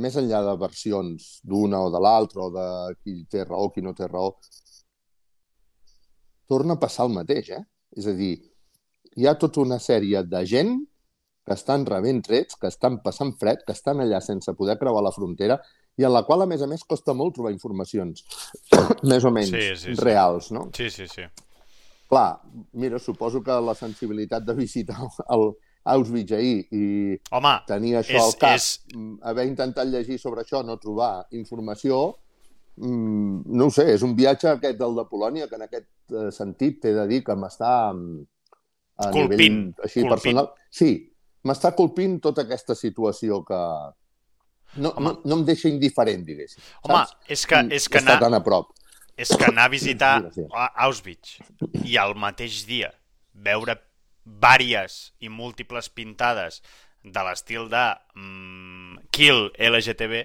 més 0.03 0.17
enllà 0.21 0.43
de 0.47 0.55
versions 0.61 1.29
d'una 1.43 1.81
o 1.87 1.91
de 1.95 2.01
l'altra, 2.03 2.47
o 2.47 2.51
de 2.55 2.69
qui 3.03 3.23
té 3.31 3.45
raó, 3.45 3.71
qui 3.75 3.85
no 3.85 3.95
té 3.99 4.07
raó, 4.09 4.35
torna 6.49 6.79
a 6.79 6.83
passar 6.83 7.09
el 7.09 7.17
mateix, 7.17 7.51
eh? 7.57 7.65
És 7.99 8.07
a 8.09 8.15
dir, 8.17 8.37
hi 9.19 9.27
ha 9.27 9.37
tota 9.41 9.63
una 9.65 9.81
sèrie 9.83 10.23
de 10.25 10.45
gent 10.47 10.79
que 11.49 11.57
estan 11.57 11.85
rebent 11.89 12.23
trets, 12.27 12.57
que 12.61 12.69
estan 12.69 13.01
passant 13.05 13.35
fred, 13.41 13.65
que 13.67 13.75
estan 13.77 14.03
allà 14.05 14.21
sense 14.25 14.53
poder 14.57 14.77
creuar 14.81 15.03
la 15.05 15.15
frontera 15.15 15.59
i 15.99 16.05
en 16.07 16.13
la 16.15 16.23
qual, 16.29 16.45
a 16.45 16.49
més 16.51 16.63
a 16.63 16.69
més, 16.71 16.85
costa 16.87 17.15
molt 17.17 17.35
trobar 17.39 17.55
informacions 17.55 18.25
més 19.11 19.25
o 19.25 19.33
menys 19.35 19.55
sí, 19.55 19.69
sí, 19.75 19.95
sí. 19.95 20.03
reals, 20.05 20.53
no? 20.55 20.69
Sí, 20.77 20.91
sí, 20.95 21.09
sí. 21.11 21.25
Clar, 22.09 22.29
mira, 22.81 23.01
suposo 23.01 23.43
que 23.45 23.57
la 23.61 23.75
sensibilitat 23.77 24.45
de 24.47 24.55
visitar 24.57 25.01
el, 25.35 25.51
Auschwitz 25.95 26.37
ahir 26.37 26.63
i 26.75 26.87
Home, 27.35 27.55
tenir 27.69 27.97
això 28.01 28.17
és, 28.17 28.23
al 28.23 28.35
cap, 28.41 28.57
és... 28.57 28.71
Mm, 28.95 29.19
haver 29.31 29.47
intentat 29.49 29.91
llegir 29.91 30.19
sobre 30.21 30.45
això, 30.45 30.63
no 30.67 30.79
trobar 30.81 31.13
informació, 31.39 32.01
mm, 32.81 33.45
no 33.59 33.69
ho 33.69 33.75
sé, 33.75 33.89
és 33.95 34.05
un 34.07 34.17
viatge 34.19 34.51
aquest 34.53 34.81
del 34.81 34.99
de 34.99 35.07
Polònia 35.11 35.49
que 35.49 35.59
en 35.61 35.67
aquest 35.69 35.89
eh, 36.15 36.29
sentit 36.35 36.83
t'he 36.83 36.95
de 36.97 37.07
dir 37.11 37.23
que 37.27 37.37
m'està 37.39 37.73
mm, 37.93 38.19
a 38.99 39.13
colpint, 39.15 39.63
nivell 39.63 39.87
així 39.87 40.03
colpint. 40.03 40.13
personal. 40.15 40.53
Sí, 40.71 40.91
m'està 41.49 41.73
colpint 41.79 42.19
tota 42.25 42.45
aquesta 42.47 42.77
situació 42.79 43.43
que 43.47 43.63
no, 44.77 44.93
no, 45.01 45.15
no 45.25 45.39
em 45.39 45.45
deixa 45.49 45.71
indiferent, 45.71 46.25
diguéssim. 46.27 46.63
Home, 46.85 47.01
saps? 47.01 47.17
és 47.31 47.47
que, 47.49 47.63
és 47.79 47.89
que 47.89 48.03
anar... 48.03 48.19
tan 48.23 48.37
a 48.37 48.43
prop. 48.45 48.75
És 49.19 49.33
que 49.35 49.49
anar 49.49 49.65
a 49.67 49.73
visitar 49.73 50.13
Auschwitz 50.79 51.41
i 51.83 51.97
al 51.99 52.15
mateix 52.15 52.61
dia 52.69 52.93
veure 53.35 53.75
vàries 54.43 54.99
i 55.25 55.31
múltiples 55.33 55.89
pintades 55.91 56.63
de 57.05 57.25
l'estil 57.25 57.69
de 57.73 57.85
mm, 58.15 59.05
Kill 59.15 59.49
LGTB 59.57 60.25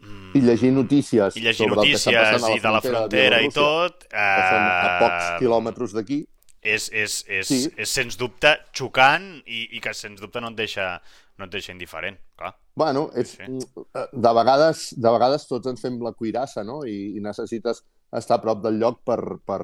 mm, 0.00 0.30
i 0.38 0.44
llegir 0.44 0.72
notícies, 0.72 1.36
i 1.36 1.44
llegir 1.44 1.66
sobre 1.66 1.82
notícies 1.82 2.06
el 2.06 2.14
que 2.14 2.22
està 2.22 2.38
passant 2.38 2.46
a 2.46 2.52
la 2.52 2.56
i 2.56 2.62
de 2.62 2.76
la 2.76 2.84
frontera 2.84 3.42
i 3.42 3.50
tot 3.54 4.06
eh, 4.08 4.14
que 4.14 4.46
són 4.52 4.62
a 4.62 4.70
eh, 4.70 4.94
pocs 5.02 5.34
quilòmetres 5.42 5.96
d'aquí 5.98 6.22
és, 6.64 6.88
és, 6.92 7.18
és, 7.28 7.46
sí. 7.46 7.60
és 7.76 7.90
sens 7.92 8.16
dubte 8.16 8.54
xocant 8.72 9.26
i, 9.44 9.66
i 9.76 9.80
que 9.84 9.92
sens 9.94 10.20
dubte 10.22 10.40
no 10.40 10.48
et 10.54 10.56
deixa, 10.62 10.94
no 11.38 11.46
et 11.46 11.52
deixa 11.52 11.74
indiferent, 11.74 12.16
clar. 12.40 12.54
Bueno, 12.74 13.04
és, 13.20 13.34
sí. 13.36 13.58
de, 13.84 14.32
vegades, 14.40 14.86
de 14.96 15.12
vegades 15.12 15.44
tots 15.50 15.68
ens 15.70 15.84
fem 15.84 16.00
la 16.02 16.14
cuirassa, 16.16 16.64
no? 16.66 16.80
I, 16.88 17.12
i 17.18 17.22
necessites 17.22 17.84
estar 18.16 18.40
a 18.40 18.42
prop 18.42 18.64
del 18.64 18.80
lloc 18.80 19.02
per, 19.06 19.20
per, 19.44 19.60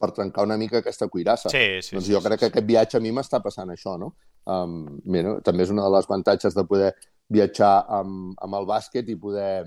per 0.00 0.10
trencar 0.16 0.44
una 0.46 0.58
mica 0.60 0.80
aquesta 0.80 1.08
cuirassa. 1.08 1.52
Sí, 1.52 1.80
sí, 1.82 1.96
doncs 1.96 2.10
jo 2.10 2.20
sí, 2.20 2.26
crec 2.26 2.38
sí. 2.38 2.44
que 2.44 2.52
aquest 2.52 2.68
viatge 2.68 2.98
a 2.98 3.02
mi 3.04 3.12
m'està 3.14 3.40
passant 3.44 3.72
això, 3.74 3.96
no? 4.00 4.12
Um, 4.44 5.00
mira, 5.08 5.38
també 5.44 5.64
és 5.64 5.72
una 5.72 5.86
de 5.86 5.94
les 5.94 6.08
avantatges 6.10 6.56
de 6.56 6.66
poder 6.68 6.92
viatjar 7.32 7.74
amb, 8.00 8.34
amb 8.44 8.60
el 8.60 8.68
bàsquet 8.68 9.08
i 9.08 9.16
poder 9.20 9.64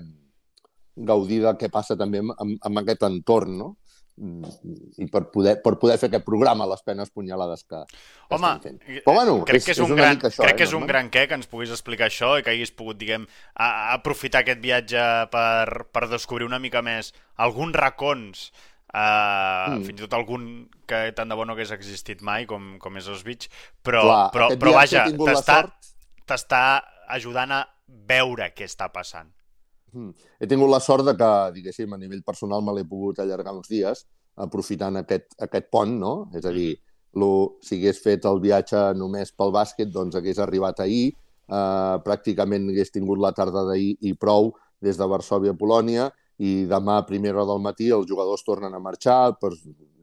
gaudir 1.08 1.42
del 1.42 1.58
que 1.58 1.70
passa 1.70 1.96
també 1.98 2.22
amb, 2.22 2.34
amb, 2.38 2.80
aquest 2.82 3.04
entorn, 3.08 3.58
no? 3.58 3.74
i 4.18 5.06
per 5.06 5.28
poder, 5.30 5.54
per 5.62 5.76
poder 5.78 5.94
fer 6.00 6.08
aquest 6.10 6.24
programa 6.26 6.66
les 6.66 6.80
penes 6.82 7.10
punyalades 7.14 7.62
que, 7.62 7.84
que 7.86 8.34
Home, 8.34 8.50
fent. 8.64 8.80
Però, 9.04 9.14
bueno, 9.14 9.36
crec 9.46 9.60
és, 9.60 9.68
que 9.68 9.74
és, 9.76 9.82
un, 9.84 9.94
gran, 9.94 10.18
això, 10.18 10.42
crec 10.42 10.56
eh, 10.56 10.58
que 10.58 10.66
és 10.66 10.74
un 10.74 10.86
gran 10.90 11.10
què 11.14 11.26
que 11.30 11.38
ens 11.38 11.46
puguis 11.50 11.70
explicar 11.74 12.08
això 12.08 12.32
i 12.38 12.42
que 12.42 12.50
haguis 12.50 12.74
pogut, 12.74 12.98
diguem, 12.98 13.28
a, 13.54 13.68
a 13.68 13.92
aprofitar 13.94 14.42
aquest 14.42 14.62
viatge 14.64 15.04
per, 15.30 15.86
per 15.94 16.08
descobrir 16.10 16.48
una 16.48 16.58
mica 16.62 16.82
més 16.82 17.12
alguns 17.46 17.78
racons 17.78 18.48
Uh, 18.88 19.76
mm. 19.76 19.82
fins 19.84 19.98
i 20.00 20.04
tot 20.06 20.14
algun 20.16 20.44
que 20.88 21.00
tant 21.16 21.28
de 21.28 21.36
bo 21.36 21.44
no 21.44 21.52
hagués 21.52 21.74
existit 21.74 22.22
mai, 22.24 22.46
com, 22.48 22.76
com 22.80 22.94
és 22.96 23.08
Auschwitz, 23.12 23.50
però, 23.84 24.00
Clar, 24.06 24.22
però, 24.32 24.46
però 24.56 24.72
vaja, 24.78 25.04
t'està 26.28 26.62
ajudant 27.12 27.52
a 27.52 27.64
veure 28.08 28.48
què 28.56 28.64
està 28.68 28.88
passant. 28.92 29.28
Mm. 29.92 30.14
He 30.40 30.48
tingut 30.48 30.72
la 30.72 30.80
sort 30.84 31.04
de 31.04 31.14
que, 31.18 31.32
diguéssim, 31.56 31.92
a 31.92 32.00
nivell 32.00 32.24
personal 32.24 32.64
me 32.64 32.74
l'he 32.76 32.86
pogut 32.88 33.20
allargar 33.20 33.56
uns 33.56 33.68
dies 33.68 34.06
aprofitant 34.38 35.00
aquest, 35.00 35.32
aquest 35.42 35.68
pont, 35.72 35.94
no? 35.98 36.12
És 36.36 36.46
a 36.46 36.52
dir, 36.54 36.70
lo, 37.18 37.58
si 37.64 37.78
hagués 37.78 38.00
fet 38.02 38.28
el 38.28 38.40
viatge 38.42 38.92
només 38.96 39.32
pel 39.34 39.52
bàsquet, 39.54 39.90
doncs 39.92 40.16
hagués 40.18 40.38
arribat 40.42 40.80
ahir, 40.84 41.10
eh, 41.48 41.96
pràcticament 42.04 42.68
hagués 42.70 42.94
tingut 42.94 43.20
la 43.22 43.32
tarda 43.36 43.64
d'ahir 43.68 43.96
i 44.00 44.14
prou 44.14 44.52
des 44.84 45.00
de 45.00 45.08
Varsovia 45.10 45.56
a 45.56 45.58
Polònia, 45.58 46.08
i 46.38 46.64
demà 46.70 47.00
a 47.00 47.06
primera 47.06 47.40
hora 47.40 47.52
del 47.52 47.62
matí 47.62 47.88
els 47.94 48.06
jugadors 48.08 48.44
tornen 48.46 48.74
a 48.74 48.82
marxar, 48.82 49.36
però 49.40 49.56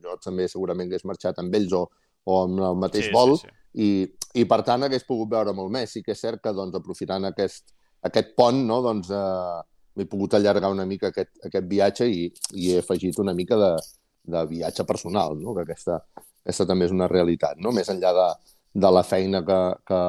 jo 0.03 0.17
també 0.23 0.49
segurament 0.51 0.89
hagués 0.89 1.05
marxat 1.07 1.39
amb 1.41 1.55
ells 1.55 1.75
o, 1.75 1.85
o 2.25 2.41
amb 2.43 2.63
el 2.71 2.81
mateix 2.81 3.07
sí, 3.09 3.13
vol, 3.15 3.37
sí, 3.39 3.47
sí. 3.47 3.61
I, 3.75 4.41
i 4.41 4.45
per 4.47 4.61
tant 4.67 4.85
hagués 4.87 5.07
pogut 5.07 5.31
veure 5.31 5.53
molt 5.55 5.71
més. 5.71 5.91
Sí 5.91 6.03
que 6.03 6.13
és 6.15 6.21
cert 6.21 6.43
que 6.43 6.53
doncs, 6.55 6.75
aprofitant 6.79 7.27
aquest, 7.31 7.73
aquest 8.07 8.35
pont 8.39 8.61
no, 8.67 8.81
doncs, 8.83 9.11
eh, 9.11 9.61
m'he 9.95 10.07
pogut 10.11 10.35
allargar 10.35 10.71
una 10.73 10.85
mica 10.87 11.11
aquest, 11.11 11.31
aquest 11.47 11.67
viatge 11.71 12.07
i, 12.11 12.25
i 12.59 12.71
he 12.71 12.81
afegit 12.83 13.19
una 13.23 13.33
mica 13.35 13.59
de, 13.59 13.71
de 14.35 14.43
viatge 14.49 14.85
personal, 14.87 15.37
no? 15.39 15.55
que 15.55 15.63
aquesta, 15.63 16.01
aquesta 16.43 16.67
també 16.67 16.89
és 16.89 16.95
una 16.95 17.09
realitat, 17.11 17.59
no? 17.63 17.71
més 17.75 17.89
enllà 17.91 18.11
de, 18.15 18.27
de 18.85 18.91
la 18.91 19.03
feina 19.07 19.41
que, 19.47 19.59
que 19.87 19.99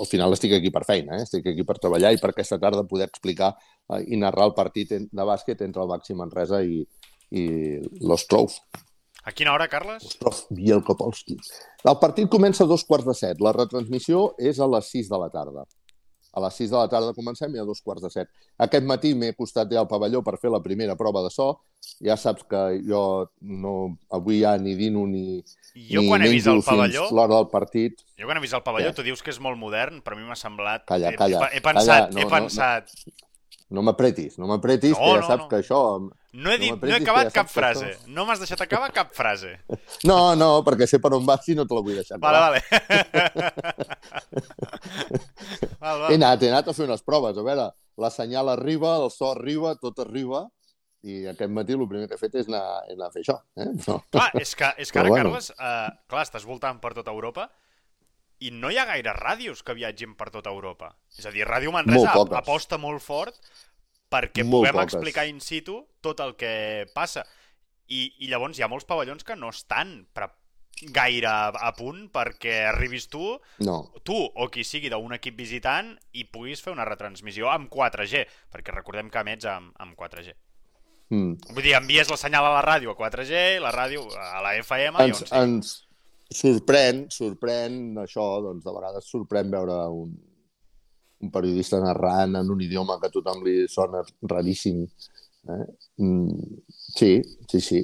al 0.00 0.10
final 0.10 0.36
estic 0.36 0.54
aquí 0.58 0.70
per 0.74 0.84
feina, 0.88 1.18
eh? 1.18 1.26
estic 1.26 1.50
aquí 1.50 1.66
per 1.66 1.78
treballar 1.82 2.14
i 2.14 2.20
per 2.22 2.30
aquesta 2.30 2.60
tarda 2.62 2.86
poder 2.86 3.10
explicar 3.10 3.54
eh, 3.92 4.02
i 4.08 4.18
narrar 4.20 4.50
el 4.50 4.56
partit 4.56 4.92
de 4.96 5.28
bàsquet 5.30 5.62
entre 5.66 5.84
el 5.84 5.92
Baxi 5.92 6.16
Manresa 6.18 6.62
i, 6.62 6.82
i 7.30 7.46
l'Ostrov. 8.02 8.58
A 9.26 9.32
quina 9.34 9.52
hora, 9.52 9.66
Carles? 9.66 10.04
Ostrov 10.06 10.44
Bielkopolski. 10.54 11.34
El 11.82 11.96
partit 12.02 12.30
comença 12.30 12.62
a 12.62 12.70
dos 12.70 12.84
quarts 12.86 13.08
de 13.08 13.14
set. 13.18 13.42
La 13.42 13.54
retransmissió 13.56 14.28
és 14.38 14.60
a 14.62 14.68
les 14.70 14.92
6 14.94 15.10
de 15.10 15.18
la 15.18 15.32
tarda. 15.34 15.66
A 16.36 16.42
les 16.44 16.58
6 16.60 16.70
de 16.70 16.76
la 16.76 16.88
tarda 16.92 17.14
comencem 17.16 17.54
i 17.56 17.58
a 17.58 17.64
dos 17.66 17.80
quarts 17.82 18.04
de 18.04 18.10
set. 18.12 18.30
Aquest 18.62 18.86
matí 18.86 19.14
m'he 19.18 19.32
costat 19.34 19.72
ja 19.72 19.80
al 19.82 19.88
pavelló 19.90 20.20
per 20.22 20.36
fer 20.38 20.52
la 20.52 20.60
primera 20.62 20.94
prova 20.94 21.24
de 21.24 21.32
so. 21.32 21.48
Ja 22.04 22.14
saps 22.20 22.46
que 22.46 22.62
jo 22.86 23.02
no, 23.40 23.74
avui 24.14 24.42
ja 24.44 24.54
ni 24.60 24.76
dino 24.78 25.06
ni, 25.10 25.40
jo 25.74 26.04
ni 26.04 26.10
quan 26.10 26.22
he 26.22 26.30
vist 26.30 26.50
el 26.52 26.62
pavelló... 26.66 27.08
l'hora 27.10 27.40
del 27.40 27.48
partit. 27.50 28.04
Jo 28.20 28.30
quan 28.30 28.38
he 28.38 28.44
vist 28.44 28.54
el 28.54 28.62
pavelló, 28.66 28.94
tu 28.94 29.02
dius 29.06 29.24
que 29.24 29.34
és 29.34 29.40
molt 29.42 29.58
modern, 29.58 30.04
però 30.04 30.14
a 30.14 30.20
mi 30.20 30.28
m'ha 30.28 30.38
semblat... 30.38 30.86
Calla, 30.86 31.16
calla. 31.18 31.48
He, 31.48 31.58
he 31.58 31.64
pensat, 31.64 32.12
calla, 32.12 32.12
no, 32.14 32.22
he 32.22 32.30
pensat... 32.36 32.94
No, 32.94 33.16
no. 33.16 33.25
No 33.74 33.82
m'apretis, 33.82 34.36
no 34.38 34.46
m'apretis, 34.46 34.92
no, 34.94 35.00
que 35.00 35.10
ja 35.10 35.22
no, 35.22 35.26
saps 35.26 35.42
no. 35.42 35.48
que 35.50 35.58
això... 35.58 35.80
No 36.36 36.52
he, 36.52 36.58
dit, 36.60 36.70
no, 36.70 36.86
no 36.86 36.92
he 36.92 36.98
acabat 37.00 37.32
cap 37.34 37.48
frase. 37.50 37.88
Això... 37.88 38.10
No 38.14 38.26
m'has 38.28 38.38
deixat 38.38 38.60
acabar 38.62 38.92
cap 38.94 39.10
frase. 39.16 39.56
No, 40.06 40.36
no, 40.38 40.60
perquè 40.66 40.86
sé 40.86 41.00
per 41.02 41.10
on 41.16 41.24
vas 41.26 41.48
i 41.50 41.56
no 41.58 41.64
te 41.66 41.74
la 41.74 41.82
vull 41.82 41.98
deixar 41.98 42.20
acabar. 42.20 42.46
Vale, 42.46 42.60
vale. 42.60 42.82
val, 45.80 45.98
val. 46.04 46.10
He 46.12 46.18
anat, 46.20 46.44
he 46.44 46.52
anat 46.52 46.70
a 46.70 46.76
fer 46.76 46.86
unes 46.86 47.02
proves. 47.02 47.40
A 47.40 47.46
veure, 47.46 47.66
la 47.98 48.10
senyal 48.14 48.52
arriba, 48.52 48.94
el 49.00 49.10
so 49.10 49.32
arriba, 49.32 49.74
tot 49.82 49.98
arriba, 50.04 50.44
i 51.06 51.24
aquest 51.32 51.50
matí 51.54 51.74
el 51.74 51.86
primer 51.90 52.06
que 52.10 52.14
he 52.14 52.22
fet 52.22 52.38
és 52.42 52.50
anar, 52.50 52.62
anar 52.92 53.10
a 53.10 53.14
fer 53.14 53.24
això. 53.24 53.40
Eh? 53.58 53.70
No. 53.82 53.98
Clar, 54.14 54.30
és 54.38 54.54
que, 54.58 54.70
és 54.82 54.92
que 54.92 55.02
ara, 55.02 55.10
bueno. 55.10 55.32
Carles, 55.32 55.50
uh, 55.56 55.90
clar, 56.10 56.26
estàs 56.28 56.46
voltant 56.46 56.78
per 56.82 56.94
tota 56.94 57.14
Europa, 57.14 57.48
i 58.44 58.50
no 58.52 58.70
hi 58.70 58.78
ha 58.78 58.86
gaire 58.88 59.14
ràdios 59.16 59.62
que 59.64 59.76
viatgin 59.76 60.14
per 60.18 60.28
tota 60.34 60.52
Europa. 60.52 60.92
És 61.16 61.26
a 61.26 61.32
dir, 61.32 61.46
Ràdio 61.48 61.72
Manresa 61.72 62.12
molt 62.12 62.34
aposta 62.36 62.78
molt 62.80 63.02
fort 63.04 63.38
perquè 64.12 64.44
molt 64.44 64.60
puguem 64.60 64.76
poques. 64.76 64.94
explicar 64.94 65.26
in 65.28 65.40
situ 65.40 65.80
tot 66.04 66.20
el 66.20 66.36
que 66.38 66.86
passa. 66.94 67.24
I, 67.86 68.10
I 68.20 68.28
llavors 68.30 68.58
hi 68.58 68.64
ha 68.66 68.70
molts 68.70 68.86
pavellons 68.86 69.24
que 69.24 69.36
no 69.38 69.52
estan 69.54 70.02
pre 70.14 70.28
gaire 70.92 71.30
a 71.56 71.70
punt 71.72 72.10
perquè 72.12 72.66
arribis 72.68 73.06
tu, 73.08 73.30
no. 73.64 73.76
tu 74.04 74.16
o 74.16 74.48
qui 74.52 74.64
sigui 74.66 74.90
d'un 74.92 75.14
equip 75.16 75.38
visitant 75.38 75.94
i 76.12 76.26
puguis 76.28 76.60
fer 76.60 76.74
una 76.74 76.84
retransmissió 76.84 77.48
amb 77.48 77.70
4G, 77.72 78.26
perquè 78.52 78.74
recordem 78.74 79.08
que 79.08 79.22
emets 79.24 79.48
amb, 79.48 79.72
amb 79.80 79.96
4G. 79.96 80.34
Mm. 81.08 81.54
Vull 81.54 81.64
dir, 81.64 81.76
envies 81.78 82.10
la 82.10 82.18
senyal 82.20 82.44
a 82.48 82.52
la 82.58 82.62
ràdio 82.66 82.92
a 82.92 82.98
4G, 82.98 83.60
la 83.62 83.72
ràdio 83.72 84.04
a 84.20 84.42
la 84.44 84.56
FM... 84.58 85.06
Ens, 85.06 85.22
i 85.22 85.30
on 85.30 85.56
ens, 85.56 85.74
sorprèn, 86.32 87.06
sorprèn 87.12 87.98
això, 88.02 88.24
doncs 88.44 88.64
de 88.64 88.74
vegades 88.74 89.10
sorprèn 89.10 89.50
veure 89.52 89.76
un, 89.94 90.10
un 91.22 91.30
periodista 91.32 91.80
narrant 91.82 92.36
en 92.40 92.50
un 92.50 92.60
idioma 92.60 92.98
que 93.00 93.10
a 93.10 93.14
tothom 93.14 93.44
li 93.46 93.64
sona 93.70 94.02
raríssim. 94.22 94.84
Eh? 95.48 95.64
Mm, 96.02 96.60
sí, 96.96 97.12
sí, 97.50 97.60
sí. 97.60 97.82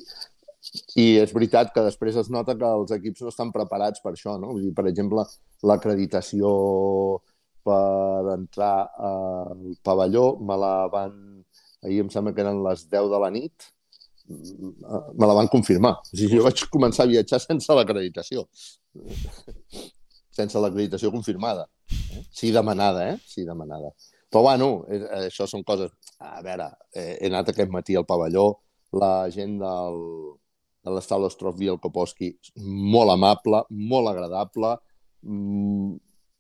I 1.03 1.07
és 1.23 1.33
veritat 1.35 1.73
que 1.75 1.85
després 1.85 2.17
es 2.21 2.31
nota 2.31 2.55
que 2.59 2.69
els 2.79 2.93
equips 2.95 3.25
no 3.25 3.33
estan 3.33 3.51
preparats 3.55 4.03
per 4.03 4.15
això, 4.15 4.37
no? 4.39 4.53
Vull 4.55 4.69
dir, 4.69 4.75
per 4.77 4.87
exemple, 4.91 5.25
l'acreditació 5.69 6.53
per 7.67 8.35
entrar 8.35 8.91
al 9.11 9.77
pavelló 9.85 10.27
me 10.41 10.59
la 10.59 10.75
van... 10.93 11.15
Ahir 11.83 12.05
em 12.05 12.11
sembla 12.15 12.31
que 12.35 12.43
eren 12.45 12.61
les 12.63 12.85
10 12.91 13.09
de 13.11 13.19
la 13.19 13.29
nit, 13.35 13.65
me 14.33 15.29
la 15.29 15.37
van 15.39 15.51
confirmar. 15.53 15.95
O 16.01 16.17
sigui, 16.17 16.39
jo 16.39 16.47
vaig 16.47 16.65
començar 16.73 17.07
a 17.07 17.13
viatjar 17.13 17.41
sense 17.43 17.77
l'acreditació. 17.79 18.47
sense 20.33 20.59
l'acreditació 20.59 21.13
confirmada. 21.13 21.67
Eh? 21.89 22.25
Sí 22.33 22.53
demanada, 22.53 23.09
eh? 23.13 23.19
Sí 23.27 23.45
demanada. 23.49 23.93
Però, 24.33 24.45
bueno, 24.49 24.69
això 25.21 25.47
són 25.49 25.65
coses... 25.69 25.93
A 26.23 26.39
veure, 26.45 26.69
eh, 26.95 27.17
he 27.19 27.29
anat 27.29 27.51
aquest 27.51 27.71
matí 27.75 27.97
al 27.99 28.07
pavelló, 28.07 28.47
la 28.95 29.27
gent 29.35 29.57
del, 29.59 29.99
de 30.87 30.95
l'Estal 30.95 31.27
Ostrov 31.27 31.59
Koposki, 31.83 32.31
molt 32.95 33.11
amable, 33.11 33.65
molt 33.71 34.09
agradable, 34.09 34.77
mm, 35.23 35.93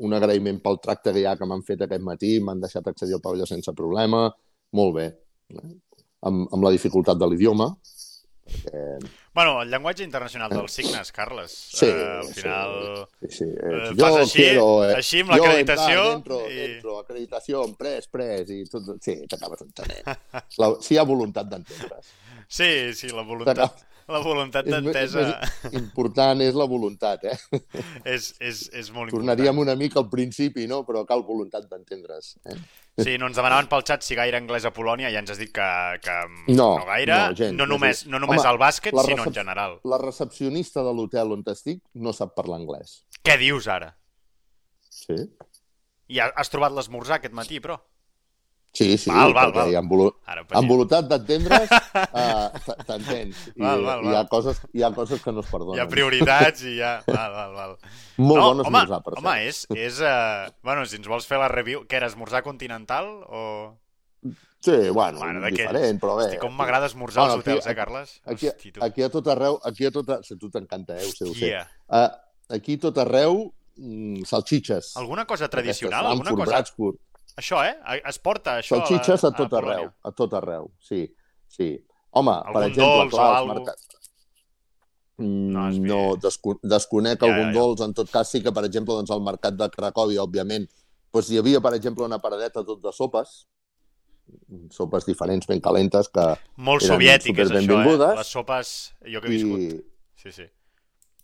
un 0.06 0.14
agraïment 0.14 0.60
pel 0.62 0.78
tracte 0.82 1.12
que 1.12 1.22
hi 1.22 1.26
ha 1.26 1.36
que 1.38 1.46
m'han 1.46 1.62
fet 1.66 1.82
aquest 1.82 2.02
matí, 2.02 2.38
m'han 2.40 2.62
deixat 2.62 2.86
accedir 2.88 3.18
al 3.18 3.24
pavelló 3.24 3.46
sense 3.46 3.74
problema, 3.74 4.28
molt 4.72 4.94
bé. 4.96 5.06
Eh? 5.50 5.74
Amb, 6.22 6.46
amb 6.54 6.62
la 6.62 6.70
dificultat 6.74 7.18
de 7.18 7.26
l'idioma, 7.28 7.72
perquè... 8.52 8.98
Bueno, 9.34 9.62
el 9.62 9.70
llenguatge 9.70 10.04
internacional 10.04 10.52
dels 10.52 10.74
signes, 10.76 11.12
Carles. 11.12 11.52
Sí, 11.52 11.86
uh, 11.86 12.18
al 12.20 12.32
final... 12.34 12.74
Sí, 13.22 13.28
sí. 13.28 13.36
sí. 13.36 13.44
Eh, 13.48 13.94
fas 13.96 14.16
així, 14.20 14.38
quiero, 14.42 14.66
eh, 14.84 14.96
així 14.98 15.22
amb 15.24 15.32
l'acreditació... 15.32 16.02
Dentro, 16.10 16.40
i... 16.48 16.58
dentro, 16.58 16.98
acreditació, 17.00 17.62
pres, 17.78 18.10
pres, 18.12 18.52
i 18.52 18.66
tot... 18.68 18.90
Sí, 19.04 19.16
t'acabes 19.30 19.64
entenent. 19.64 20.12
La, 20.60 20.68
si 20.84 20.96
hi 20.96 21.00
ha 21.00 21.06
voluntat 21.08 21.48
d'entendre's. 21.52 22.12
Sí, 22.52 22.92
sí, 22.92 23.08
la 23.08 23.22
voluntat 23.24 23.78
la 24.12 24.20
voluntat 24.22 24.68
d'entesa... 24.68 25.24
important 25.80 26.42
és 26.44 26.56
la 26.58 26.66
voluntat, 26.70 27.24
eh? 27.26 27.36
És, 28.04 28.32
és, 28.38 28.66
és 28.70 28.90
molt 28.92 29.10
important. 29.10 29.16
Tornaríem 29.16 29.60
una 29.64 29.74
mica 29.78 30.00
al 30.02 30.08
principi, 30.12 30.68
no? 30.70 30.82
Però 30.88 31.04
cal 31.08 31.24
voluntat 31.26 31.68
d'entendre's. 31.70 32.34
Eh? 32.46 32.56
Sí, 33.00 33.16
no 33.16 33.30
ens 33.30 33.38
demanaven 33.38 33.70
pel 33.72 33.84
xat 33.88 34.04
si 34.04 34.16
gaire 34.18 34.36
anglès 34.36 34.66
a 34.68 34.72
Polònia 34.74 35.08
i 35.08 35.14
ja 35.14 35.22
ens 35.22 35.32
has 35.32 35.40
dit 35.40 35.52
que, 35.54 35.68
que 36.04 36.16
no, 36.52 36.74
no 36.76 36.84
gaire, 36.88 37.14
no, 37.14 37.38
gens, 37.38 37.56
no 37.56 37.68
només, 37.70 38.04
no 38.06 38.20
només 38.20 38.42
Home, 38.42 38.50
al 38.50 38.60
bàsquet, 38.60 38.98
sinó 39.06 39.24
en 39.30 39.36
general. 39.38 39.78
La 39.88 40.00
recepcionista 40.02 40.84
de 40.84 40.92
l'hotel 40.92 41.32
on 41.32 41.46
estic 41.52 41.80
no 41.94 42.12
sap 42.16 42.36
parlar 42.36 42.60
anglès. 42.60 43.00
Què 43.24 43.38
dius 43.40 43.70
ara? 43.72 43.94
Sí. 44.92 45.16
I 46.12 46.20
has 46.20 46.52
trobat 46.52 46.74
l'esmorzar 46.76 47.16
aquest 47.18 47.32
matí, 47.34 47.62
però? 47.64 47.80
Sí, 48.72 48.96
sí, 48.96 49.10
val, 49.10 49.34
val, 49.36 49.52
val. 49.52 49.74
amb, 49.76 49.90
volu 49.92 50.06
Ara, 50.24 50.46
amb 50.56 50.70
voluntat 50.70 51.04
d'entendre's 51.04 51.68
uh, 52.22 52.48
t'entens. 52.88 53.42
I 53.52 53.60
val, 53.60 53.82
val, 53.84 54.00
val. 54.00 54.06
Hi, 54.08 54.16
ha 54.16 54.22
coses, 54.30 54.62
hi 54.72 54.84
ha 54.86 54.88
coses 54.96 55.20
que 55.20 55.34
no 55.36 55.44
es 55.44 55.50
perdonen. 55.52 55.76
Hi 55.76 55.82
ha 55.82 55.88
prioritats 55.92 56.64
i 56.64 56.78
hi 56.78 56.80
ha... 56.80 56.94
Val, 57.04 57.36
val, 57.36 57.52
val. 57.58 57.76
Molt 58.16 58.40
no, 58.40 58.46
bon 58.46 58.64
esmorzar, 58.64 59.02
per 59.04 59.18
Home, 59.20 59.36
és... 59.50 59.60
és 59.76 60.00
uh... 60.00 60.48
Bueno, 60.64 60.86
si 60.88 60.96
ens 60.96 61.10
vols 61.12 61.28
fer 61.28 61.42
la 61.42 61.50
review... 61.52 61.84
Què 61.84 62.00
era, 62.00 62.08
esmorzar 62.08 62.40
continental 62.48 63.12
o...? 63.28 63.44
Sí, 64.62 64.78
bueno, 64.94 65.18
bueno 65.18 65.44
diferent, 65.50 66.00
però 66.00 66.16
bé. 66.16 66.30
Hosti, 66.30 66.40
com 66.40 66.56
m'agrada 66.56 66.88
esmorzar 66.88 67.26
bueno, 67.26 67.36
als 67.36 67.44
hotels, 67.44 67.64
aquí, 67.66 67.72
eh, 67.74 67.76
Carles? 67.76 68.18
Aquí, 68.24 68.52
Hosti, 68.54 68.74
aquí 68.88 69.04
a 69.04 69.12
tot 69.12 69.32
arreu... 69.36 69.60
Aquí 69.68 69.84
a 69.84 69.92
tot 69.92 70.16
arreu... 70.16 70.24
Si 70.24 70.40
tu 70.40 70.48
t'encanta, 70.54 70.96
eh? 70.96 71.04
Ho 71.04 71.12
sé, 71.12 71.28
ho 71.28 71.36
sé. 71.36 71.54
Uh, 71.92 72.08
aquí 72.56 72.80
a 72.80 72.86
tot 72.88 73.04
arreu, 73.04 73.50
mm, 73.76 74.24
salxitxes. 74.32 74.94
Alguna 75.02 75.28
cosa 75.28 75.52
tradicional? 75.52 76.14
Alguna 76.16 76.38
cosa... 76.40 76.64
Curt. 76.72 77.02
Això, 77.40 77.62
eh? 77.64 78.00
Es 78.08 78.18
porta 78.20 78.58
això 78.60 78.76
Salxitxes 78.76 79.24
a, 79.24 79.30
a, 79.32 79.36
tot 79.36 79.54
a 79.54 79.60
arreu, 79.62 79.88
a 80.04 80.12
tot 80.16 80.34
arreu, 80.36 80.68
sí, 80.82 81.06
sí. 81.48 81.72
Home, 82.12 82.34
algun 82.34 82.58
per 82.58 82.62
exemple, 82.68 82.98
dolç 82.98 83.14
clar, 83.14 83.28
els 83.38 83.50
mercats... 83.52 83.88
No, 85.22 85.68
no 85.70 86.00
desco 86.18 86.56
desconec 86.66 87.20
ja, 87.22 87.28
algun 87.28 87.52
ja. 87.52 87.54
dolç. 87.54 87.82
En 87.84 87.92
tot 87.94 88.10
cas, 88.10 88.28
sí 88.32 88.40
que, 88.42 88.52
per 88.52 88.64
exemple, 88.66 88.96
doncs, 88.98 89.12
al 89.14 89.22
mercat 89.24 89.56
de 89.56 89.68
Cracòvia, 89.72 90.24
òbviament, 90.24 90.66
doncs, 91.14 91.30
hi 91.30 91.40
havia, 91.40 91.60
per 91.64 91.74
exemple, 91.78 92.04
una 92.08 92.18
paradeta 92.20 92.64
tot 92.66 92.82
de 92.84 92.92
sopes, 92.96 93.36
sopes 94.74 95.06
diferents, 95.08 95.46
ben 95.48 95.60
calentes, 95.62 96.10
que 96.12 96.26
Molt 96.68 96.84
soviètiques, 96.84 97.52
això, 97.52 97.78
eh? 97.84 98.10
Les 98.18 98.34
sopes, 98.36 98.74
jo 99.06 99.22
que 99.22 99.30
he 99.30 99.36
viscut. 99.36 99.62
I... 99.62 100.24
Sí, 100.24 100.34
sí. 100.36 100.48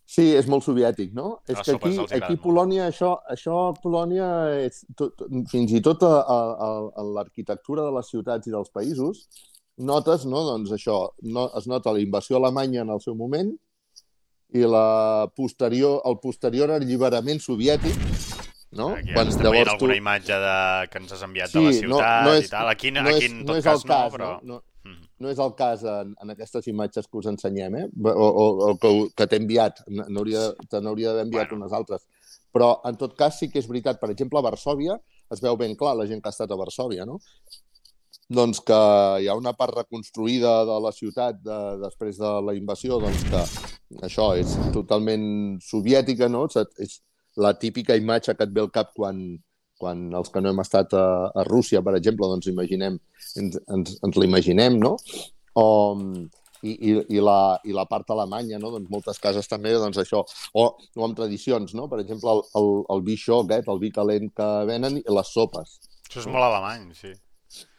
Sí, 0.09 0.25
és 0.33 0.47
molt 0.49 0.64
soviètic, 0.64 1.12
no? 1.12 1.35
És 1.44 1.59
que 1.61 1.75
aquí, 1.77 1.99
aquí 2.16 2.38
Polònia, 2.40 2.87
això, 2.88 3.11
això 3.29 3.59
Polònia, 3.83 4.29
és 4.64 4.81
tot, 4.97 5.21
fins 5.51 5.75
i 5.77 5.83
tot 5.85 6.01
a, 6.09 6.14
a, 6.25 6.68
a 6.97 7.05
l'arquitectura 7.18 7.85
de 7.85 7.92
les 7.99 8.09
ciutats 8.09 8.49
i 8.49 8.55
dels 8.55 8.73
països, 8.73 9.27
notes, 9.79 10.25
no? 10.25 10.47
Doncs 10.47 10.73
això, 10.73 10.97
no, 11.29 11.51
es 11.61 11.68
nota 11.68 11.92
la 11.92 12.01
invasió 12.01 12.38
alemanya 12.40 12.87
en 12.87 12.94
el 12.94 13.03
seu 13.05 13.18
moment 13.18 13.53
i 14.57 14.64
la 14.64 15.29
posterior, 15.37 16.01
el 16.09 16.16
posterior 16.23 16.73
alliberament 16.73 17.44
soviètic, 17.44 18.01
no? 18.81 18.94
Aquí 18.97 19.12
Quan, 19.12 19.29
estem 19.29 19.51
veient 19.53 19.75
alguna 19.75 19.92
tu... 19.92 20.01
imatge 20.01 20.40
de, 20.47 20.57
que 20.88 21.03
ens 21.03 21.14
has 21.18 21.27
enviat 21.29 21.53
sí, 21.53 21.59
de 21.59 21.66
la 21.66 21.77
ciutat 21.77 22.25
no, 22.25 22.31
no 22.31 22.40
és, 22.40 22.49
i 22.49 22.55
tal. 22.57 22.73
Aquí, 22.73 22.97
no 22.97 23.05
aquí 23.05 23.29
en 23.29 23.38
tot 23.42 23.53
no 23.53 23.61
és 23.61 23.68
cas, 23.68 23.85
cas 23.85 24.09
no, 24.09 24.16
però... 24.16 24.33
No, 24.40 24.57
no, 24.57 24.62
no 25.18 25.31
és 25.33 25.40
el 25.42 25.54
cas 25.59 25.83
en, 25.83 26.14
en 26.22 26.33
aquestes 26.35 26.68
imatges 26.70 27.07
que 27.07 27.18
us 27.20 27.28
ensenyem, 27.31 27.76
eh? 27.81 27.87
o, 28.07 28.26
o, 28.28 28.44
o 28.68 28.72
que, 28.81 28.92
que 29.18 29.26
t'he 29.26 29.40
enviat, 29.42 29.83
n'hauria 29.88 30.44
d'haver 30.70 31.24
enviat 31.24 31.50
bueno. 31.50 31.62
unes 31.62 31.74
altres. 31.74 32.04
Però, 32.54 32.76
en 32.88 32.96
tot 33.00 33.16
cas, 33.18 33.38
sí 33.40 33.50
que 33.52 33.61
és 33.61 33.68
veritat. 33.68 33.98
Per 34.00 34.09
exemple, 34.12 34.40
a 34.40 34.46
Varsòvia 34.46 34.96
es 35.35 35.42
veu 35.44 35.59
ben 35.61 35.74
clar, 35.76 35.96
la 35.98 36.07
gent 36.09 36.22
que 36.22 36.31
ha 36.31 36.35
estat 36.35 36.52
a 36.54 36.61
Varsòvia, 36.61 37.07
no? 37.09 37.18
doncs 38.28 38.61
que 38.61 38.76
hi 39.22 39.28
ha 39.28 39.37
una 39.38 39.54
part 39.57 39.72
reconstruïda 39.72 40.52
de 40.68 40.76
la 40.85 40.92
ciutat 40.92 41.38
de, 41.40 41.59
després 41.81 42.18
de 42.20 42.33
la 42.44 42.54
invasió, 42.57 42.98
doncs 43.00 43.24
que 43.31 43.42
això 44.04 44.35
és 44.37 44.52
totalment 44.74 45.24
soviètica, 45.64 46.28
no? 46.28 46.44
És 46.76 46.98
la 47.40 47.54
típica 47.57 47.96
imatge 47.96 48.35
que 48.37 48.44
et 48.44 48.52
ve 48.52 48.66
al 48.66 48.72
cap 48.74 48.92
quan, 48.96 49.22
quan 49.78 50.08
els 50.18 50.32
que 50.34 50.42
no 50.42 50.52
hem 50.52 50.64
estat 50.64 50.94
a, 50.98 51.06
a 51.30 51.44
Rússia, 51.48 51.82
per 51.86 51.94
exemple, 51.98 52.28
doncs 52.30 52.50
imaginem, 52.50 52.98
ens, 53.40 53.60
ens, 53.74 53.94
ens 54.04 54.18
l'imaginem, 54.18 54.78
no? 54.82 54.96
O, 55.58 55.68
i, 56.62 56.72
i, 56.72 56.94
i, 57.14 57.20
la, 57.22 57.58
i 57.64 57.74
la 57.74 57.86
part 57.90 58.10
alemanya, 58.10 58.58
no? 58.58 58.72
doncs 58.74 58.90
moltes 58.90 59.20
cases 59.22 59.46
també, 59.50 59.74
doncs 59.78 60.00
això, 60.02 60.24
o, 60.58 60.66
o 60.74 61.06
amb 61.06 61.16
tradicions, 61.18 61.74
no? 61.78 61.86
per 61.90 62.00
exemple, 62.02 62.34
el, 62.34 62.42
el, 62.58 62.68
el 62.94 63.06
vi 63.06 63.14
això, 63.18 63.40
aquest, 63.44 63.70
el 63.70 63.80
vi 63.82 63.92
calent 63.94 64.28
que 64.34 64.50
venen 64.68 64.98
i 65.00 65.06
les 65.06 65.32
sopes. 65.34 65.78
Això 66.08 66.22
és 66.24 66.30
molt 66.30 66.48
alemany, 66.48 66.90
sí. 66.98 67.14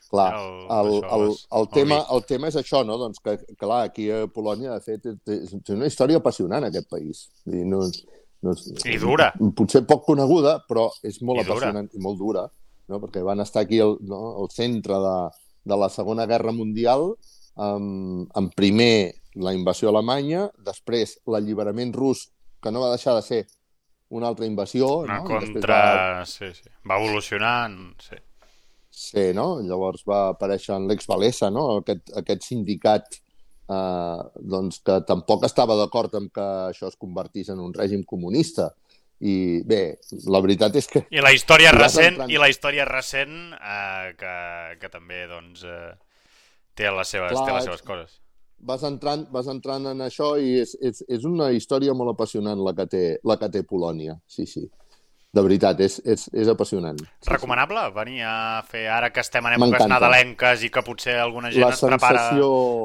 Clar, 0.09 0.31
el, 0.33 0.53
el, 0.73 0.87
el, 1.13 1.23
el, 1.59 1.67
tema, 1.69 1.99
el 2.15 2.23
tema 2.25 2.49
és 2.49 2.55
això, 2.57 2.81
no? 2.87 2.95
doncs 2.97 3.21
que, 3.21 3.35
clar, 3.59 3.83
aquí 3.91 4.07
a 4.09 4.23
Polònia, 4.33 4.79
de 4.79 4.81
fet, 4.81 5.05
és 5.35 5.53
una 5.75 5.89
història 5.89 6.17
apassionant, 6.17 6.65
aquest 6.65 6.89
país. 6.89 7.27
I 7.45 7.61
no, 7.69 7.83
no, 8.45 8.55
I 8.87 8.97
dura. 9.01 9.29
Potser 9.55 9.83
poc 9.87 10.05
coneguda, 10.07 10.59
però 10.67 10.87
és 11.03 11.19
molt 11.25 11.41
I 11.41 11.45
apassionant 11.45 11.89
dura. 11.89 11.99
i 11.99 12.03
molt 12.03 12.19
dura, 12.19 12.45
no? 12.87 12.99
perquè 13.03 13.23
van 13.25 13.43
estar 13.43 13.65
aquí 13.65 13.81
al, 13.83 13.97
no? 14.07 14.21
al 14.41 14.51
centre 14.53 14.99
de, 15.03 15.15
de 15.67 15.79
la 15.79 15.89
Segona 15.91 16.27
Guerra 16.29 16.53
Mundial, 16.55 17.11
amb, 17.59 18.29
amb 18.39 18.55
primer 18.55 19.19
la 19.39 19.53
invasió 19.55 19.91
alemanya, 19.91 20.47
després 20.65 21.17
l'alliberament 21.29 21.93
rus, 21.95 22.29
que 22.63 22.71
no 22.71 22.83
va 22.83 22.93
deixar 22.95 23.15
de 23.19 23.25
ser 23.25 23.43
una 24.15 24.27
altra 24.31 24.47
invasió. 24.47 25.03
Una 25.05 25.19
no? 25.19 25.27
contra... 25.27 25.77
Va... 25.77 26.25
Sí, 26.25 26.49
sí. 26.55 26.71
Va 26.87 26.97
evolucionant, 26.99 27.77
sí. 28.03 28.17
Sí, 28.89 29.29
no? 29.35 29.61
Llavors 29.63 30.01
va 30.07 30.29
aparèixer 30.33 30.73
en 30.75 30.87
l'ex 30.89 31.07
Valesa, 31.07 31.51
no? 31.53 31.79
Aquest, 31.83 32.09
aquest 32.19 32.47
sindicat 32.47 33.19
eh, 33.69 34.21
doncs 34.53 34.81
que 34.85 34.99
tampoc 35.07 35.45
estava 35.47 35.77
d'acord 35.79 36.15
amb 36.19 36.31
que 36.33 36.45
això 36.69 36.89
es 36.89 36.99
convertís 36.99 37.51
en 37.53 37.61
un 37.63 37.73
règim 37.75 38.03
comunista. 38.07 38.71
I 39.19 39.61
bé, 39.67 39.99
la 40.31 40.39
veritat 40.39 40.77
és 40.79 40.87
que... 40.87 41.03
I 41.11 41.23
la 41.23 41.33
història 41.35 41.73
recent, 41.75 42.13
entrant... 42.13 42.31
i 42.31 42.39
la 42.39 42.49
història 42.51 42.87
recent 42.87 43.35
eh, 43.57 44.15
que, 44.19 44.35
que 44.79 44.91
també 44.93 45.25
doncs, 45.27 45.65
eh, 45.67 45.93
té, 46.73 46.87
les 46.87 47.15
seves, 47.15 47.35
Clar, 47.35 47.45
té 47.45 47.57
les 47.57 47.67
seves 47.67 47.85
coses. 47.85 48.17
Vas 48.69 48.83
entrant, 48.87 49.25
vas 49.31 49.47
entrant 49.51 49.85
en 49.91 50.03
això 50.03 50.33
i 50.39 50.57
és, 50.63 50.73
és, 50.83 51.03
és 51.07 51.27
una 51.27 51.51
història 51.55 51.95
molt 51.95 52.15
apassionant 52.15 52.59
la 52.63 52.75
que 52.75 52.87
té, 52.91 53.03
la 53.27 53.37
que 53.39 53.51
té 53.51 53.63
Polònia, 53.67 54.17
sí, 54.27 54.47
sí 54.47 54.65
de 55.29 55.41
veritat, 55.45 55.77
és, 55.85 55.99
és, 56.09 56.23
és 56.33 56.49
apassionant. 56.49 56.97
Sí, 56.97 57.29
Recomanable 57.29 57.83
sí. 57.85 57.93
venir 57.99 58.23
a 58.25 58.63
fer, 58.65 58.87
ara 58.89 59.11
que 59.13 59.21
estem 59.21 59.45
en 59.45 59.59
èpoques 59.59 59.85
nadalenques 59.91 60.63
i 60.65 60.71
que 60.73 60.81
potser 60.85 61.19
alguna 61.21 61.51
gent 61.53 61.67
la 61.67 61.75
es 61.75 61.83
prepara, 61.85 62.23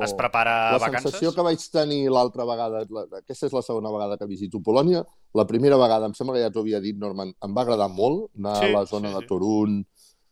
es 0.05 0.13
prepara 0.19 0.57
la 0.75 0.83
vacances? 0.83 1.07
La 1.07 1.15
sensació 1.15 1.33
que 1.33 1.47
vaig 1.47 1.65
tenir 1.73 2.03
l'altra 2.13 2.45
vegada, 2.49 2.85
la, 2.85 3.07
aquesta 3.23 3.49
és 3.49 3.57
la 3.57 3.65
segona 3.65 3.93
vegada 3.95 4.21
que 4.21 4.29
visito 4.29 4.61
Polònia, 4.65 5.01
la 5.35 5.49
primera 5.49 5.81
vegada, 5.81 6.11
em 6.11 6.17
sembla 6.19 6.37
que 6.37 6.45
ja 6.45 6.53
t'ho 6.53 6.67
havia 6.67 6.83
dit, 6.85 7.01
Norman, 7.01 7.33
em 7.33 7.57
va 7.57 7.65
agradar 7.65 7.89
molt 7.89 8.29
anar 8.37 8.59
sí, 8.61 8.69
a 8.69 8.75
la 8.77 8.85
zona 8.93 9.15
sí, 9.15 9.17
de 9.17 9.31
Torun, 9.31 9.81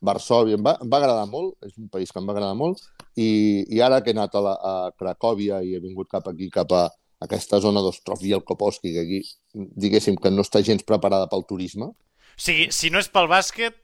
Varsòvia, 0.02 0.58
em 0.58 0.64
va, 0.66 0.76
em 0.82 0.92
va 0.92 0.98
agradar 0.98 1.28
molt, 1.30 1.54
és 1.64 1.78
un 1.78 1.88
país 1.88 2.12
que 2.12 2.20
em 2.20 2.28
va 2.28 2.34
agradar 2.36 2.58
molt, 2.58 2.82
i, 3.16 3.62
i 3.72 3.80
ara 3.80 4.02
que 4.02 4.12
he 4.12 4.16
anat 4.18 4.36
a, 4.36 4.42
la, 4.44 4.54
a 4.58 4.74
Cracòvia 4.98 5.62
i 5.64 5.76
he 5.76 5.80
vingut 5.80 6.10
cap 6.12 6.28
aquí, 6.28 6.50
cap 6.52 6.76
a 6.76 6.90
aquesta 7.22 7.60
zona 7.62 7.82
d'Ostrov 7.84 8.22
i 8.26 8.34
el 8.36 8.44
Koposki, 8.46 8.92
que 8.94 9.04
aquí, 9.06 9.20
diguéssim, 9.54 10.16
que 10.18 10.32
no 10.32 10.44
està 10.44 10.62
gens 10.66 10.84
preparada 10.86 11.28
pel 11.30 11.46
turisme, 11.48 11.92
o 12.32 12.40
sigui, 12.40 12.70
si 12.72 12.90
no 12.90 13.00
és 13.02 13.10
pel 13.12 13.28
bàsquet, 13.30 13.76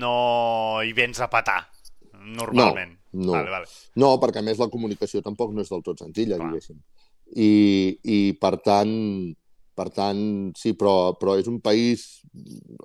no 0.00 0.16
hi 0.84 0.92
vens 0.96 1.20
a 1.24 1.30
patar, 1.32 1.62
normalment. 2.20 2.92
No, 3.14 3.30
no. 3.30 3.32
Vale, 3.38 3.50
vale. 3.50 3.70
no 4.00 4.10
perquè 4.20 4.42
a 4.42 4.46
més 4.46 4.60
la 4.60 4.68
comunicació 4.72 5.22
tampoc 5.24 5.54
no 5.54 5.62
és 5.64 5.70
del 5.72 5.84
tot 5.86 6.02
senzilla, 6.02 6.36
Clar. 6.36 6.50
diguéssim. 6.50 6.80
I, 7.40 7.50
I 8.04 8.18
per 8.40 8.56
tant, 8.62 8.94
per 9.74 9.88
tant, 9.94 10.20
sí, 10.58 10.74
però, 10.78 11.14
però 11.18 11.38
és 11.40 11.48
un 11.50 11.60
país... 11.64 12.06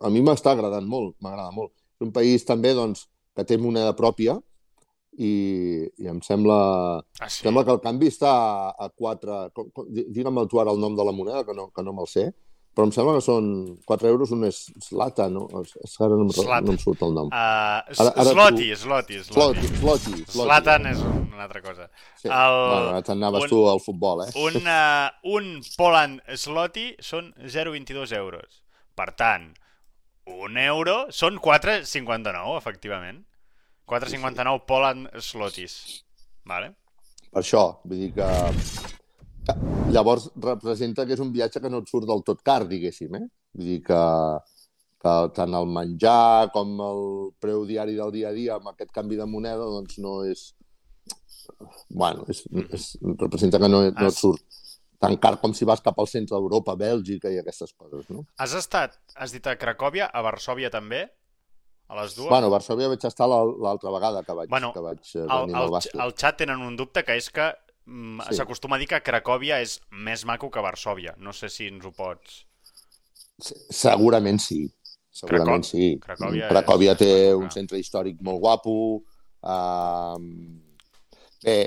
A 0.05 0.11
mi 0.13 0.21
m'està 0.25 0.53
agradant 0.55 0.87
molt, 0.87 1.17
m'agrada 1.21 1.51
molt. 1.53 1.73
És 1.97 2.05
un 2.07 2.13
país 2.15 2.45
també 2.47 2.71
doncs, 2.77 3.07
que 3.35 3.45
té 3.45 3.57
moneda 3.59 3.97
pròpia 3.97 4.37
i, 5.17 5.31
i 5.99 6.11
em 6.11 6.19
sembla, 6.25 6.59
ah, 6.99 7.29
sí? 7.29 7.43
sembla 7.45 7.65
que 7.65 7.73
el 7.75 7.81
canvi 7.83 8.11
està 8.11 8.29
a, 8.29 8.69
a 8.85 8.89
4... 8.89 9.39
Digue'm 9.89 10.43
tu 10.51 10.61
ara 10.61 10.75
el 10.75 10.79
nom 10.81 10.95
de 10.95 11.07
la 11.07 11.15
moneda, 11.15 11.43
que 11.47 11.57
no, 11.57 11.69
que 11.73 11.85
no 11.85 11.95
me'l 11.95 12.09
sé 12.09 12.29
però 12.79 12.85
em 12.87 12.91
sembla 12.95 13.17
que 13.17 13.23
són 13.25 13.47
4 13.89 14.07
euros 14.07 14.29
un 14.31 14.45
és 14.47 14.59
Slata, 14.85 15.25
no? 15.33 15.47
És 15.59 15.95
que 15.97 16.05
ara 16.05 16.15
no, 16.15 16.29
em, 16.29 16.31
no 16.63 16.75
em 16.75 16.77
surt 16.79 17.01
el 17.03 17.15
nom. 17.17 17.27
Uh, 17.27 17.81
ara, 17.91 18.13
ara 18.23 18.25
sloti, 18.29 18.69
tu... 18.69 18.77
sloti, 18.85 19.17
sloti. 19.25 19.65
Sloti, 19.81 20.11
sloti. 20.21 20.35
Slatan 20.37 20.87
és 20.93 21.01
una 21.03 21.43
altra 21.43 21.59
cosa. 21.65 21.89
Sí. 22.21 22.29
El... 22.29 22.59
Bueno, 22.71 23.01
t'anaves 23.03 23.49
tu 23.51 23.59
al 23.67 23.81
futbol, 23.83 24.23
eh? 24.23 24.29
Un, 24.39 24.61
uh, 24.63 25.09
un 25.35 25.49
Poland 25.75 26.23
Sloti 26.39 26.93
són 27.03 27.33
0,22 27.41 28.15
euros. 28.15 28.61
Per 28.95 29.09
tant, 29.19 29.49
un 30.39 30.61
euro 30.63 31.01
són 31.15 31.41
4,59, 31.43 32.55
efectivament. 32.61 33.25
4,59 33.89 34.05
sí, 34.09 34.19
sí. 34.19 34.67
Poland 34.67 35.09
Slotis. 35.19 35.75
Vale. 36.45 36.73
Per 37.29 37.43
això, 37.43 37.65
vull 37.85 38.05
dir 38.05 38.13
que... 38.17 38.29
Llavors 39.89 40.27
representa 40.37 41.07
que 41.09 41.15
és 41.15 41.21
un 41.23 41.31
viatge 41.33 41.61
que 41.61 41.69
no 41.73 41.81
et 41.81 41.89
surt 41.89 42.05
del 42.05 42.21
tot 42.25 42.43
car, 42.45 42.61
diguéssim, 42.69 43.15
eh? 43.17 43.25
Vull 43.57 43.71
dir 43.71 43.79
que, 43.87 44.01
que 45.01 45.15
tant 45.33 45.57
el 45.57 45.65
menjar 45.73 46.51
com 46.53 46.75
el 46.85 47.01
preu 47.41 47.65
diari 47.65 47.97
del 47.97 48.13
dia 48.13 48.29
a 48.29 48.35
dia 48.35 48.59
amb 48.59 48.69
aquest 48.69 48.93
canvi 48.93 49.17
de 49.17 49.25
moneda 49.29 49.65
doncs 49.65 49.97
no 50.05 50.19
és... 50.29 50.51
Bueno, 51.89 52.27
és, 52.29 52.43
és, 52.77 52.91
representa 53.17 53.57
que 53.57 53.71
no, 53.71 53.81
no 53.89 54.11
et 54.11 54.17
surt 54.17 54.45
tan 54.99 55.15
car 55.17 55.37
com 55.41 55.55
si 55.55 55.65
vas 55.65 55.81
cap 55.81 55.97
al 55.97 56.09
centre 56.11 56.35
d'Europa, 56.35 56.75
Bèlgica 56.77 57.31
i 57.31 57.39
aquestes 57.39 57.71
coses, 57.73 58.05
no? 58.11 58.25
Has 58.37 58.53
estat, 58.59 58.99
has 59.15 59.33
dit 59.33 59.45
a 59.47 59.55
Cracòvia, 59.57 60.09
a 60.11 60.23
Varsovia 60.25 60.69
també? 60.73 61.05
A 61.89 61.95
les 61.97 62.13
dues? 62.15 62.29
Bueno, 62.29 62.47
a 62.47 62.53
Varsovia 62.53 62.87
vaig 62.91 63.05
estar 63.07 63.25
l'altra 63.25 63.89
vegada 63.89 64.21
que 64.23 64.33
vaig, 64.37 64.49
bueno, 64.51 64.69
que 64.75 64.81
vaig 64.85 64.99
eh, 65.15 65.23
venir 65.23 65.55
el, 65.55 65.61
al 65.63 65.71
bàsquet. 65.73 65.97
El 66.03 66.13
xat 66.21 66.37
tenen 66.43 66.61
un 66.61 66.75
dubte, 66.77 67.01
que 67.07 67.15
és 67.17 67.31
que 67.33 67.47
mm, 67.89 68.29
s'acostuma 68.37 68.77
a 68.77 68.81
dir 68.81 68.85
que 68.91 68.99
Cracòvia 69.05 69.57
és 69.65 69.79
més 70.05 70.25
maco 70.29 70.51
que 70.53 70.61
Varsovia. 70.61 71.15
No 71.17 71.33
sé 71.33 71.49
si 71.49 71.65
ens 71.71 71.87
ho 71.89 71.93
pots... 71.95 72.43
Segurament 73.73 74.37
sí. 74.43 74.67
Segurament 75.09 75.65
Cracò... 75.65 75.71
sí. 75.71 75.89
Cracòvia, 76.03 76.51
Cracòvia 76.53 76.93
és... 76.93 77.01
té 77.01 77.11
un 77.33 77.49
centre 77.55 77.81
històric 77.81 78.21
molt 78.21 78.43
guapo. 78.43 78.77
Uh, 79.39 80.19
bé, 81.41 81.57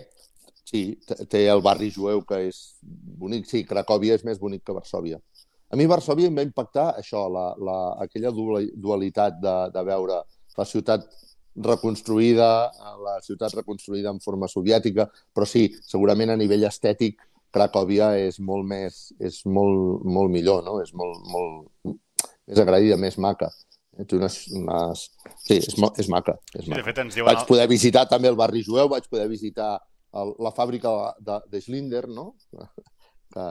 sí, 0.69 0.85
té 1.33 1.49
el 1.51 1.65
barri 1.67 1.91
jueu 1.91 2.23
que 2.29 2.45
és 2.47 2.63
bonic. 2.83 3.51
Sí, 3.51 3.67
Cracòvia 3.67 4.15
és 4.21 4.23
més 4.29 4.39
bonic 4.39 4.63
que 4.69 4.79
Varsovia. 4.79 5.19
A 5.73 5.77
mi 5.81 5.89
Varsovia 5.89 6.29
em 6.29 6.37
va 6.37 6.45
impactar 6.45 6.91
això, 7.01 7.25
la, 7.33 7.47
la, 7.57 7.77
aquella 8.05 8.33
dualitat 8.33 9.39
de, 9.41 9.57
de 9.73 9.85
veure 9.89 10.21
la 10.59 10.67
ciutat 10.69 11.07
reconstruïda, 11.65 12.49
la 13.01 13.19
ciutat 13.25 13.55
reconstruïda 13.57 14.13
en 14.13 14.21
forma 14.21 14.49
soviètica, 14.49 15.09
però 15.33 15.49
sí, 15.49 15.67
segurament 15.85 16.33
a 16.33 16.39
nivell 16.41 16.69
estètic 16.69 17.21
Cracòvia 17.53 18.15
és 18.17 18.39
molt 18.41 18.65
més, 18.69 19.01
és 19.21 19.43
molt, 19.45 20.05
molt 20.09 20.33
millor, 20.33 20.63
no? 20.65 20.79
És 20.81 20.95
molt, 20.97 21.21
molt 21.29 21.97
més 22.49 22.61
agraïda, 22.63 22.97
més 23.01 23.19
maca. 23.21 23.51
Té 23.93 24.17
unes, 24.17 24.39
unes... 24.57 25.03
Sí, 25.45 25.59
és, 25.59 25.75
és 26.01 26.09
maca. 26.09 26.39
És 26.57 26.65
maca. 26.65 26.79
Sí, 26.79 26.79
de 26.79 26.87
fet, 26.87 27.03
ens 27.05 27.19
diuen... 27.19 27.29
Vaig 27.29 27.45
poder 27.49 27.67
visitar 27.69 28.07
també 28.09 28.33
el 28.33 28.39
barri 28.41 28.65
jueu, 28.65 28.89
vaig 28.89 29.05
poder 29.13 29.29
visitar 29.29 29.75
el, 30.17 30.33
la 30.41 30.53
fàbrica 30.57 30.95
de, 31.21 31.39
de 31.53 31.61
Schlinder, 31.61 32.07
no? 32.09 32.31
que, 33.37 33.47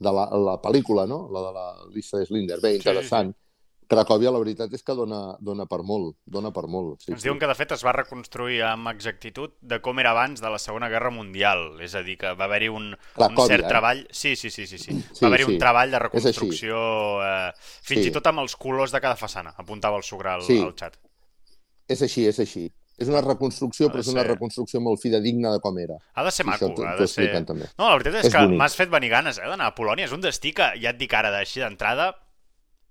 de 0.00 0.12
la, 0.16 0.26
la 0.48 0.56
pel·lícula, 0.62 1.06
no? 1.08 1.26
La 1.32 1.44
de 1.48 1.52
la 1.54 1.68
Lisa 1.94 2.24
Schlinder. 2.24 2.58
Bé, 2.62 2.74
interessant. 2.78 3.32
Sí, 3.34 3.36
sí. 3.36 3.46
Cracòvia, 3.90 4.30
la 4.30 4.38
veritat 4.38 4.70
és 4.76 4.84
que 4.86 4.94
dona, 4.94 5.18
dona 5.42 5.64
per 5.66 5.80
molt, 5.82 6.14
dona 6.22 6.52
per 6.54 6.68
molt. 6.70 7.00
Sí, 7.02 7.10
Ens 7.10 7.24
diuen 7.24 7.34
sí. 7.34 7.40
que, 7.42 7.48
de 7.50 7.56
fet, 7.58 7.72
es 7.74 7.82
va 7.82 7.90
reconstruir 7.96 8.60
amb 8.68 8.86
exactitud 8.92 9.56
de 9.66 9.80
com 9.82 9.98
era 9.98 10.12
abans 10.14 10.38
de 10.38 10.52
la 10.52 10.60
Segona 10.62 10.86
Guerra 10.92 11.10
Mundial. 11.10 11.64
És 11.82 11.96
a 11.98 12.04
dir, 12.06 12.14
que 12.20 12.30
va 12.38 12.46
haver-hi 12.46 12.70
un, 12.70 12.92
Cracòvia, 13.16 13.34
un 13.34 13.50
cert 13.50 13.66
eh? 13.66 13.72
treball... 13.72 14.04
Sí, 14.14 14.36
sí, 14.38 14.52
sí, 14.54 14.68
sí, 14.70 14.78
sí. 14.78 14.94
sí 14.94 15.24
va 15.24 15.32
haver-hi 15.32 15.48
sí. 15.48 15.56
un 15.56 15.62
treball 15.64 15.96
de 15.96 16.02
reconstrucció, 16.06 16.78
eh, 17.26 17.50
fins 17.58 18.04
sí. 18.06 18.12
i 18.12 18.14
tot 18.14 18.30
amb 18.30 18.44
els 18.44 18.54
colors 18.62 18.94
de 18.94 19.02
cada 19.02 19.18
façana, 19.18 19.56
apuntava 19.58 19.98
el 19.98 20.06
Sugra 20.06 20.38
al, 20.38 20.46
sí. 20.46 20.60
al 20.62 20.76
xat. 20.78 21.00
És 21.90 22.06
així, 22.06 22.28
és 22.30 22.38
així. 22.46 22.68
És 23.00 23.08
una 23.08 23.22
reconstrucció, 23.24 23.88
però 23.88 24.04
és 24.04 24.10
una 24.12 24.24
reconstrucció 24.26 24.80
molt 24.84 25.00
fidedigna 25.00 25.54
de 25.54 25.60
com 25.64 25.78
era. 25.80 25.96
Ha 26.14 26.24
de 26.26 26.32
ser 26.36 26.44
maco, 26.44 26.68
ha 26.84 26.96
de 26.98 27.06
ser... 27.08 27.30
També. 27.48 27.70
No, 27.78 27.86
la 27.88 27.94
veritat 27.96 28.18
és, 28.20 28.28
és 28.28 28.34
que 28.34 28.42
m'has 28.52 28.76
fet 28.76 28.90
venir 28.92 29.08
ganes 29.12 29.40
eh, 29.40 29.46
d'anar 29.48 29.70
a 29.70 29.76
Polònia. 29.76 30.04
És 30.04 30.12
un 30.12 30.20
destí 30.20 30.52
que, 30.56 30.66
ja 30.82 30.92
et 30.92 30.98
dic 31.00 31.14
ara, 31.16 31.30
d'així 31.32 31.64
d'entrada, 31.64 32.10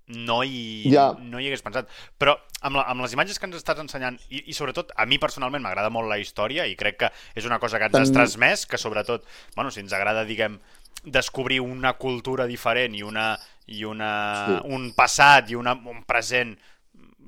no 0.10 0.40
hi, 0.42 0.90
ja. 0.90 1.12
no 1.22 1.38
hi 1.38 1.52
hagués 1.52 1.62
pensat. 1.62 1.92
Però 2.18 2.34
amb, 2.66 2.80
la, 2.80 2.88
amb 2.90 3.06
les 3.06 3.14
imatges 3.14 3.38
que 3.38 3.46
ens 3.46 3.60
estàs 3.60 3.80
ensenyant, 3.84 4.18
i, 4.34 4.42
i 4.50 4.58
sobretot 4.58 4.96
a 4.98 5.06
mi 5.06 5.20
personalment 5.22 5.62
m'agrada 5.62 5.92
molt 5.94 6.10
la 6.10 6.18
història 6.22 6.66
i 6.66 6.74
crec 6.80 6.98
que 7.04 7.12
és 7.38 7.46
una 7.46 7.62
cosa 7.62 7.78
que 7.78 7.92
ens 7.92 8.00
has 8.02 8.14
transmès, 8.16 8.66
que 8.70 8.82
sobretot, 8.82 9.28
bueno, 9.56 9.70
si 9.70 9.84
ens 9.84 9.94
agrada, 9.94 10.26
diguem, 10.26 10.58
descobrir 11.06 11.62
una 11.62 11.94
cultura 12.02 12.50
diferent 12.50 12.98
i, 12.98 13.06
una, 13.06 13.32
i 13.70 13.86
una, 13.88 14.12
sí. 14.50 14.60
un 14.74 14.90
passat 14.98 15.54
i 15.54 15.60
una, 15.60 15.78
un 15.78 16.04
present 16.10 16.58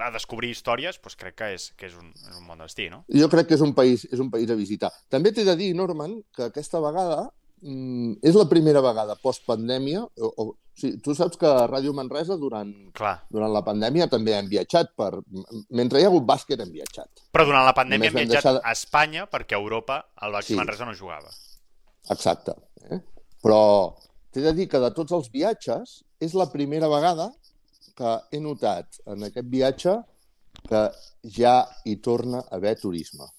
a 0.01 0.11
descobrir 0.13 0.51
històries, 0.53 0.97
doncs 1.01 1.17
crec 1.19 1.37
que 1.39 1.51
és, 1.55 1.67
que 1.77 1.89
és, 1.89 1.97
un, 1.97 2.09
és 2.15 2.37
un 2.37 2.47
bon 2.47 2.63
destí, 2.63 2.89
no? 2.91 3.03
Jo 3.11 3.29
crec 3.31 3.51
que 3.51 3.57
és 3.57 3.65
un 3.65 3.75
país, 3.77 4.07
és 4.11 4.23
un 4.23 4.31
país 4.33 4.49
a 4.51 4.57
visitar. 4.59 4.91
També 5.11 5.33
t'he 5.35 5.45
de 5.47 5.55
dir, 5.59 5.71
Norman, 5.77 6.17
que 6.35 6.49
aquesta 6.49 6.81
vegada 6.83 7.23
mm, 7.61 8.19
és 8.27 8.37
la 8.37 8.47
primera 8.49 8.83
vegada 8.83 9.17
post-pandèmia, 9.21 10.03
o, 10.03 10.31
o, 10.31 10.47
sí, 10.77 10.93
tu 11.03 11.15
saps 11.17 11.39
que 11.39 11.49
a 11.49 11.67
Ràdio 11.69 11.93
Manresa 11.97 12.37
durant, 12.39 12.71
Clar. 12.97 13.15
durant 13.31 13.53
la 13.53 13.63
pandèmia 13.65 14.09
també 14.11 14.35
hem 14.37 14.49
viatjat, 14.51 14.93
per, 14.97 15.11
mentre 15.69 16.01
hi 16.01 16.07
ha 16.07 16.11
hagut 16.11 16.27
bàsquet 16.27 16.63
hem 16.63 16.73
viatjat. 16.73 17.25
Però 17.31 17.47
durant 17.47 17.67
la 17.67 17.75
pandèmia 17.77 18.09
Només 18.11 18.25
hem 18.25 18.31
viatjat 18.31 18.57
deixar... 18.57 18.65
a 18.65 18.75
Espanya 18.77 19.27
perquè 19.31 19.57
a 19.57 19.61
Europa 19.61 20.01
el 20.25 20.37
Baxi 20.37 20.55
sí. 20.55 20.59
Manresa 20.59 20.87
no 20.89 20.97
jugava. 20.97 21.33
Exacte. 22.09 22.57
Eh? 22.89 23.01
Però 23.41 23.61
t'he 24.31 24.43
de 24.45 24.55
dir 24.57 24.67
que 24.71 24.81
de 24.81 24.91
tots 24.95 25.13
els 25.17 25.29
viatges 25.33 26.01
és 26.21 26.35
la 26.37 26.47
primera 26.53 26.89
vegada 26.91 27.31
que 28.01 28.15
he 28.33 28.41
notat 28.41 29.03
en 29.13 29.29
aquest 29.29 29.53
viatge 29.53 29.99
que 30.67 30.81
ja 31.37 31.61
hi 31.85 31.99
torna 32.09 32.41
a 32.41 32.57
haver 32.57 32.75
turisme 32.81 33.29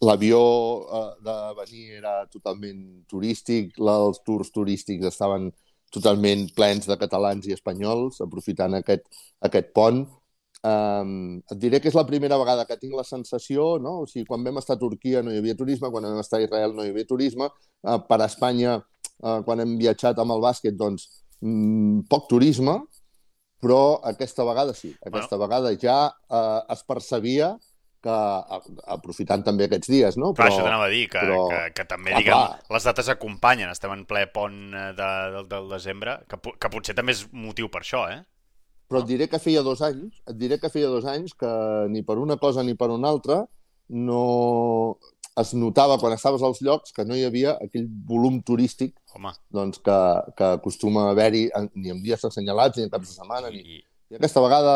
l'avió 0.00 0.40
eh, 0.92 1.12
de 1.24 1.36
venir 1.56 1.92
era 1.98 2.26
totalment 2.26 2.82
turístic, 3.08 3.78
els 3.78 4.20
tours 4.26 4.52
turístics 4.52 5.06
estaven 5.06 5.50
totalment 5.92 6.48
plens 6.56 6.86
de 6.88 6.96
catalans 7.00 7.46
i 7.46 7.54
espanyols, 7.54 8.20
aprofitant 8.20 8.76
aquest, 8.76 9.06
aquest 9.40 9.72
pont. 9.74 10.04
Um, 10.66 11.36
et 11.52 11.58
diré 11.62 11.78
que 11.78 11.86
és 11.92 11.94
la 11.94 12.06
primera 12.08 12.38
vegada 12.40 12.64
que 12.66 12.78
tinc 12.80 12.96
la 12.98 13.04
sensació, 13.06 13.76
no? 13.78 14.00
o 14.02 14.06
sigui, 14.10 14.24
quan 14.26 14.42
vam 14.42 14.58
estar 14.58 14.74
a 14.74 14.80
Turquia 14.80 15.22
no 15.22 15.30
hi 15.30 15.38
havia 15.38 15.54
turisme, 15.54 15.90
quan 15.92 16.08
vam 16.08 16.18
estar 16.18 16.40
a 16.40 16.46
Israel 16.46 16.74
no 16.74 16.82
hi 16.82 16.90
havia 16.90 17.06
turisme, 17.06 17.46
uh, 17.46 17.98
per 18.08 18.18
a 18.18 18.26
Espanya, 18.26 18.80
uh, 19.22 19.38
quan 19.46 19.62
hem 19.62 19.76
viatjat 19.78 20.18
amb 20.18 20.34
el 20.34 20.42
bàsquet, 20.42 20.74
doncs, 20.74 21.06
poc 22.10 22.28
turisme, 22.30 22.78
però 23.62 23.98
aquesta 24.08 24.44
vegada 24.44 24.74
sí, 24.76 24.92
aquesta 25.04 25.36
bueno. 25.36 25.46
vegada 25.46 25.72
ja 25.80 25.98
uh, 26.10 26.60
es 26.72 26.84
percebia 26.86 27.54
que 28.06 28.16
aprofitant 28.94 29.42
també 29.46 29.66
aquests 29.66 29.90
dies, 29.90 30.18
no? 30.20 30.30
Però, 30.36 30.44
però 30.44 30.52
això 30.52 30.66
t'anava 30.66 30.86
a 30.86 30.92
dir, 30.92 31.06
que, 31.10 31.22
però... 31.24 31.40
que, 31.50 31.60
que 31.74 31.86
també, 31.90 32.12
ah, 32.14 32.20
diguem, 32.20 32.38
clar. 32.38 32.76
les 32.76 32.86
dates 32.86 33.10
acompanyen, 33.10 33.72
estem 33.72 33.94
en 33.96 34.04
ple 34.06 34.26
pont 34.34 34.60
eh, 34.70 34.86
de, 34.96 35.10
del, 35.34 35.48
del 35.50 35.68
desembre, 35.72 36.20
que, 36.30 36.38
que 36.54 36.72
potser 36.72 36.94
també 36.98 37.16
és 37.16 37.24
motiu 37.34 37.70
per 37.72 37.82
això, 37.82 38.04
eh? 38.12 38.22
Però 38.86 39.02
et 39.02 39.08
diré 39.08 39.26
que 39.26 39.42
feia 39.42 39.64
dos 39.66 39.82
anys, 39.82 40.20
et 40.30 40.36
diré 40.38 40.60
que 40.62 40.70
feia 40.70 40.92
dos 40.92 41.08
anys 41.10 41.34
que 41.34 41.50
ni 41.90 42.04
per 42.06 42.20
una 42.22 42.36
cosa 42.38 42.62
ni 42.62 42.76
per 42.78 42.92
una 42.94 43.10
altra 43.10 43.40
no 43.88 44.98
es 45.42 45.52
notava 45.54 45.98
quan 46.00 46.14
estaves 46.16 46.44
als 46.46 46.62
llocs 46.64 46.94
que 46.96 47.04
no 47.04 47.16
hi 47.16 47.26
havia 47.26 47.56
aquell 47.60 47.86
volum 48.08 48.40
turístic 48.46 48.94
Home. 49.14 49.34
doncs 49.52 49.82
que, 49.84 49.98
que 50.38 50.48
acostuma 50.56 51.06
a 51.06 51.12
haver-hi 51.12 51.46
ni 51.74 51.92
en 51.92 52.02
dies 52.04 52.24
assenyalats 52.24 52.78
ni 52.78 52.86
en 52.86 52.92
caps 52.94 53.12
de 53.12 53.18
setmana. 53.18 53.52
I, 53.52 53.60
ni... 53.60 53.80
I 54.12 54.18
aquesta 54.20 54.42
vegada 54.44 54.74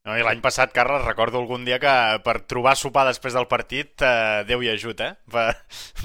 no, 0.00 0.14
I 0.16 0.22
l'any 0.24 0.40
passat, 0.40 0.70
Carles, 0.72 1.02
recordo 1.04 1.42
algun 1.42 1.66
dia 1.68 1.76
que 1.78 1.92
per 2.24 2.38
trobar 2.48 2.72
sopar 2.78 3.02
després 3.04 3.34
del 3.36 3.44
partit, 3.50 4.00
eh, 4.00 4.40
Déu 4.48 4.62
hi 4.64 4.70
ajut, 4.72 5.02
eh? 5.04 5.10
Per... 5.28 5.44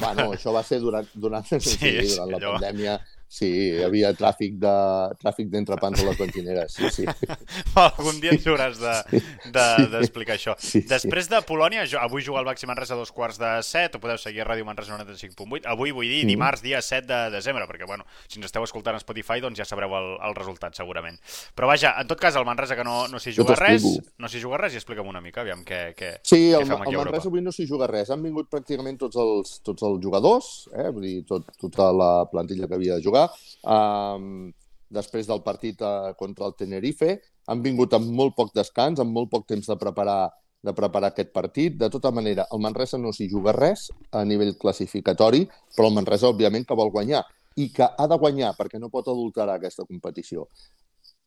Bueno, 0.01 0.33
això 0.35 0.51
va 0.51 0.65
ser 0.67 0.81
durant, 0.83 1.07
durant, 1.15 1.47
sí, 1.47 1.61
sí, 1.63 1.93
durant 2.11 2.33
la 2.33 2.41
allò... 2.41 2.57
pandèmia 2.57 2.97
Sí, 3.35 3.47
hi 3.49 3.83
havia 3.83 4.13
tràfic 4.15 4.53
de 4.61 4.73
tràfic 5.19 5.49
d'entrepans 5.51 5.99
a 5.99 6.05
les 6.07 6.19
benzineres, 6.19 6.71
sí, 6.71 6.87
sí. 6.93 7.05
Algun 7.81 8.21
dia 8.23 8.31
ens 8.31 8.45
hauràs 8.47 8.77
d'explicar 8.79 10.37
de, 10.37 10.39
sí, 10.39 10.45
això. 10.45 10.53
Sí, 10.55 10.81
Després 10.87 11.27
sí. 11.27 11.33
de 11.33 11.41
Polònia, 11.43 11.83
jo, 11.89 11.99
avui 11.99 12.23
juga 12.23 12.39
el 12.39 12.47
Baxi 12.47 12.69
Manresa 12.69 12.95
a 12.95 12.99
dos 13.01 13.11
quarts 13.11 13.39
de 13.41 13.49
set, 13.67 13.97
o 13.97 13.99
podeu 13.99 14.15
seguir 14.21 14.45
a 14.45 14.47
Ràdio 14.47 14.63
Manresa 14.67 14.95
95.8. 14.95 15.65
Avui 15.73 15.91
vull 15.95 16.07
dir 16.07 16.21
dimarts, 16.29 16.63
dia 16.63 16.79
7 16.79 17.03
de 17.09 17.19
desembre, 17.33 17.65
perquè, 17.67 17.83
bueno, 17.89 18.07
si 18.29 18.39
ens 18.39 18.47
esteu 18.47 18.63
escoltant 18.63 18.95
a 18.95 19.03
Spotify, 19.03 19.43
doncs 19.43 19.59
ja 19.59 19.67
sabreu 19.67 19.97
el, 19.99 20.09
el 20.29 20.37
resultat, 20.37 20.77
segurament. 20.79 21.19
Però 21.59 21.67
vaja, 21.67 21.91
en 21.99 22.07
tot 22.07 22.23
cas, 22.23 22.39
el 22.39 22.47
Manresa 22.47 22.79
que 22.79 22.87
no, 22.87 23.01
no 23.11 23.19
s'hi 23.19 23.35
juga 23.35 23.59
res, 23.59 23.83
no 24.15 24.31
s'hi 24.31 24.39
juga 24.43 24.61
res, 24.63 24.77
i 24.77 24.79
explica'm 24.79 25.11
una 25.11 25.23
mica, 25.25 25.43
aviam 25.43 25.67
què, 25.67 25.81
què, 25.99 26.13
sí, 26.23 26.39
què 26.53 26.61
el, 26.61 26.69
fem 26.71 26.87
aquí 26.87 26.95
el 26.95 27.03
Manresa 27.03 27.31
avui 27.33 27.43
no 27.43 27.51
s'hi 27.51 27.67
juga 27.67 27.91
res. 27.91 28.15
Han 28.15 28.23
vingut 28.23 28.47
pràcticament 28.47 29.03
tots 29.03 29.19
els, 29.19 29.57
tots 29.67 29.83
els 29.91 29.99
jugadors, 30.03 30.53
eh? 30.71 30.87
vull 30.87 31.09
dir, 31.09 31.15
tot, 31.27 31.51
tota 31.59 31.91
la 31.91 32.11
plantilla 32.31 32.71
que 32.71 32.79
havia 32.79 32.95
de 32.95 33.03
jugar, 33.03 33.24
um, 33.63 34.49
després 34.91 35.27
del 35.27 35.43
partit 35.45 35.81
uh, 35.81 36.13
contra 36.19 36.47
el 36.49 36.55
Tenerife. 36.57 37.17
Han 37.51 37.61
vingut 37.65 37.93
amb 37.97 38.09
molt 38.09 38.35
poc 38.37 38.53
descans, 38.55 38.99
amb 39.01 39.13
molt 39.13 39.31
poc 39.31 39.47
temps 39.49 39.67
de 39.69 39.77
preparar 39.81 40.33
de 40.65 40.73
preparar 40.73 41.11
aquest 41.13 41.31
partit. 41.31 41.75
De 41.77 41.89
tota 41.93 42.11
manera, 42.11 42.47
el 42.51 42.61
Manresa 42.63 42.97
no 42.97 43.11
s'hi 43.13 43.27
juga 43.29 43.53
res 43.53 43.87
a 44.11 44.23
nivell 44.25 44.55
classificatori, 44.57 45.43
però 45.75 45.91
el 45.91 45.97
Manresa, 45.99 46.31
òbviament, 46.31 46.65
que 46.65 46.77
vol 46.77 46.89
guanyar 46.89 47.21
i 47.55 47.69
que 47.71 47.85
ha 47.85 48.07
de 48.11 48.17
guanyar 48.19 48.51
perquè 48.57 48.81
no 48.81 48.89
pot 48.91 49.07
adulterar 49.07 49.59
aquesta 49.59 49.85
competició. 49.87 50.47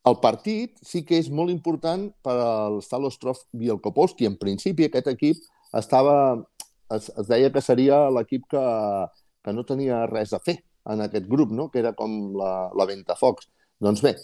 El 0.08 0.18
partit 0.22 0.76
sí 0.84 1.02
que 1.06 1.18
és 1.20 1.30
molt 1.32 1.52
important 1.52 2.08
per 2.24 2.34
al 2.34 2.78
Stalostrov 2.84 3.40
Bielkopolski. 3.52 4.28
En 4.28 4.36
principi, 4.40 4.86
aquest 4.88 5.08
equip 5.14 5.40
estava, 5.76 6.16
es, 6.94 7.08
es 7.08 7.30
deia 7.30 7.52
que 7.52 7.64
seria 7.64 8.06
l'equip 8.12 8.46
que, 8.50 8.64
que 9.44 9.54
no 9.54 9.64
tenia 9.68 10.04
res 10.10 10.34
a 10.36 10.42
fer 10.42 10.58
en 10.88 11.04
aquest 11.04 11.26
grup, 11.28 11.52
no? 11.52 11.68
que 11.72 11.80
era 11.82 11.94
com 11.96 12.34
la, 12.38 12.52
la 12.76 12.86
Ventafocs. 12.88 13.48
Doncs 13.84 14.02
bé, 14.04 14.14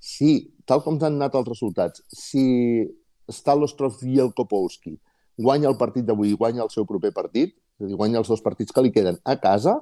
si, 0.00 0.36
tal 0.68 0.82
com 0.84 0.98
han 1.00 1.18
anat 1.18 1.36
els 1.40 1.50
resultats, 1.50 2.04
si 2.12 2.44
Stalostrov 3.30 4.02
i 4.04 4.20
el 4.20 4.32
Kopowski 4.36 4.98
guanya 5.40 5.70
el 5.70 5.78
partit 5.80 6.06
d'avui 6.06 6.32
i 6.32 6.38
guanya 6.38 6.62
el 6.64 6.70
seu 6.70 6.86
proper 6.86 7.10
partit, 7.14 7.54
és 7.80 7.86
a 7.86 7.90
dir, 7.90 7.98
guanya 7.98 8.20
els 8.20 8.30
dos 8.30 8.42
partits 8.44 8.72
que 8.72 8.84
li 8.84 8.92
queden 8.94 9.18
a 9.24 9.36
casa, 9.42 9.80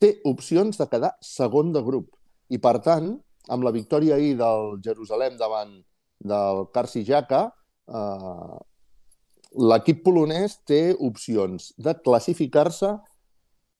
té 0.00 0.14
opcions 0.28 0.78
de 0.78 0.86
quedar 0.88 1.12
segon 1.24 1.74
de 1.74 1.82
grup. 1.84 2.14
I, 2.50 2.58
per 2.62 2.78
tant, 2.84 3.12
amb 3.50 3.66
la 3.66 3.72
victòria 3.74 4.16
ahir 4.16 4.36
del 4.38 4.78
Jerusalem 4.84 5.36
davant 5.40 5.74
del 6.20 6.66
Karsi 6.74 7.02
Jaka, 7.04 7.48
eh, 7.90 8.56
l'equip 9.58 10.04
polonès 10.06 10.60
té 10.68 10.94
opcions 10.94 11.72
de 11.76 11.94
classificar-se 12.04 12.94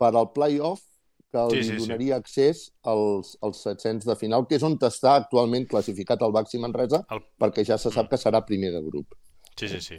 per 0.01 0.11
al 0.15 0.31
play-off 0.35 0.83
que 1.31 1.45
sí, 1.51 1.57
li 1.57 1.65
sí, 1.69 1.77
donaria 1.79 2.17
sí. 2.17 2.19
accés 2.19 2.63
als, 2.83 3.37
als 3.41 3.63
700 3.63 4.09
de 4.09 4.17
final, 4.19 4.47
que 4.51 4.59
és 4.59 4.67
on 4.67 4.77
està 4.89 5.15
actualment 5.21 5.67
classificat 5.71 6.23
el 6.27 6.35
Baxi 6.35 6.59
Manresa, 6.63 7.05
el... 7.15 7.23
perquè 7.39 7.65
ja 7.67 7.79
se 7.79 7.91
sap 7.91 8.07
mm. 8.07 8.11
que 8.11 8.21
serà 8.21 8.43
primer 8.47 8.73
de 8.75 8.83
grup. 8.87 9.15
Sí, 9.59 9.69
sí, 9.71 9.81
sí. 9.85 9.99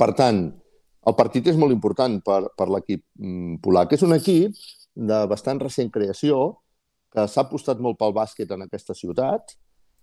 Per 0.00 0.10
tant, 0.16 0.46
el 1.04 1.16
partit 1.18 1.50
és 1.52 1.58
molt 1.60 1.74
important 1.74 2.16
per, 2.24 2.40
per 2.56 2.68
l'equip 2.72 3.04
mm, 3.20 3.60
polac. 3.64 3.92
És 3.96 4.04
un 4.06 4.16
equip 4.16 4.56
de 4.94 5.24
bastant 5.30 5.60
recent 5.60 5.90
creació, 5.92 6.44
que 7.14 7.26
s'ha 7.30 7.44
apostat 7.44 7.80
molt 7.82 7.98
pel 8.00 8.14
bàsquet 8.16 8.50
en 8.54 8.64
aquesta 8.64 8.96
ciutat, 8.96 9.56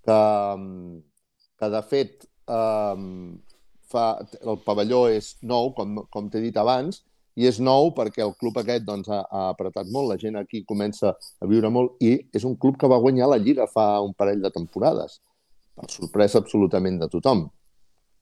que, 0.05 0.19
mm, 0.57 0.99
que 1.59 1.71
de 1.73 1.81
fet 1.89 2.27
eh, 2.27 3.07
fa, 3.91 4.05
el 4.41 4.61
pavelló 4.65 5.07
és 5.11 5.33
nou, 5.41 5.73
com, 5.77 6.03
com 6.13 6.29
t'he 6.29 6.43
dit 6.43 6.57
abans, 6.57 7.01
i 7.39 7.47
és 7.47 7.59
nou 7.63 7.93
perquè 7.95 8.23
el 8.25 8.33
club 8.39 8.57
aquest 8.59 8.83
doncs, 8.87 9.07
ha, 9.09 9.21
ha 9.23 9.47
apretat 9.53 9.87
molt, 9.91 10.11
la 10.11 10.19
gent 10.19 10.37
aquí 10.39 10.63
comença 10.67 11.13
a 11.15 11.47
viure 11.47 11.69
molt 11.71 12.01
i 12.03 12.17
és 12.35 12.45
un 12.47 12.57
club 12.59 12.77
que 12.79 12.89
va 12.91 12.99
guanyar 12.99 13.29
la 13.31 13.39
Lliga 13.39 13.67
fa 13.71 14.01
un 14.03 14.13
parell 14.17 14.43
de 14.43 14.51
temporades, 14.51 15.21
per 15.75 15.87
sorpresa 15.89 16.41
absolutament 16.41 16.99
de 16.99 17.07
tothom. 17.11 17.45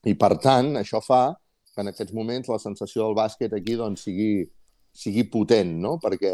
I 0.06 0.14
per 0.16 0.36
tant, 0.40 0.76
això 0.80 1.02
fa 1.04 1.34
que 1.74 1.82
en 1.82 1.90
aquests 1.90 2.14
moments 2.16 2.48
la 2.48 2.60
sensació 2.62 3.04
del 3.04 3.18
bàsquet 3.18 3.52
aquí 3.56 3.76
doncs, 3.78 4.06
sigui, 4.06 4.46
sigui 4.94 5.26
potent, 5.32 5.74
no? 5.82 5.96
perquè, 6.02 6.32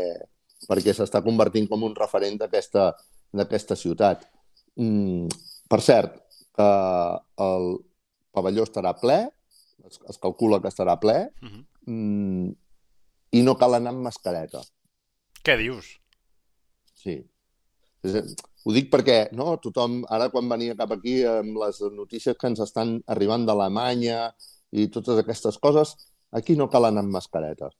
perquè 0.68 0.94
s'està 0.94 1.22
convertint 1.24 1.68
com 1.70 1.82
un 1.86 1.96
referent 1.96 2.38
d'aquesta 2.38 3.76
ciutat. 3.76 4.28
Mm, 4.76 5.26
per 5.68 5.80
cert, 5.82 6.20
que 6.56 6.68
el 7.46 7.66
pavelló 8.36 8.64
estarà 8.68 8.92
ple, 9.00 9.18
es, 9.86 9.98
es 10.08 10.20
calcula 10.22 10.60
que 10.60 10.72
estarà 10.72 10.96
ple, 11.00 11.18
uh 11.42 11.48
-huh. 11.48 11.64
mm, 11.86 12.54
i 13.36 13.42
no 13.44 13.56
cal 13.60 13.76
anar 13.76 13.92
amb 13.94 14.06
mascareta. 14.08 14.62
Què 15.44 15.56
dius? 15.60 15.92
Sí. 16.96 17.20
Ho 18.06 18.74
dic 18.74 18.88
perquè 18.92 19.18
no, 19.38 19.56
tothom, 19.62 20.00
ara 20.10 20.28
quan 20.32 20.48
venia 20.50 20.76
cap 20.78 20.94
aquí 20.96 21.20
amb 21.28 21.58
les 21.62 21.80
notícies 21.94 22.38
que 22.38 22.50
ens 22.50 22.62
estan 22.64 22.96
arribant 23.14 23.46
d'Alemanya 23.46 24.30
i 24.74 24.88
totes 24.94 25.20
aquestes 25.22 25.58
coses, 25.62 25.94
aquí 26.34 26.56
no 26.58 26.70
cal 26.72 26.88
anar 26.88 27.04
amb 27.04 27.14
mascareta. 27.18 27.70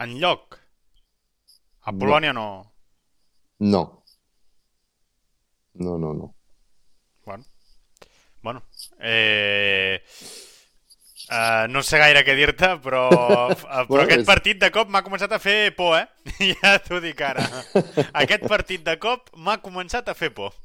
En 0.00 0.16
lloc? 0.20 0.58
A 1.88 1.92
Polònia 1.96 2.34
no. 2.36 2.48
No. 3.60 3.82
No, 5.80 5.96
no, 5.98 6.12
no. 6.14 6.34
Bueno. 7.24 7.44
Bueno. 8.42 8.62
Eh... 8.98 10.00
Uh, 11.30 11.68
no 11.70 11.78
sé 11.86 12.00
gaire 12.02 12.24
què 12.26 12.34
dir-te, 12.34 12.72
però, 12.82 13.04
uh, 13.06 13.52
però 13.60 13.84
bueno, 13.86 14.02
aquest 14.02 14.24
és... 14.24 14.26
partit 14.26 14.58
de 14.58 14.72
cop 14.74 14.88
m'ha 14.90 15.04
començat 15.06 15.30
a 15.30 15.38
fer 15.38 15.70
por, 15.76 15.94
eh? 15.94 16.08
ja 16.58 16.72
t'ho 16.82 16.98
dic 17.02 17.22
ara. 17.22 17.44
aquest 18.18 18.48
partit 18.50 18.82
de 18.82 18.96
cop 18.98 19.30
m'ha 19.38 19.60
començat 19.62 20.10
a 20.10 20.16
fer 20.18 20.32
por. 20.34 20.56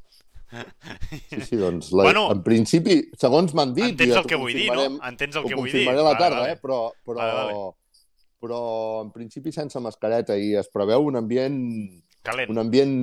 Sí, 1.30 1.42
sí, 1.44 1.60
doncs, 1.60 1.92
la, 1.94 2.08
bueno, 2.08 2.26
en 2.34 2.42
principi, 2.46 2.98
segons 3.20 3.54
m'han 3.58 3.76
dit... 3.78 3.92
Entens 3.94 4.18
el 4.22 4.28
que 4.30 4.40
vull 4.42 4.58
dir, 4.58 4.72
no? 4.74 4.88
Entens 5.06 5.38
el 5.38 5.46
que 5.46 5.54
vull 5.54 5.70
dir. 5.70 5.84
Ho 5.84 5.92
confirmaré 5.92 6.02
a 6.02 6.08
la 6.08 6.16
tarda, 6.18 6.40
vale, 6.40 6.42
vale. 6.42 6.58
eh? 6.58 6.62
Però, 6.64 6.80
però, 7.06 7.20
vale, 7.20 7.46
vale. 7.52 8.10
però 8.46 8.60
en 9.04 9.14
principi 9.14 9.54
sense 9.54 9.82
mascareta 9.84 10.38
i 10.40 10.54
es 10.58 10.72
preveu 10.74 11.06
un 11.12 11.22
ambient... 11.22 11.62
Calent. 12.26 12.50
Un 12.50 12.62
ambient 12.62 12.98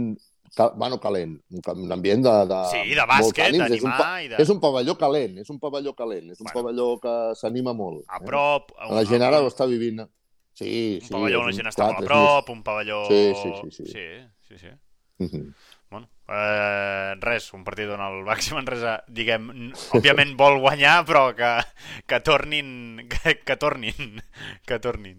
cal, 0.57 0.73
bueno, 0.77 0.99
calent, 1.01 1.37
un 1.51 1.93
ambient 1.93 2.25
de, 2.25 2.35
de 2.51 2.61
Sí, 2.73 2.95
de 2.97 3.07
bàsquet, 3.09 3.57
d'animar 3.57 3.71
és, 3.77 3.85
un, 3.85 4.25
i 4.25 4.29
de... 4.33 4.41
és 4.45 4.53
un 4.53 4.61
pavelló 4.63 4.97
calent, 5.01 5.39
és 5.43 5.53
un 5.53 5.61
pavelló 5.63 5.95
calent, 5.99 6.31
és 6.35 6.41
un 6.41 6.49
bueno, 6.49 6.57
pavelló 6.59 6.89
que 7.03 7.17
s'anima 7.41 7.75
molt. 7.77 8.05
A 8.09 8.21
prop... 8.25 8.75
Eh? 8.79 8.93
La 8.93 9.05
gent 9.09 9.25
ara 9.27 9.43
ho 9.43 9.51
està 9.51 9.69
vivint. 9.71 10.05
Sí, 10.53 10.69
un 11.01 11.07
sí. 11.07 11.13
Un 11.13 11.19
pavelló 11.19 11.43
on 11.43 11.51
la 11.51 11.57
gent 11.57 11.73
està 11.73 11.89
molt 11.89 12.03
a 12.03 12.09
prop, 12.09 12.55
un 12.55 12.63
pavelló... 12.67 13.05
Sí, 13.09 13.23
sí, 13.41 13.53
sí. 13.59 13.89
Sí, 13.93 14.09
sí, 14.49 14.59
sí. 14.59 14.59
sí. 14.67 14.79
Uh 15.23 15.29
-huh. 15.29 15.45
Eh, 16.29 17.15
res, 17.21 17.49
un 17.53 17.65
partit 17.67 17.91
on 17.91 18.01
el 18.01 18.21
Baxi 18.25 18.55
Manresa, 18.55 19.01
diguem, 19.11 19.49
òbviament 19.99 20.37
vol 20.39 20.61
guanyar, 20.63 21.01
però 21.09 21.25
que, 21.37 21.51
que 22.09 22.21
tornin, 22.23 23.03
que, 23.11 23.35
que 23.43 23.57
tornin, 23.59 24.21
que 24.65 24.79
tornin. 24.81 25.19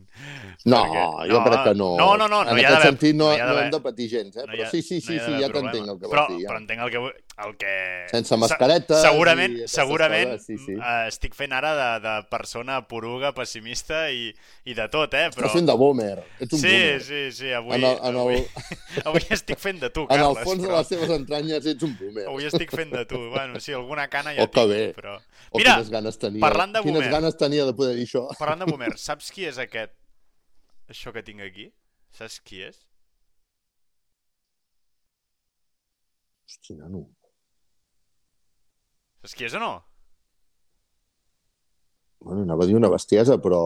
No, 0.63 0.79
Perquè, 0.79 1.03
jo 1.27 1.35
no, 1.35 1.43
crec 1.43 1.65
que 1.67 1.73
no. 1.75 1.89
No, 1.99 2.07
no, 2.15 2.29
no, 2.31 2.39
no 2.47 2.55
en 2.55 2.61
aquest 2.61 2.87
sentit 2.87 3.17
no, 3.19 3.27
no, 3.35 3.49
no 3.51 3.59
hem 3.65 3.73
de 3.73 3.81
patir 3.83 4.07
gens, 4.13 4.37
eh? 4.37 4.45
No 4.47 4.55
però 4.55 4.63
ha, 4.63 4.71
sí, 4.71 4.81
sí, 4.81 5.01
sí, 5.03 5.19
no 5.19 5.25
sí, 5.27 5.43
ja 5.43 5.51
t'entenc 5.51 5.91
el 5.91 5.99
que 5.99 6.07
però, 6.07 6.23
vols 6.23 6.31
dir. 6.31 6.45
Ja. 6.45 6.53
Però 6.53 6.61
entenc 6.61 6.85
el 6.87 6.93
que, 6.93 7.03
el 7.43 7.55
que... 7.59 7.75
Sense 8.13 8.39
mascareta. 8.39 9.01
Segurament, 9.03 9.59
segurament 9.67 10.33
coses, 10.37 10.47
sí, 10.47 10.57
sí. 10.63 10.77
Uh, 10.79 11.03
estic 11.11 11.35
fent 11.35 11.53
ara 11.59 11.73
de, 11.77 11.89
de 12.07 12.15
persona 12.31 12.79
poruga, 12.87 13.33
pessimista 13.35 14.05
i, 14.07 14.31
i 14.63 14.77
de 14.77 14.87
tot, 14.93 15.19
eh? 15.19 15.27
Però... 15.35 15.49
Estàs 15.49 15.59
fent 15.59 15.67
de 15.67 15.77
boomer. 15.83 16.15
Ets 16.39 16.55
un 16.55 16.63
sí, 16.63 16.71
boomer. 16.71 17.03
Sí, 17.03 17.21
sí, 17.27 17.37
sí, 17.41 17.53
avui, 17.59 17.75
en 17.75 17.89
el, 17.91 17.99
en 17.99 18.15
el... 18.15 18.21
avui, 18.23 19.03
avui 19.03 19.27
estic 19.35 19.59
fent 19.59 19.83
de 19.83 19.91
tu, 19.91 20.07
Carles. 20.07 20.23
En 20.23 20.29
el 20.29 20.47
fons 20.47 20.61
però... 20.63 20.69
de 20.71 20.79
les 20.79 20.92
teves 20.93 21.11
entranyes 21.17 21.67
ets 21.73 21.85
un 21.85 21.97
boomer. 21.99 22.25
Avui 22.31 22.47
estic 22.49 22.71
fent 22.73 22.93
de 22.93 23.03
tu. 23.09 23.19
Bueno, 23.33 23.59
sí, 23.63 23.75
alguna 23.75 24.07
cana 24.13 24.35
ja 24.37 24.45
oh, 24.45 24.51
tinc, 24.53 24.71
bé. 24.71 24.81
però... 24.95 25.17
Oh, 25.51 25.59
Mira, 25.59 25.75
quines 25.75 25.91
ganes 25.93 26.19
tenia. 26.21 26.41
Parlant 26.45 26.77
de 26.77 26.81
boomer. 26.85 27.01
Quines 27.01 27.13
ganes 27.13 27.37
tenia 27.41 27.67
de 27.67 27.75
poder 27.77 27.97
dir 27.97 28.07
això. 28.07 28.25
Parlant 28.39 28.63
de 28.63 28.69
boomer, 28.69 28.93
saps 29.01 29.29
qui 29.33 29.47
és 29.49 29.59
aquest? 29.61 29.95
Això 30.93 31.13
que 31.15 31.25
tinc 31.25 31.43
aquí? 31.45 31.69
Saps 32.13 32.39
qui 32.45 32.61
és? 32.65 32.79
Hosti, 36.47 36.77
nano. 36.77 37.07
Saps 39.23 39.35
qui 39.39 39.47
és 39.47 39.57
o 39.57 39.61
no? 39.63 39.73
Bueno, 42.23 42.43
anava 42.45 42.63
a 42.63 42.69
dir 42.69 42.75
una 42.79 42.91
bestiesa, 42.91 43.39
però... 43.41 43.61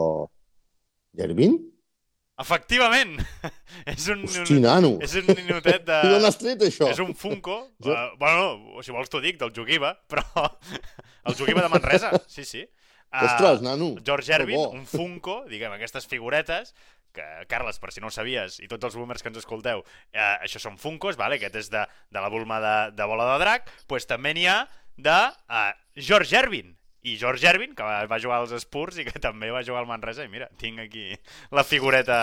Gervin? 1.17 1.57
Efectivament! 2.37 3.17
és 3.93 4.07
un, 4.13 4.21
Hosti, 4.27 4.59
nano! 4.61 4.91
És 5.01 5.15
un 5.17 5.29
ninotet 5.31 5.85
de... 5.87 6.01
I 6.05 6.11
d'on 6.13 6.27
has 6.27 6.37
tret, 6.37 6.61
això? 6.67 6.89
És 6.93 7.01
un 7.01 7.15
Funko. 7.17 7.57
Jo... 7.81 7.93
Uh, 7.95 8.11
bueno, 8.21 8.81
si 8.85 8.93
vols 8.93 9.09
t'ho 9.09 9.21
dic, 9.23 9.39
del 9.41 9.53
Jugiva, 9.55 9.95
però... 10.11 10.45
el 11.25 11.37
Jugiva 11.39 11.65
de 11.65 11.71
Manresa, 11.73 12.13
sí, 12.29 12.45
sí. 12.45 12.61
Uh, 13.07 13.23
Ostres, 13.25 13.63
nano! 13.65 13.95
George 14.05 14.35
Ervin, 14.37 14.61
un 14.69 14.85
Funko, 14.85 15.39
diguem, 15.49 15.73
aquestes 15.73 16.05
figuretes, 16.11 16.75
que, 17.17 17.25
Carles, 17.49 17.81
per 17.81 17.89
si 17.95 18.03
no 18.03 18.11
ho 18.11 18.13
sabies, 18.13 18.59
i 18.61 18.69
tots 18.69 18.85
els 18.85 18.97
boomers 18.99 19.25
que 19.25 19.31
ens 19.31 19.41
escolteu, 19.41 19.81
uh, 19.81 20.33
això 20.45 20.61
són 20.61 20.77
Funkos, 20.77 21.17
vale? 21.17 21.41
aquest 21.41 21.57
és 21.63 21.71
de, 21.73 21.87
de 22.13 22.21
la 22.21 22.29
Bulma 22.29 22.61
de, 22.61 22.77
de 22.99 23.09
Bola 23.09 23.31
de 23.33 23.41
Drac, 23.41 23.71
pues 23.89 24.05
també 24.05 24.37
n'hi 24.37 24.45
ha 24.51 24.59
de 24.93 25.21
uh, 25.25 25.71
George 25.97 26.37
Ervin, 26.37 26.75
i 27.07 27.15
George 27.19 27.47
Ervin, 27.47 27.73
que 27.77 27.85
va 27.85 28.19
jugar 28.19 28.41
als 28.41 28.53
Spurs 28.63 28.99
i 28.99 29.05
que 29.07 29.19
també 29.23 29.49
va 29.53 29.63
jugar 29.63 29.83
al 29.83 29.89
Manresa, 29.89 30.25
i 30.25 30.31
mira, 30.31 30.49
tinc 30.59 30.81
aquí 30.83 31.09
la 31.55 31.63
figureta, 31.63 32.19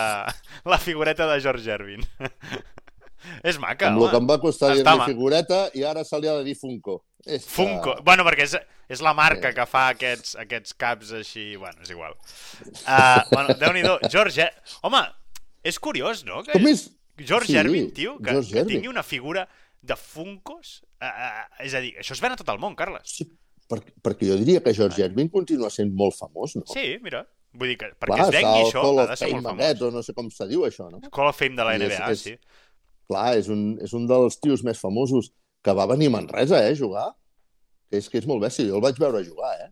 la 0.73 0.81
figureta 0.83 1.29
de 1.31 1.41
George 1.41 1.71
Ervin. 1.73 2.05
és 3.51 3.59
maca, 3.61 3.89
Amb 3.89 3.99
home. 3.99 4.07
el 4.07 4.13
que 4.13 4.21
em 4.21 4.31
va 4.31 4.39
costar 4.43 4.73
dir-li 4.75 5.09
figureta 5.09 5.65
i 5.79 5.85
ara 5.89 6.05
se 6.05 6.21
li 6.21 6.29
ha 6.29 6.37
de 6.41 6.47
dir 6.49 6.57
Funko. 6.61 7.01
És 7.25 7.47
Funko. 7.49 7.97
Que... 7.97 8.05
Bueno, 8.07 8.27
perquè 8.27 8.45
és, 8.45 8.57
és 8.93 9.03
la 9.05 9.15
marca 9.17 9.51
sí. 9.51 9.57
que 9.59 9.67
fa 9.69 9.87
aquests, 9.95 10.35
aquests 10.45 10.77
caps 10.81 11.15
així... 11.21 11.47
Bueno, 11.61 11.81
és 11.85 11.95
igual. 11.95 12.17
Uh, 12.85 13.23
bueno, 13.33 13.57
Déu-n'hi-do. 13.61 13.97
George... 14.13 14.45
Er... 14.45 14.77
Home, 14.85 15.01
és 15.65 15.81
curiós, 15.81 16.25
no? 16.29 16.43
Que... 16.45 16.59
Com 16.59 16.69
és? 16.69 16.89
George 17.23 17.53
sí, 17.53 17.57
Ervin, 17.61 17.93
tio, 17.95 18.17
que, 18.19 18.35
que 18.51 18.65
tingui 18.67 18.91
una 18.91 19.05
figura 19.07 19.47
de 19.85 19.97
Funkos. 19.97 20.83
Uh, 20.99 21.09
uh, 21.09 21.65
és 21.65 21.77
a 21.77 21.81
dir, 21.85 21.95
això 22.03 22.17
es 22.17 22.23
ven 22.25 22.35
a 22.35 22.39
tot 22.41 22.51
el 22.53 22.61
món, 22.61 22.77
Carles. 22.77 23.17
Sí, 23.21 23.29
per, 23.75 23.95
perquè 24.09 24.31
jo 24.31 24.41
diria 24.41 24.63
que 24.65 24.75
George 24.77 25.05
Ervin 25.05 25.31
continua 25.33 25.71
sent 25.73 25.93
molt 25.99 26.17
famós, 26.19 26.57
no? 26.61 26.67
Sí, 26.71 26.95
mira. 27.05 27.25
Vull 27.55 27.71
dir 27.71 27.77
que 27.79 27.93
perquè 27.93 28.17
clar, 28.19 28.27
es 28.27 28.35
vengui 28.35 28.65
això, 28.65 28.83
ha 28.99 29.07
de 29.11 29.17
ser 29.21 29.31
molt 29.35 29.49
famós. 29.51 29.83
O 29.87 29.91
no 29.95 30.03
sé 30.03 30.15
com 30.17 30.31
se 30.35 30.49
diu 30.51 30.65
això, 30.67 30.89
no? 30.91 31.03
Call 31.15 31.31
of 31.31 31.39
Fame 31.39 31.59
de 31.59 31.67
la 31.67 31.77
NBA, 31.79 31.99
és, 32.11 32.17
és, 32.17 32.25
sí. 32.31 32.63
Clar, 33.11 33.29
és 33.39 33.51
un, 33.53 33.65
és 33.85 33.95
un 33.95 34.09
dels 34.11 34.41
tios 34.43 34.65
més 34.67 34.81
famosos 34.81 35.31
que 35.65 35.75
va 35.77 35.87
venir 35.91 36.11
a 36.11 36.17
Manresa, 36.17 36.61
eh, 36.65 36.73
a 36.73 36.79
jugar. 36.79 37.11
Que 37.91 38.01
és, 38.01 38.09
que 38.11 38.19
és 38.21 38.27
molt 38.29 38.43
bèstia. 38.43 38.67
Jo 38.71 38.81
el 38.81 38.85
vaig 38.85 38.99
veure 39.01 39.23
jugar, 39.27 39.53
eh? 39.67 39.71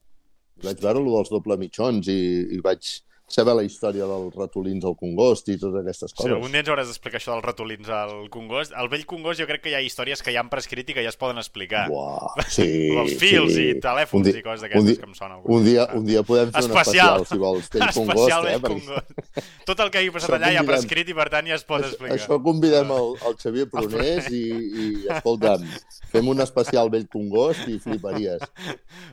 Vaig 0.62 0.82
veure 0.84 1.02
lo 1.02 1.16
dels 1.16 1.32
doble 1.32 1.56
mitjons 1.58 2.06
i, 2.12 2.20
i 2.54 2.60
vaig 2.62 2.92
saber 3.34 3.54
la 3.56 3.64
història 3.66 4.06
dels 4.08 4.34
ratolins 4.36 4.84
al 4.88 4.96
Congost 4.98 5.48
i 5.52 5.56
totes 5.60 5.80
aquestes 5.82 6.14
coses. 6.14 6.28
Sí, 6.28 6.34
algun 6.34 6.52
dia 6.54 6.62
ens 6.62 6.70
hauràs 6.72 6.90
d'explicar 6.90 7.20
això 7.20 7.34
dels 7.34 7.46
ratolins 7.46 7.90
al 7.92 8.14
Congost. 8.32 8.74
Al 8.78 8.90
vell 8.92 9.04
Congost 9.08 9.40
jo 9.42 9.46
crec 9.48 9.64
que 9.64 9.72
hi 9.72 9.76
ha 9.78 9.82
històries 9.84 10.22
que 10.24 10.34
ja 10.34 10.42
han 10.44 10.50
prescrit 10.52 10.90
i 10.92 10.96
que 10.96 11.04
ja 11.04 11.12
es 11.12 11.18
poden 11.20 11.40
explicar. 11.42 11.86
Buah, 11.92 12.34
sí, 12.56 12.68
els 13.02 13.16
fils 13.20 13.54
sí. 13.56 13.68
i 13.72 13.76
telèfons 13.82 14.28
dia, 14.28 14.40
i 14.40 14.44
coses 14.44 14.66
d'aquestes 14.66 15.00
que 15.00 15.08
em 15.08 15.16
sonen. 15.18 15.40
Un 15.44 15.66
dia, 15.66 15.86
un 15.96 16.06
dia 16.08 16.24
podem 16.26 16.52
fer 16.52 16.64
especial. 16.64 17.22
un 17.22 17.26
especial, 17.26 17.28
si 17.30 17.40
vols, 17.42 17.70
vell 17.72 17.94
Congost. 17.96 18.50
eh, 18.52 18.58
perquè... 18.66 19.46
Tot 19.68 19.80
el 19.84 19.92
que 19.94 20.02
hagi 20.02 20.12
passat 20.14 20.36
allà 20.36 20.52
ja 20.56 20.64
ha 20.64 20.68
prescrit 20.68 21.08
i 21.08 21.16
per 21.16 21.28
tant 21.32 21.48
ja 21.48 21.56
es 21.58 21.64
pot 21.68 21.84
explicar. 21.86 22.18
Això 22.18 22.38
convidem 22.42 22.90
el, 22.94 23.14
el 23.28 23.38
Xavier 23.40 23.68
Prunés 23.72 24.28
i, 24.34 24.42
i 24.52 24.88
escolta'm, 25.06 25.64
fem 26.12 26.28
un 26.32 26.44
especial 26.44 26.92
vell 26.92 27.08
Congost 27.12 27.64
i 27.70 27.78
fliparies. 27.82 28.44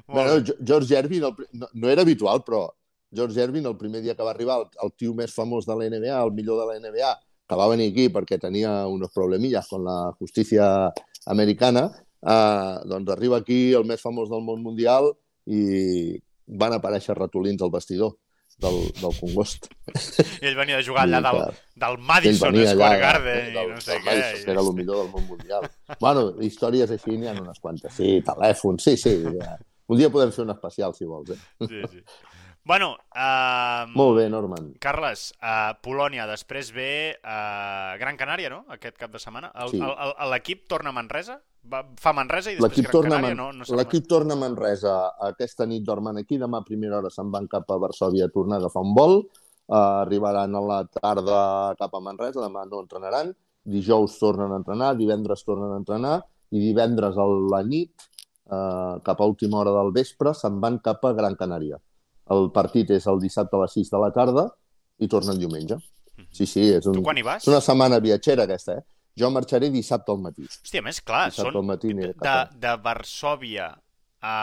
Bueno, 0.10 0.40
George 0.66 0.90
Gervin 0.90 1.28
no, 1.54 1.68
no 1.74 1.90
era 1.92 2.02
habitual, 2.02 2.42
però 2.46 2.66
George 3.12 3.42
Ervin, 3.42 3.66
el 3.66 3.78
primer 3.78 4.02
dia 4.06 4.16
que 4.16 4.24
va 4.24 4.32
arribar, 4.32 4.60
el, 4.62 4.70
el 4.84 4.94
tio 4.98 5.16
més 5.18 5.34
famós 5.34 5.66
de 5.66 5.76
la 5.76 5.90
NBA, 5.90 6.14
el 6.18 6.34
millor 6.36 6.62
de 6.62 6.68
la 6.70 6.78
NBA, 6.80 7.12
que 7.50 7.58
va 7.58 7.70
venir 7.72 7.90
aquí 7.90 8.08
perquè 8.14 8.38
tenia 8.42 8.86
uns 8.88 9.10
problemilles 9.16 9.74
amb 9.74 9.88
la 9.88 9.98
justícia 10.20 10.70
americana, 11.34 11.90
eh, 12.22 12.74
doncs 12.86 13.14
arriba 13.16 13.42
aquí 13.42 13.74
el 13.74 13.88
més 13.90 14.02
famós 14.02 14.30
del 14.30 14.46
món 14.46 14.62
mundial 14.64 15.12
i 15.50 16.18
van 16.60 16.76
aparèixer 16.78 17.18
ratolins 17.18 17.62
al 17.66 17.74
vestidor 17.74 18.18
del, 18.60 18.78
del 19.00 19.16
Congost. 19.20 19.70
I 20.44 20.50
ell 20.52 20.58
venia 20.60 20.80
a 20.80 20.86
jugar 20.86 21.08
allà 21.08 21.22
del, 21.26 21.42
del 21.80 21.98
Madison 22.06 22.54
Square 22.54 22.72
allà, 22.76 22.90
Garden 23.02 23.54
del, 23.56 23.60
i 23.72 23.74
no 23.74 23.82
sé 23.82 23.98
què. 23.98 24.06
Madison, 24.06 24.46
que 24.46 24.54
era 24.54 24.64
el 24.66 24.72
millor 24.78 25.04
del 25.04 25.12
món 25.14 25.28
mundial. 25.32 25.70
bueno, 26.04 26.26
històries 26.46 26.94
així 26.96 27.18
n'hi 27.18 27.32
ha 27.32 27.38
unes 27.40 27.62
quantes. 27.64 27.96
Sí, 27.98 28.20
telèfons, 28.28 28.86
sí, 28.86 28.98
sí. 29.00 29.16
Ja. 29.40 29.56
Un 29.90 30.02
dia 30.02 30.12
podem 30.14 30.34
fer 30.36 30.44
un 30.46 30.54
especial, 30.54 30.94
si 30.94 31.08
vols. 31.10 31.32
Eh? 31.34 31.40
Sí, 31.66 31.82
sí. 31.96 32.04
Bueno, 32.66 32.98
uh, 33.16 33.88
Molt 33.96 34.18
bé, 34.18 34.28
Norman. 34.30 34.74
Carles, 34.84 35.30
uh, 35.42 35.74
Polònia, 35.82 36.28
després 36.30 36.70
ve 36.76 36.92
uh, 37.18 37.96
Gran 38.02 38.20
Canària, 38.20 38.52
no?, 38.52 38.66
aquest 38.76 39.00
cap 39.00 39.14
de 39.14 39.22
setmana. 39.22 39.50
L'equip 40.30 40.66
sí. 40.66 40.70
torna 40.70 40.92
a 40.92 40.96
Manresa? 40.96 41.40
Va, 41.70 41.82
fa 42.00 42.14
Manresa 42.16 42.52
i 42.52 42.60
després 42.60 42.86
Gran 42.86 42.94
torna 42.94 43.16
Canària? 43.16 43.38
Man... 43.40 43.58
No, 43.62 43.66
no 43.66 43.80
L'equip 43.80 44.06
torna 44.12 44.36
a 44.36 44.42
Manresa. 44.44 44.96
Aquesta 45.32 45.68
nit 45.70 45.88
dormen 45.88 46.22
aquí, 46.22 46.38
demà 46.42 46.62
a 46.62 46.68
primera 46.68 47.00
hora 47.00 47.14
se'n 47.14 47.32
van 47.34 47.48
cap 47.52 47.72
a 47.72 47.80
Varsovia 47.82 48.28
a 48.28 48.36
tornar 48.36 48.60
a 48.60 48.66
agafar 48.66 48.86
un 48.86 48.94
vol. 48.98 49.22
Uh, 49.70 50.04
arribaran 50.04 50.54
a 50.54 50.64
la 50.66 50.80
tarda 50.94 51.42
cap 51.80 51.96
a 51.96 52.04
Manresa, 52.04 52.44
demà 52.44 52.68
no 52.70 52.84
entrenaran. 52.84 53.34
Dijous 53.70 54.20
tornen 54.20 54.52
a 54.52 54.62
entrenar, 54.62 54.94
divendres 55.00 55.46
tornen 55.48 55.74
a 55.74 55.82
entrenar 55.82 56.16
i 56.54 56.62
divendres 56.62 57.18
a 57.18 57.26
la 57.54 57.60
nit, 57.64 58.10
uh, 58.50 58.98
cap 59.06 59.22
a 59.22 59.28
última 59.30 59.62
hora 59.62 59.74
del 59.82 59.94
vespre, 59.94 60.34
se'n 60.34 60.58
van 60.62 60.82
cap 60.86 61.06
a 61.06 61.14
Gran 61.18 61.38
Canària 61.38 61.78
el 62.36 62.50
partit 62.56 62.92
és 62.96 63.08
el 63.10 63.20
dissabte 63.22 63.58
a 63.58 63.64
les 63.64 63.76
6 63.78 63.92
de 63.94 64.02
la 64.04 64.12
tarda 64.16 64.46
i 65.00 65.10
tornen 65.12 65.40
diumenge. 65.40 65.80
Mhm. 66.20 66.30
Sí, 66.36 66.46
sí, 66.46 66.70
és, 66.76 66.86
un, 66.86 67.00
tu 67.00 67.04
quan 67.06 67.18
hi 67.18 67.26
vas? 67.26 67.44
és 67.44 67.52
una 67.52 67.62
setmana 67.64 68.00
viatgera 68.04 68.46
aquesta, 68.48 68.80
eh? 68.80 68.86
Jo 69.20 69.30
marxaré 69.34 69.70
dissabte 69.74 70.14
al 70.14 70.22
matí. 70.24 70.46
Hòstia, 70.48 70.84
més 70.86 71.02
clar, 71.04 71.28
dissabte 71.32 71.56
són 71.58 71.68
matí 71.68 71.94
de, 71.96 72.36
de 72.56 72.74
Varsovia 72.84 73.68
a, 74.22 74.36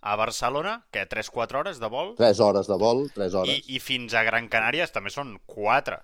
a 0.00 0.16
Barcelona, 0.16 0.78
que 0.90 1.04
3-4 1.10 1.60
hores 1.60 1.78
de 1.82 1.90
vol? 1.92 2.14
3 2.18 2.40
hores 2.40 2.70
de 2.70 2.78
vol, 2.80 3.06
3 3.14 3.38
hores. 3.40 3.54
I, 3.54 3.76
i 3.76 3.82
fins 3.82 4.14
a 4.14 4.24
Gran 4.26 4.48
Canària 4.52 4.88
també 4.92 5.12
són 5.14 5.36
4. 5.46 6.00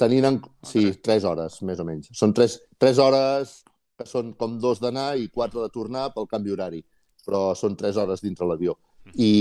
Tenint 0.00 0.30
en... 0.30 0.40
Sí, 0.64 0.88
3 1.04 1.28
hores, 1.28 1.60
més 1.68 1.80
o 1.82 1.84
menys. 1.88 2.12
Són 2.16 2.32
3, 2.36 2.56
3 2.80 3.02
hores 3.04 3.58
que 3.96 4.06
són 4.08 4.32
com 4.40 4.56
dos 4.60 4.80
d'anar 4.80 5.14
i 5.20 5.28
4 5.32 5.64
de 5.64 5.72
tornar 5.72 6.08
pel 6.14 6.28
canvi 6.30 6.52
horari, 6.52 6.82
però 7.26 7.50
són 7.58 7.76
3 7.76 7.98
hores 8.02 8.24
dintre 8.24 8.48
l'avió. 8.48 8.76
I, 9.14 9.32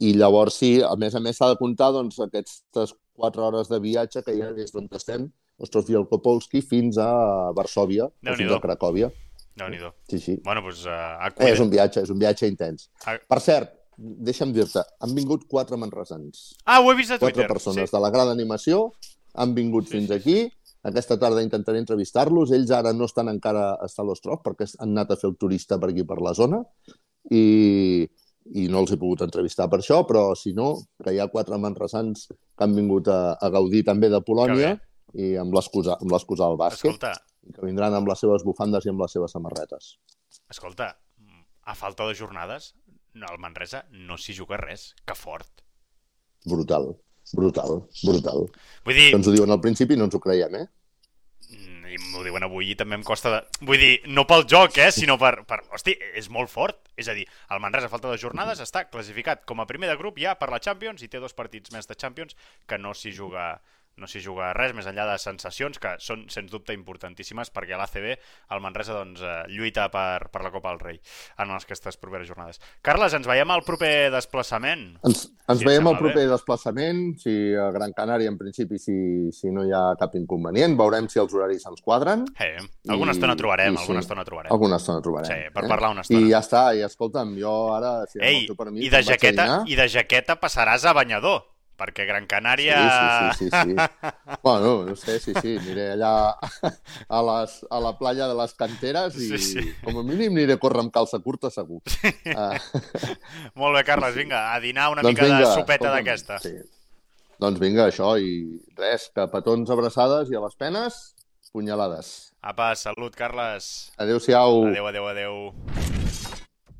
i 0.00 0.14
llavors 0.16 0.56
sí, 0.62 0.72
a 0.82 0.94
més 0.96 1.14
a 1.14 1.20
més 1.20 1.36
s'ha 1.36 1.50
de 1.52 1.58
comptar 1.60 1.90
doncs, 1.92 2.18
aquestes 2.24 2.94
4 3.20 3.44
hores 3.48 3.68
de 3.68 3.80
viatge 3.82 4.22
que 4.24 4.34
hi 4.34 4.40
ha 4.42 4.52
des 4.56 4.72
d'on 4.72 4.88
estem, 4.96 5.28
Ostrov 5.62 5.90
Wielkopolski, 5.90 6.62
fins 6.64 6.98
a 6.98 7.10
Varsovia, 7.56 8.08
o 8.08 8.38
fins 8.38 8.56
a 8.56 8.60
Cracòvia. 8.62 9.12
déu 9.58 9.68
nhi 9.68 9.78
Sí, 10.08 10.18
sí. 10.18 10.40
Bueno, 10.44 10.62
doncs, 10.62 10.86
uh, 10.86 11.28
eh, 11.36 11.52
és 11.52 11.60
un 11.60 11.68
viatge, 11.70 12.02
és 12.02 12.10
un 12.10 12.18
viatge 12.18 12.48
intens. 12.48 12.88
A... 13.04 13.18
Per 13.28 13.40
cert, 13.40 13.74
deixa'm 13.98 14.52
dir-te, 14.52 14.82
han 15.00 15.14
vingut 15.14 15.44
quatre 15.48 15.76
manresans. 15.76 16.56
Ah, 16.64 16.80
ho 16.80 16.90
he 16.90 16.96
vist 16.96 17.12
a 17.12 17.18
Twitter. 17.18 17.44
Quatre 17.44 17.52
persones 17.52 17.90
sí. 17.90 17.96
de 17.96 18.00
la 18.00 18.10
gran 18.10 18.32
animació 18.32 18.92
han 19.34 19.54
vingut 19.54 19.86
sí, 19.86 19.98
fins 19.98 20.08
sí, 20.08 20.14
aquí. 20.14 20.38
Aquesta 20.82 21.18
tarda 21.20 21.44
intentaré 21.44 21.78
entrevistar-los. 21.78 22.50
Ells 22.50 22.72
ara 22.74 22.92
no 22.96 23.06
estan 23.06 23.28
encara 23.30 23.74
a 23.76 23.88
Stalostrof 23.88 24.40
perquè 24.42 24.66
han 24.80 24.96
anat 24.96 25.12
a 25.12 25.20
fer 25.20 25.28
el 25.30 25.36
turista 25.38 25.78
per 25.78 25.92
aquí, 25.92 26.02
per 26.02 26.18
la 26.24 26.32
zona. 26.34 26.62
I, 27.30 28.08
i 28.50 28.66
no 28.70 28.82
els 28.82 28.92
he 28.92 28.98
pogut 29.00 29.22
entrevistar 29.24 29.68
per 29.70 29.78
això, 29.80 30.02
però 30.08 30.32
si 30.38 30.52
no, 30.56 30.74
que 31.02 31.14
hi 31.14 31.20
ha 31.22 31.30
quatre 31.32 31.58
manresans 31.62 32.26
que 32.30 32.64
han 32.66 32.74
vingut 32.76 33.08
a, 33.12 33.36
a 33.38 33.50
gaudir 33.54 33.84
també 33.86 34.10
de 34.12 34.20
Polònia 34.24 34.74
i 35.14 35.34
amb 35.38 35.54
l'excusa 35.54 35.98
del 36.00 36.58
bàsquet. 36.58 36.90
Escolta. 36.90 37.14
I 37.42 37.54
que 37.54 37.64
vindran 37.66 37.94
amb 37.94 38.10
les 38.10 38.20
seves 38.22 38.44
bufandes 38.46 38.86
i 38.86 38.92
amb 38.92 39.02
les 39.02 39.14
seves 39.14 39.32
samarretes. 39.34 39.96
Escolta, 40.50 40.92
a 41.62 41.74
falta 41.78 42.06
de 42.08 42.14
jornades, 42.18 42.72
al 43.28 43.40
Manresa 43.42 43.84
no 43.90 44.18
s'hi 44.18 44.34
juga 44.36 44.58
res. 44.60 44.92
Que 45.06 45.16
fort. 45.18 45.64
Brutal, 46.48 46.88
brutal, 47.38 47.82
brutal. 48.02 48.46
Vull 48.86 48.98
dir... 48.98 49.10
Que 49.10 49.18
ens 49.20 49.28
ho 49.28 49.34
diuen 49.34 49.54
al 49.54 49.62
principi 49.62 49.94
i 49.94 50.00
no 50.00 50.08
ens 50.08 50.16
ho 50.18 50.22
creiem, 50.22 50.56
eh? 50.58 50.66
I 51.92 51.98
m'ho 52.10 52.22
diuen 52.24 52.44
avui 52.46 52.70
i 52.72 52.76
també 52.78 52.96
em 52.98 53.04
costa 53.06 53.32
de... 53.34 53.40
Vull 53.68 53.80
dir, 53.80 53.92
no 54.08 54.24
pel 54.28 54.46
joc, 54.48 54.78
eh, 54.80 54.90
sinó 54.94 55.18
per, 55.20 55.34
per... 55.48 55.60
Hosti, 55.74 55.94
és 56.18 56.30
molt 56.32 56.50
fort. 56.52 56.78
És 56.96 57.10
a 57.10 57.16
dir, 57.16 57.26
el 57.52 57.60
Manresa, 57.62 57.90
a 57.90 57.92
falta 57.92 58.10
de 58.12 58.20
jornades, 58.20 58.62
està 58.64 58.86
classificat 58.88 59.44
com 59.48 59.60
a 59.60 59.68
primer 59.68 59.90
de 59.90 59.98
grup 60.00 60.20
ja 60.22 60.34
per 60.38 60.50
la 60.52 60.60
Champions 60.62 61.04
i 61.04 61.10
té 61.12 61.20
dos 61.20 61.36
partits 61.36 61.74
més 61.74 61.88
de 61.88 61.98
Champions 61.98 62.38
que 62.68 62.80
no 62.80 62.94
s'hi 62.96 63.12
juga 63.16 63.54
no 64.00 64.08
s'hi 64.08 64.22
juga 64.24 64.52
res 64.56 64.72
més 64.76 64.88
enllà 64.88 65.06
de 65.10 65.18
sensacions 65.20 65.78
que 65.82 65.94
són 66.02 66.24
sens 66.32 66.50
dubte 66.52 66.74
importantíssimes 66.76 67.52
perquè 67.54 67.76
l'ACB, 67.78 68.08
el 68.54 68.62
Manresa, 68.64 68.96
doncs, 68.96 69.22
eh, 69.22 69.42
lluita 69.52 69.88
per, 69.92 70.30
per 70.32 70.42
la 70.44 70.52
Copa 70.54 70.72
del 70.72 70.80
Rei 70.82 71.00
en 71.42 71.52
aquestes 71.56 71.98
properes 72.00 72.28
jornades. 72.30 72.60
Carles, 72.82 73.14
ens 73.16 73.28
veiem 73.28 73.50
al 73.52 73.64
proper 73.66 74.10
desplaçament. 74.14 74.86
Ens, 75.06 75.26
ens 75.52 75.60
si 75.60 75.68
veiem 75.68 75.86
al 75.90 75.98
proper 76.00 76.24
bé. 76.24 76.30
desplaçament, 76.30 77.02
si 77.20 77.34
a 77.58 77.68
Gran 77.74 77.94
Canària, 77.96 78.30
en 78.32 78.38
principi, 78.40 78.80
si, 78.80 78.96
si 79.34 79.52
no 79.54 79.66
hi 79.66 79.74
ha 79.76 79.84
cap 80.00 80.16
inconvenient, 80.18 80.76
veurem 80.78 81.08
si 81.12 81.20
els 81.22 81.34
horaris 81.36 81.66
ens 81.68 81.84
quadren. 81.84 82.26
Eh, 82.40 82.56
alguna 82.88 83.12
I, 83.12 83.18
estona 83.18 83.36
trobarem, 83.38 83.76
i, 83.76 83.82
alguna 83.84 84.00
sí, 84.00 84.08
estona 84.08 84.26
trobarem. 84.28 84.52
Alguna 84.54 84.80
estona 84.82 85.04
trobarem. 85.04 85.30
Sí, 85.30 85.54
per 85.54 85.66
eh? 85.66 85.72
parlar 85.74 85.94
una 85.96 86.06
estona. 86.06 86.24
I 86.24 86.32
ja 86.32 86.42
està, 86.42 86.64
i 86.78 86.84
escolta'm, 86.86 87.36
jo 87.40 87.56
ara, 87.76 87.94
si 88.10 88.22
Ei, 88.22 88.44
per 88.56 88.70
mi, 88.70 88.86
i 88.86 88.92
de, 88.92 89.02
jaqueta, 89.06 89.48
i 89.68 89.78
de 89.78 89.88
jaqueta 89.92 90.38
passaràs 90.40 90.86
a 90.88 90.96
banyador 90.96 91.42
perquè 91.78 92.06
Gran 92.08 92.26
Canària... 92.30 92.76
Sí, 93.32 93.46
sí, 93.46 93.50
sí, 93.50 93.50
sí, 93.50 93.70
sí. 93.72 94.10
bueno, 94.44 94.74
no 94.86 94.96
sé, 94.96 95.18
sí, 95.20 95.34
sí, 95.40 95.56
aniré 95.60 95.92
allà 95.94 96.12
a, 96.32 97.22
les, 97.28 97.56
a 97.70 97.80
la 97.82 97.94
playa 97.98 98.28
de 98.30 98.36
les 98.38 98.54
Canteres 98.58 99.16
i 99.16 99.30
sí, 99.32 99.40
sí. 99.46 99.64
com 99.84 100.00
a 100.00 100.04
mínim 100.06 100.36
aniré 100.36 100.58
a 100.58 100.62
córrer 100.62 100.84
amb 100.84 100.94
calça 100.94 101.20
curta 101.24 101.50
segur. 101.54 101.80
Sí. 101.88 102.12
Uh... 102.34 102.58
Molt 103.60 103.78
bé, 103.78 103.84
Carles, 103.88 104.14
vinga, 104.18 104.44
a 104.52 104.60
dinar 104.62 104.90
una 104.94 105.04
doncs 105.04 105.16
mica 105.16 105.28
vinga, 105.28 105.40
de 105.42 105.54
sopeta 105.56 105.94
d'aquesta. 105.96 106.38
Sí. 106.44 106.56
Doncs 107.42 107.58
vinga, 107.62 107.88
això, 107.90 108.14
i 108.22 108.60
res, 108.78 109.08
que 109.14 109.26
petons 109.32 109.72
abraçades 109.74 110.30
i 110.30 110.38
a 110.38 110.44
les 110.44 110.54
penes, 110.60 111.02
punyalades. 111.52 112.32
Apa, 112.42 112.72
salut, 112.78 113.14
Carles. 113.18 113.92
Adéu-siau. 113.98 114.68
Adéu, 114.70 114.86
adéu, 114.92 115.10
adéu. 115.10 116.01